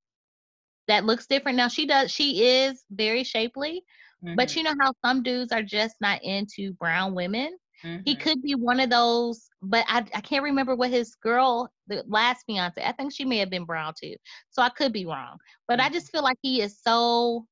that 0.88 1.04
looks 1.04 1.26
different. 1.26 1.56
Now, 1.56 1.68
she 1.68 1.86
does, 1.86 2.10
she 2.10 2.44
is 2.44 2.84
very 2.90 3.24
shapely, 3.24 3.82
but 4.22 4.48
Mhm, 4.48 4.56
you 4.56 4.62
know 4.62 4.74
how 4.80 4.92
some 5.04 5.22
dudes 5.22 5.52
are 5.52 5.62
just 5.62 5.96
not 6.00 6.22
into 6.22 6.72
brown 6.74 7.14
women? 7.14 7.56
He 8.04 8.14
mhm. 8.14 8.20
could 8.20 8.42
be 8.42 8.54
one 8.54 8.80
of 8.80 8.90
those, 8.90 9.48
but 9.62 9.84
I, 9.88 9.98
I 10.14 10.20
can't 10.20 10.42
remember 10.42 10.74
what 10.76 10.90
his 10.90 11.14
girl, 11.16 11.70
the 11.86 12.04
last 12.06 12.44
fiance, 12.46 12.82
I 12.84 12.92
think 12.92 13.12
she 13.12 13.24
may 13.24 13.38
have 13.38 13.50
been 13.50 13.64
brown 13.64 13.94
too. 14.00 14.16
So 14.50 14.62
I 14.62 14.68
could 14.70 14.92
be 14.92 15.06
wrong. 15.06 15.38
But 15.68 15.80
I 15.80 15.88
Mhm. 15.88 15.92
just 15.92 16.10
feel 16.12 16.22
like 16.22 16.38
he 16.42 16.60
is 16.60 16.80
so 16.82 17.46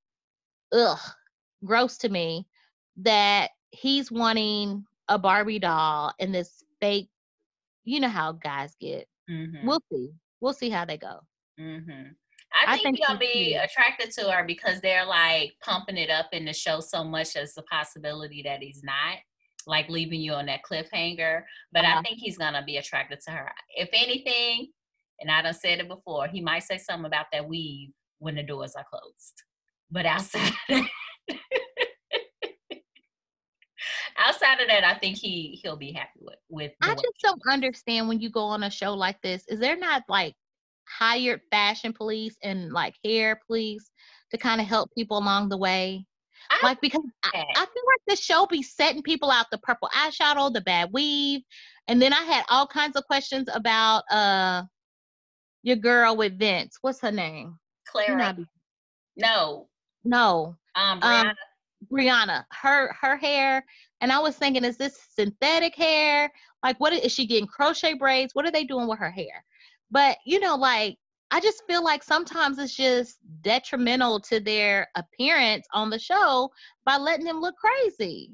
ugh 0.72 0.98
gross 1.64 1.96
to 1.98 2.08
me 2.08 2.46
that 2.96 3.50
he's 3.70 4.10
wanting 4.10 4.84
a 5.08 5.18
Barbie 5.18 5.58
doll 5.58 6.12
and 6.20 6.34
this 6.34 6.62
fake, 6.80 7.08
you 7.84 8.00
know 8.00 8.08
how 8.08 8.32
guys 8.32 8.74
get. 8.80 9.06
Mhm. 9.30 9.64
We'll 9.64 9.80
see. 9.92 10.10
We'll 10.40 10.52
see 10.54 10.70
how 10.70 10.84
they 10.84 10.96
go. 10.98 11.20
hmm 11.58 11.80
I 12.54 12.66
I 12.66 12.76
think, 12.76 12.96
think 12.96 12.98
he's 13.06 13.18
be 13.18 13.32
cute. 13.52 13.64
attracted 13.64 14.10
to 14.12 14.30
her 14.30 14.44
because 14.44 14.80
they're 14.82 15.06
like 15.06 15.54
pumping 15.62 15.96
it 15.96 16.10
up 16.10 16.28
in 16.32 16.44
the 16.44 16.52
show 16.52 16.80
so 16.80 17.02
much 17.02 17.34
as 17.36 17.54
the 17.54 17.62
possibility 17.62 18.42
that 18.42 18.60
he's 18.62 18.82
not, 18.82 19.18
like 19.66 19.88
leaving 19.88 20.20
you 20.20 20.32
on 20.32 20.46
that 20.46 20.62
cliffhanger. 20.62 21.42
But 21.72 21.84
I 21.84 21.92
Uh-huh. 21.92 22.02
think 22.02 22.18
he's 22.18 22.38
gonna 22.38 22.64
be 22.64 22.76
attracted 22.78 23.20
to 23.22 23.30
her. 23.30 23.52
If 23.76 23.88
anything, 23.92 24.72
and 25.20 25.30
I 25.30 25.42
done 25.42 25.54
said 25.54 25.80
it 25.80 25.88
before, 25.88 26.26
he 26.28 26.40
might 26.40 26.64
say 26.64 26.78
something 26.78 27.06
about 27.06 27.26
that 27.32 27.48
weave 27.48 27.90
when 28.18 28.34
the 28.34 28.42
doors 28.42 28.74
are 28.74 28.84
closed. 28.88 29.42
But 29.90 30.06
outside 30.06 30.48
of 30.48 30.54
that, 30.68 30.88
outside 34.18 34.60
of 34.60 34.68
that, 34.68 34.84
I 34.84 34.94
think 34.94 35.16
he 35.18 35.58
he'll 35.62 35.76
be 35.76 35.92
happy 35.92 36.20
with 36.20 36.38
with. 36.48 36.72
I 36.82 36.94
just 36.94 37.20
don't 37.22 37.42
understand 37.48 38.08
when 38.08 38.20
you 38.20 38.30
go 38.30 38.44
on 38.44 38.62
a 38.64 38.70
show 38.70 38.94
like 38.94 39.20
this. 39.22 39.44
Is 39.48 39.58
there 39.60 39.76
not 39.76 40.02
like 40.08 40.34
hired 40.88 41.40
fashion 41.50 41.92
police 41.92 42.36
and 42.42 42.72
like 42.72 42.94
hair 43.04 43.40
police 43.46 43.90
to 44.30 44.38
kind 44.38 44.60
of 44.60 44.66
help 44.66 44.90
people 44.96 45.18
along 45.18 45.48
the 45.48 45.56
way? 45.58 46.06
Like 46.62 46.80
because 46.80 47.02
I. 47.24 47.30
I 47.34 47.66
feel 47.66 47.84
like 47.86 48.00
the 48.06 48.16
show 48.16 48.46
be 48.46 48.62
setting 48.62 49.02
people 49.02 49.30
out 49.30 49.46
the 49.50 49.58
purple 49.58 49.88
eyeshadow, 49.94 50.52
the 50.52 50.60
bad 50.60 50.90
weave, 50.92 51.42
and 51.88 52.00
then 52.00 52.12
I 52.12 52.22
had 52.22 52.44
all 52.48 52.66
kinds 52.66 52.96
of 52.96 53.04
questions 53.06 53.48
about 53.52 54.04
uh 54.10 54.62
your 55.62 55.76
girl 55.76 56.16
with 56.16 56.38
Vince. 56.38 56.78
What's 56.80 57.00
her 57.00 57.12
name? 57.12 57.58
Clara, 57.86 58.36
no, 59.16 59.68
no, 60.04 60.56
um, 60.74 61.02
um, 61.02 61.02
Briana. 61.02 61.34
Briana. 61.90 62.44
Her 62.52 62.92
her 63.00 63.16
hair 63.16 63.64
And 64.00 64.12
I 64.12 64.18
was 64.18 64.36
thinking, 64.36 64.64
is 64.64 64.76
this 64.76 64.98
synthetic 65.16 65.76
hair? 65.76 66.30
Like, 66.64 66.78
what 66.80 66.92
is, 66.92 67.00
is 67.00 67.12
she 67.12 67.26
getting 67.26 67.46
crochet 67.46 67.94
braids? 67.94 68.34
What 68.34 68.44
are 68.44 68.50
they 68.50 68.64
doing 68.64 68.88
with 68.88 68.98
her 68.98 69.10
hair? 69.10 69.44
But, 69.90 70.18
you 70.26 70.40
know, 70.40 70.56
like, 70.56 70.96
I 71.32 71.40
just 71.40 71.62
feel 71.66 71.82
like 71.82 72.02
sometimes 72.02 72.58
it's 72.58 72.76
just 72.76 73.16
detrimental 73.40 74.20
to 74.20 74.38
their 74.38 74.88
appearance 74.94 75.66
on 75.72 75.88
the 75.88 75.98
show 75.98 76.50
by 76.84 76.98
letting 76.98 77.24
them 77.24 77.40
look 77.40 77.54
crazy. 77.56 78.32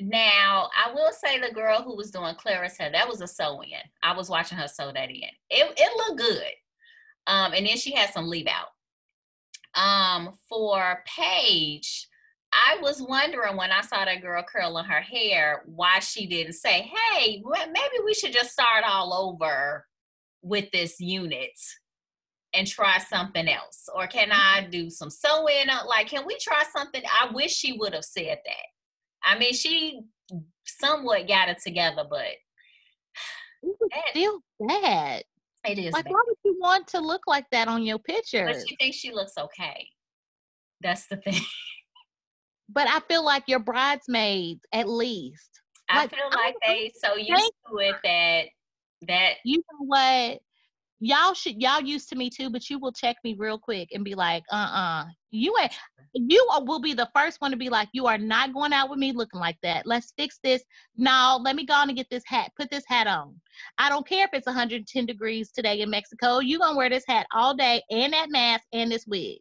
Now, 0.00 0.70
I 0.76 0.92
will 0.92 1.12
say 1.12 1.38
the 1.38 1.54
girl 1.54 1.82
who 1.82 1.96
was 1.96 2.10
doing 2.10 2.34
Clara's 2.34 2.76
hair, 2.76 2.90
that 2.90 3.08
was 3.08 3.20
a 3.20 3.28
sew 3.28 3.62
in. 3.62 3.78
I 4.02 4.12
was 4.12 4.28
watching 4.28 4.58
her 4.58 4.66
sew 4.66 4.90
that 4.92 5.08
in. 5.08 5.22
It, 5.50 5.72
it 5.76 5.96
looked 5.96 6.18
good. 6.18 6.50
Um, 7.28 7.52
and 7.52 7.64
then 7.64 7.76
she 7.76 7.94
had 7.94 8.10
some 8.10 8.26
leave 8.26 8.48
out. 8.48 8.70
Um, 9.80 10.32
for 10.48 11.04
Paige, 11.06 12.08
I 12.52 12.76
was 12.82 13.00
wondering 13.00 13.56
when 13.56 13.70
I 13.70 13.82
saw 13.82 14.04
that 14.04 14.20
girl 14.20 14.42
curling 14.42 14.84
her 14.84 15.00
hair 15.00 15.62
why 15.66 16.00
she 16.00 16.26
didn't 16.26 16.54
say, 16.54 16.90
hey, 16.92 17.40
maybe 17.44 18.04
we 18.04 18.14
should 18.14 18.32
just 18.32 18.50
start 18.50 18.82
all 18.84 19.14
over 19.14 19.86
with 20.42 20.72
this 20.72 20.98
unit 20.98 21.56
and 22.54 22.66
try 22.66 22.98
something 22.98 23.48
else. 23.48 23.88
Or 23.94 24.06
can 24.06 24.30
mm-hmm. 24.30 24.64
I 24.64 24.68
do 24.68 24.90
some 24.90 25.10
sewing? 25.10 25.68
Uh, 25.68 25.84
like, 25.86 26.08
can 26.08 26.24
we 26.26 26.36
try 26.40 26.62
something? 26.74 27.02
I 27.04 27.32
wish 27.32 27.52
she 27.52 27.76
would 27.78 27.94
have 27.94 28.04
said 28.04 28.38
that. 28.44 29.24
I 29.24 29.38
mean, 29.38 29.52
she 29.52 30.00
somewhat 30.64 31.28
got 31.28 31.48
it 31.48 31.58
together, 31.64 32.04
but 32.08 32.26
it's 33.62 33.78
still 34.10 34.40
bad. 34.60 35.24
It 35.66 35.78
is. 35.78 35.92
Like, 35.92 36.04
bad. 36.04 36.12
why 36.12 36.20
would 36.26 36.36
you 36.44 36.56
want 36.60 36.86
to 36.88 37.00
look 37.00 37.22
like 37.26 37.46
that 37.52 37.68
on 37.68 37.82
your 37.82 37.98
picture? 37.98 38.46
But 38.46 38.68
she 38.68 38.76
thinks 38.76 38.96
she 38.96 39.12
looks 39.12 39.32
okay. 39.38 39.88
That's 40.80 41.06
the 41.06 41.16
thing. 41.16 41.40
But 42.68 42.88
I 42.88 43.00
feel 43.00 43.24
like 43.24 43.44
your 43.46 43.58
bridesmaids, 43.58 44.60
at 44.72 44.88
least. 44.88 45.60
I 45.88 46.02
Like, 46.02 46.10
feel 46.10 46.28
I 46.32 46.36
like 46.36 46.54
they 46.66 46.92
so 46.94 47.14
used 47.14 47.52
to 47.70 47.78
it 47.78 47.96
that 48.04 48.44
that 49.06 49.34
You 49.44 49.58
know 49.58 49.86
what? 49.86 50.40
Y'all 51.06 51.34
should 51.34 51.60
y'all 51.60 51.82
used 51.82 52.08
to 52.08 52.16
me 52.16 52.30
too, 52.30 52.48
but 52.48 52.70
you 52.70 52.78
will 52.78 52.90
check 52.90 53.16
me 53.22 53.36
real 53.38 53.58
quick 53.58 53.90
and 53.92 54.02
be 54.06 54.14
like, 54.14 54.42
uh-uh. 54.50 55.04
You 55.30 55.54
ain't 55.60 55.70
you 56.14 56.48
are- 56.50 56.64
will 56.64 56.80
be 56.80 56.94
the 56.94 57.10
first 57.14 57.42
one 57.42 57.50
to 57.50 57.58
be 57.58 57.68
like, 57.68 57.90
you 57.92 58.06
are 58.06 58.16
not 58.16 58.54
going 58.54 58.72
out 58.72 58.88
with 58.88 58.98
me 58.98 59.12
looking 59.12 59.38
like 59.38 59.58
that. 59.62 59.84
Let's 59.84 60.14
fix 60.16 60.38
this. 60.42 60.62
No, 60.96 61.38
let 61.42 61.56
me 61.56 61.66
go 61.66 61.74
on 61.74 61.90
and 61.90 61.96
get 61.98 62.08
this 62.08 62.22
hat. 62.24 62.52
Put 62.58 62.70
this 62.70 62.84
hat 62.88 63.06
on. 63.06 63.38
I 63.76 63.90
don't 63.90 64.08
care 64.08 64.24
if 64.24 64.30
it's 64.32 64.46
110 64.46 65.04
degrees 65.04 65.52
today 65.52 65.82
in 65.82 65.90
Mexico. 65.90 66.38
you 66.38 66.58
gonna 66.58 66.74
wear 66.74 66.88
this 66.88 67.04
hat 67.06 67.26
all 67.34 67.54
day 67.54 67.82
and 67.90 68.14
that 68.14 68.30
mask 68.30 68.64
and 68.72 68.90
this 68.90 69.06
wig. 69.06 69.40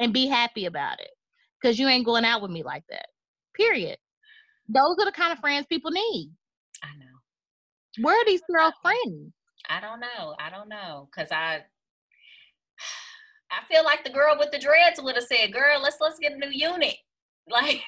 And 0.00 0.12
be 0.12 0.26
happy 0.26 0.66
about 0.66 0.98
it. 0.98 1.10
Cause 1.62 1.78
you 1.78 1.86
ain't 1.86 2.04
going 2.06 2.24
out 2.24 2.42
with 2.42 2.50
me 2.50 2.64
like 2.64 2.82
that. 2.90 3.06
Period. 3.54 3.98
Those 4.68 4.96
are 4.98 5.04
the 5.04 5.12
kind 5.12 5.32
of 5.32 5.38
friends 5.38 5.66
people 5.68 5.92
need. 5.92 6.32
I 6.82 6.88
know. 6.98 8.04
Where 8.04 8.20
are 8.20 8.24
these 8.26 8.42
girls 8.50 8.74
friends? 8.82 9.32
I 9.68 9.80
don't 9.80 10.00
know. 10.00 10.34
I 10.38 10.50
don't 10.50 10.68
know. 10.68 11.08
Cause 11.14 11.28
I 11.30 11.62
I 13.50 13.64
feel 13.72 13.84
like 13.84 14.04
the 14.04 14.10
girl 14.10 14.36
with 14.38 14.50
the 14.50 14.58
dreads 14.58 15.00
would 15.00 15.14
have 15.14 15.24
said, 15.24 15.52
girl, 15.52 15.80
let's 15.80 15.98
let's 16.00 16.18
get 16.18 16.32
a 16.32 16.36
new 16.36 16.50
unit. 16.50 16.96
Like, 17.48 17.80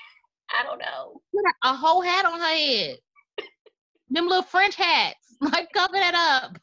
I 0.57 0.63
don't 0.63 0.79
know. 0.79 1.21
A, 1.65 1.71
a 1.71 1.75
whole 1.75 2.01
hat 2.01 2.25
on 2.25 2.39
her 2.39 2.47
head. 2.47 2.99
Them 4.09 4.29
little 4.29 4.45
French 4.45 4.77
hats. 4.77 5.17
Like 5.41 5.69
cover 5.73 5.95
that 5.95 6.15
up. 6.15 6.59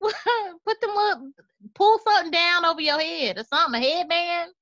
Put 0.00 0.80
them 0.80 0.90
up, 0.96 1.20
pull 1.74 1.98
something 2.06 2.30
down 2.30 2.64
over 2.64 2.80
your 2.80 2.98
head 3.00 3.38
or 3.38 3.44
something, 3.44 3.82
a 3.82 3.84
headband. 3.86 4.52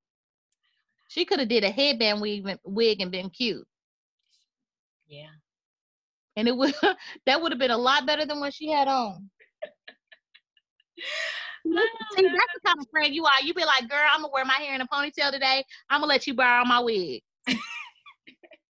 She 1.09 1.25
could 1.25 1.39
have 1.39 1.49
did 1.49 1.63
a 1.63 1.69
headband 1.69 2.21
wig, 2.21 2.57
wig 2.65 3.01
and 3.01 3.11
been 3.11 3.29
cute. 3.29 3.65
Yeah. 5.07 5.38
And 6.39 6.47
it 6.47 6.55
would 6.55 6.73
that 7.25 7.41
would 7.41 7.51
have 7.51 7.59
been 7.59 7.69
a 7.71 7.77
lot 7.77 8.05
better 8.05 8.25
than 8.25 8.39
what 8.39 8.53
she 8.53 8.69
had 8.71 8.87
on. 8.87 9.29
See, 11.65 11.73
that's 11.73 12.53
the 12.55 12.61
kind 12.65 12.79
of 12.79 12.87
friend 12.89 13.13
you 13.13 13.25
are. 13.25 13.41
You 13.43 13.53
be 13.53 13.65
like, 13.65 13.89
girl, 13.89 13.99
I'm 14.13 14.21
gonna 14.21 14.31
wear 14.33 14.45
my 14.45 14.53
hair 14.53 14.73
in 14.73 14.81
a 14.81 14.87
ponytail 14.87 15.31
today. 15.31 15.65
I'm 15.89 15.99
gonna 15.99 16.09
let 16.09 16.25
you 16.25 16.33
borrow 16.33 16.63
my 16.63 16.79
wig. 16.79 17.21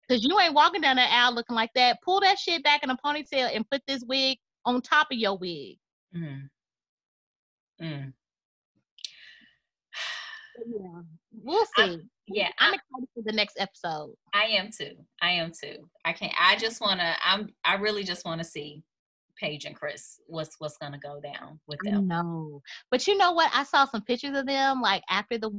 Cause 0.09 0.23
you 0.23 0.39
ain't 0.39 0.55
walking 0.55 0.81
down 0.81 0.95
that 0.97 1.11
aisle 1.13 1.35
looking 1.35 1.57
like 1.57 1.73
that. 1.75 1.99
Pull 2.05 2.21
that 2.21 2.39
shit 2.39 2.63
back 2.63 2.85
in 2.85 2.91
a 2.91 2.97
ponytail 3.05 3.51
and 3.53 3.69
put 3.69 3.83
this 3.89 4.05
wig 4.07 4.39
on 4.65 4.81
top 4.81 5.09
of 5.11 5.19
your 5.19 5.37
wig. 5.37 5.79
Mm. 6.17 6.49
Mm. 7.83 8.13
Yeah. 10.65 11.01
We'll 11.43 11.65
I- 11.77 11.87
see. 11.89 12.01
Yeah, 12.29 12.51
I'm 12.59 12.75
excited 12.75 13.09
for 13.15 13.23
the 13.25 13.33
next 13.33 13.59
episode. 13.61 14.15
I 14.35 14.45
am 14.45 14.71
too. 14.71 14.97
I 15.23 15.31
am 15.33 15.53
too. 15.53 15.89
I 16.05 16.13
can't. 16.13 16.33
I 16.39 16.57
just 16.57 16.81
want 16.81 17.01
to. 17.01 17.15
I'm. 17.25 17.51
I 17.65 17.75
really 17.77 18.03
just 18.05 18.25
want 18.25 18.41
to 18.41 18.45
see 18.45 18.83
Paige 19.37 19.65
and 19.65 19.77
Chris. 19.77 20.21
What's 20.27 20.57
What's 20.59 20.77
gonna 20.77 20.99
go 20.99 21.21
down 21.21 21.61
with 21.67 21.79
them? 21.85 22.09
No, 22.09 22.63
But 22.91 23.07
you 23.07 23.17
know 23.17 23.33
what? 23.33 23.51
I 23.55 23.63
saw 23.65 23.85
some 23.85 24.03
pictures 24.03 24.37
of 24.37 24.47
them 24.47 24.81
like 24.81 25.03
after 25.09 25.39
the 25.39 25.51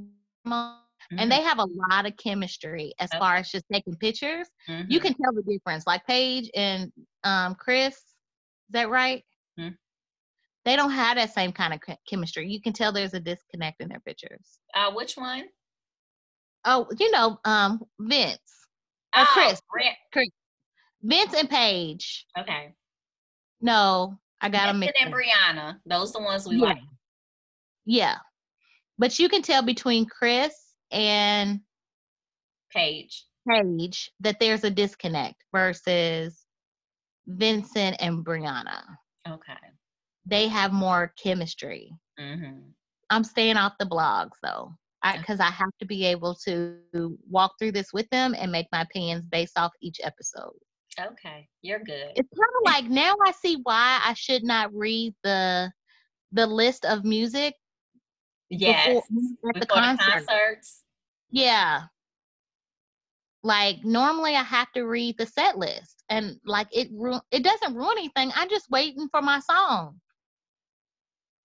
month, 0.46 0.80
and 1.12 1.32
they 1.32 1.42
have 1.42 1.60
a 1.60 1.66
lot 1.66 2.06
of 2.06 2.18
chemistry 2.18 2.94
as 3.00 3.10
Okay. 3.12 3.20
far 3.20 3.36
as 3.38 3.50
just 3.50 3.66
taking 3.72 3.96
pictures. 3.96 4.50
Mhm. 4.68 4.88
You 4.90 5.00
can 5.00 5.14
tell 5.14 5.32
the 5.34 5.44
difference. 5.44 5.88
Like 5.88 6.06
Paige 6.06 6.50
and 6.54 6.92
um 7.24 7.56
Chris, 7.56 7.96
is 7.96 8.04
that 8.72 8.90
right? 8.90 9.24
Mhm. 9.58 9.78
They 10.66 10.76
don't 10.76 10.92
have 10.92 11.16
that 11.16 11.34
same 11.34 11.54
kind 11.54 11.74
of 11.74 11.80
chemistry. 12.10 12.50
You 12.52 12.60
can 12.62 12.74
tell 12.74 12.92
there's 12.92 13.14
a 13.14 13.22
disconnect 13.22 13.80
in 13.80 13.88
their 13.88 14.02
pictures. 14.02 14.60
Uh, 14.74 14.92
which 14.92 15.16
one? 15.16 15.46
Oh, 16.70 16.86
you 17.00 17.10
know, 17.12 17.40
um, 17.46 17.82
Vince, 18.00 18.38
Or 19.16 19.22
oh, 19.22 19.26
Chris. 19.32 19.62
Brent. 19.72 20.30
Vince 21.02 21.34
and 21.34 21.50
Paige. 21.50 22.26
Okay. 22.38 22.74
No, 23.62 24.20
I 24.42 24.50
got 24.50 24.68
them 24.68 24.80
Vincent 24.82 24.96
mixed. 25.00 25.02
and. 25.02 25.14
Briana. 25.58 25.80
Those 25.86 26.12
the 26.12 26.20
ones 26.20 26.48
we 26.48 26.58
Yeah. 26.58 26.66
like. 26.66 26.78
Yeah, 27.86 28.16
but 28.98 29.18
you 29.18 29.30
can 29.30 29.42
tell 29.42 29.62
between 29.64 30.06
Chris 30.08 30.54
and 30.92 31.62
Paige. 32.76 33.24
Paige 33.50 34.12
that 34.20 34.40
there's 34.42 34.66
a 34.66 34.70
disconnect 34.70 35.42
versus 35.54 36.44
Vincent 37.28 37.96
and 38.02 38.26
Brianna. 38.26 38.84
Okay. 39.28 39.54
They 40.26 40.50
have 40.50 40.74
more 40.74 41.14
chemistry. 41.24 41.94
Mm-hmm. 42.20 42.60
I'm 43.10 43.24
staying 43.24 43.56
off 43.56 43.78
the 43.80 43.86
blogs 43.86 44.36
though, 44.44 44.76
because 45.04 45.40
I, 45.40 45.50
have 45.50 45.70
to 45.80 45.86
be 45.86 46.06
able 46.06 46.36
to 46.46 46.80
walk 47.30 47.54
through 47.60 47.72
this 47.72 47.94
with 47.94 48.10
them 48.10 48.36
and 48.38 48.52
make 48.52 48.68
my 48.72 48.82
opinions 48.82 49.26
based 49.26 49.58
off 49.58 49.72
each 49.82 50.00
episode. 50.04 50.54
Okay. 51.00 51.48
You're 51.62 51.80
good. 51.80 52.12
It's 52.16 52.30
kind 52.30 52.52
of 52.58 52.66
like 52.66 52.86
now 52.86 53.14
I 53.26 53.32
see 53.32 53.60
why 53.64 54.02
I 54.04 54.14
should 54.14 54.44
not 54.44 54.74
read 54.74 55.14
the 55.24 55.72
the 56.32 56.48
list 56.48 56.86
of 56.86 57.06
music 57.06 57.54
yes. 58.50 58.88
before, 58.88 59.04
Before 59.10 59.50
at 59.50 59.54
the 59.56 59.60
the 59.62 59.66
concert. 59.68 60.26
concerts. 60.28 60.84
Yeah. 61.30 61.84
Like 63.44 63.84
normally 63.84 64.36
I 64.36 64.44
have 64.44 64.72
to 64.74 64.84
read 64.84 65.16
the 65.18 65.26
set 65.26 65.58
list 65.58 66.04
and 66.10 66.38
like 66.46 66.68
it 66.72 66.90
ru- 66.92 67.22
it 67.32 67.44
doesn't 67.44 67.76
ruin 67.76 67.98
anything. 67.98 68.32
I'm 68.36 68.50
just 68.50 68.70
waiting 68.70 69.08
for 69.10 69.22
my 69.22 69.40
song. 69.40 70.00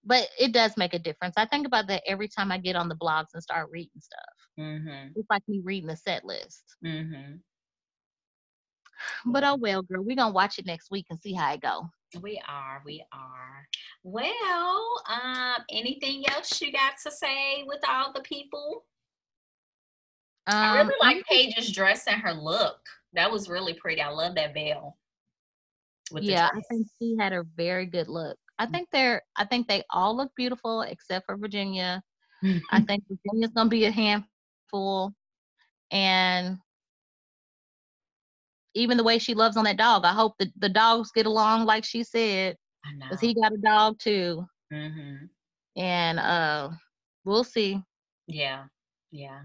But 0.04 0.28
it 0.38 0.52
does 0.52 0.76
make 0.76 0.94
a 0.94 0.98
difference. 0.98 1.34
I 1.36 1.46
think 1.46 1.66
about 1.66 1.86
that 1.88 2.02
every 2.06 2.28
time 2.28 2.50
I 2.50 2.58
get 2.58 2.76
on 2.76 2.88
the 2.88 2.96
blogs 2.96 3.28
and 3.34 3.42
start 3.42 3.68
reading 3.70 4.00
stuff. 4.00 4.20
Mm-hmm. 4.58 5.12
It's 5.14 5.30
like 5.30 5.42
me 5.46 5.60
reading 5.62 5.88
the 5.88 5.96
set 5.96 6.24
list. 6.24 6.64
Mm-hmm. 6.84 7.36
But 9.26 9.44
oh 9.44 9.56
well, 9.56 9.82
girl, 9.82 10.02
we're 10.02 10.16
gonna 10.16 10.32
watch 10.32 10.58
it 10.58 10.66
next 10.66 10.90
week 10.90 11.06
and 11.10 11.20
see 11.20 11.32
how 11.32 11.52
it 11.52 11.60
go. 11.60 11.88
We 12.20 12.40
are. 12.48 12.82
We 12.84 13.04
are. 13.12 13.66
Well, 14.02 15.02
um, 15.08 15.64
anything 15.70 16.24
else 16.28 16.60
you 16.60 16.72
got 16.72 16.94
to 17.04 17.10
say 17.10 17.64
with 17.66 17.80
all 17.88 18.12
the 18.12 18.20
people? 18.20 18.84
I 20.46 20.80
Um, 20.80 20.88
really 20.88 20.98
like 21.00 21.24
Paige's 21.26 21.72
dress 21.72 22.06
and 22.06 22.20
her 22.20 22.32
look. 22.32 22.80
That 23.14 23.30
was 23.30 23.48
really 23.48 23.74
pretty. 23.74 24.02
I 24.02 24.08
love 24.08 24.34
that 24.34 24.54
veil. 24.54 24.98
With 26.10 26.24
yeah, 26.24 26.50
the 26.52 26.58
I 26.58 26.62
think 26.68 26.86
she 26.98 27.16
had 27.18 27.32
a 27.32 27.44
very 27.56 27.86
good 27.86 28.08
look. 28.08 28.38
I 28.58 28.66
think 28.66 28.88
they're 28.92 29.22
I 29.36 29.44
think 29.44 29.68
they 29.68 29.82
all 29.90 30.16
look 30.16 30.30
beautiful 30.36 30.82
except 30.82 31.26
for 31.26 31.36
Virginia. 31.36 32.02
I 32.70 32.80
think 32.82 33.04
Virginia's 33.08 33.52
gonna 33.52 33.68
be 33.70 33.84
a 33.86 33.90
handful, 33.90 35.12
and 35.90 36.58
even 38.74 38.96
the 38.96 39.04
way 39.04 39.18
she 39.18 39.34
loves 39.34 39.56
on 39.56 39.64
that 39.64 39.76
dog. 39.76 40.04
I 40.04 40.12
hope 40.12 40.34
that 40.38 40.48
the 40.58 40.68
dogs 40.68 41.10
get 41.12 41.26
along 41.26 41.64
like 41.66 41.84
she 41.84 42.02
said, 42.04 42.56
because 43.08 43.20
he 43.20 43.34
got 43.34 43.52
a 43.52 43.58
dog 43.58 43.98
too, 43.98 44.46
hmm 44.72 45.26
and 45.76 46.18
uh, 46.18 46.70
we'll 47.24 47.44
see. 47.44 47.82
Yeah. 48.26 48.64
Yeah. 49.10 49.42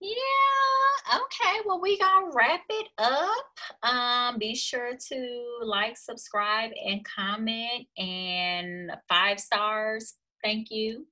Yeah. 0.00 1.16
Okay. 1.16 1.60
Well, 1.64 1.80
we 1.80 1.98
gonna 1.98 2.30
wrap 2.34 2.62
it 2.68 2.88
up. 2.98 3.46
Um, 3.82 4.38
be 4.38 4.54
sure 4.54 4.92
to 5.08 5.44
like, 5.62 5.96
subscribe, 5.96 6.70
and 6.84 7.04
comment, 7.04 7.86
and 7.96 8.92
five 9.08 9.40
stars. 9.40 10.14
Thank 10.44 10.70
you. 10.70 11.06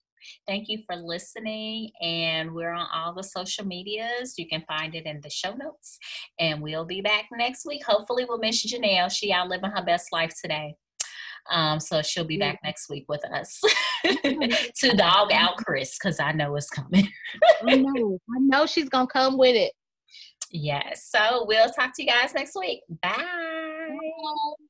Thank 0.46 0.68
you 0.68 0.80
for 0.86 0.96
listening. 0.96 1.90
And 2.00 2.54
we're 2.54 2.72
on 2.72 2.86
all 2.94 3.14
the 3.14 3.22
social 3.22 3.66
medias. 3.66 4.34
You 4.38 4.48
can 4.48 4.64
find 4.66 4.94
it 4.94 5.06
in 5.06 5.20
the 5.20 5.30
show 5.30 5.54
notes. 5.54 5.98
And 6.38 6.62
we'll 6.62 6.86
be 6.86 7.00
back 7.00 7.26
next 7.32 7.66
week. 7.66 7.84
Hopefully, 7.84 8.26
we'll 8.28 8.38
miss 8.38 8.64
Janelle. 8.64 9.10
She 9.10 9.32
out 9.32 9.48
living 9.48 9.70
her 9.70 9.84
best 9.84 10.12
life 10.12 10.32
today. 10.40 10.76
Um, 11.50 11.78
so 11.78 12.02
she'll 12.02 12.24
be 12.24 12.38
back 12.38 12.60
next 12.64 12.88
week 12.88 13.04
with 13.08 13.24
us 13.30 13.60
to 14.04 14.96
dog 14.96 15.32
out 15.32 15.56
Chris 15.56 15.98
because 15.98 16.18
I 16.20 16.32
know 16.32 16.56
it's 16.56 16.70
coming. 16.70 17.08
I 17.66 17.76
know. 17.76 18.18
I 18.34 18.38
know 18.40 18.66
she's 18.66 18.88
gonna 18.88 19.06
come 19.06 19.36
with 19.36 19.54
it. 19.54 19.72
Yes. 20.50 21.08
So 21.10 21.44
we'll 21.46 21.70
talk 21.70 21.94
to 21.96 22.02
you 22.02 22.08
guys 22.08 22.34
next 22.34 22.56
week. 22.56 22.80
Bye. 23.02 23.12
Bye. 23.16 24.64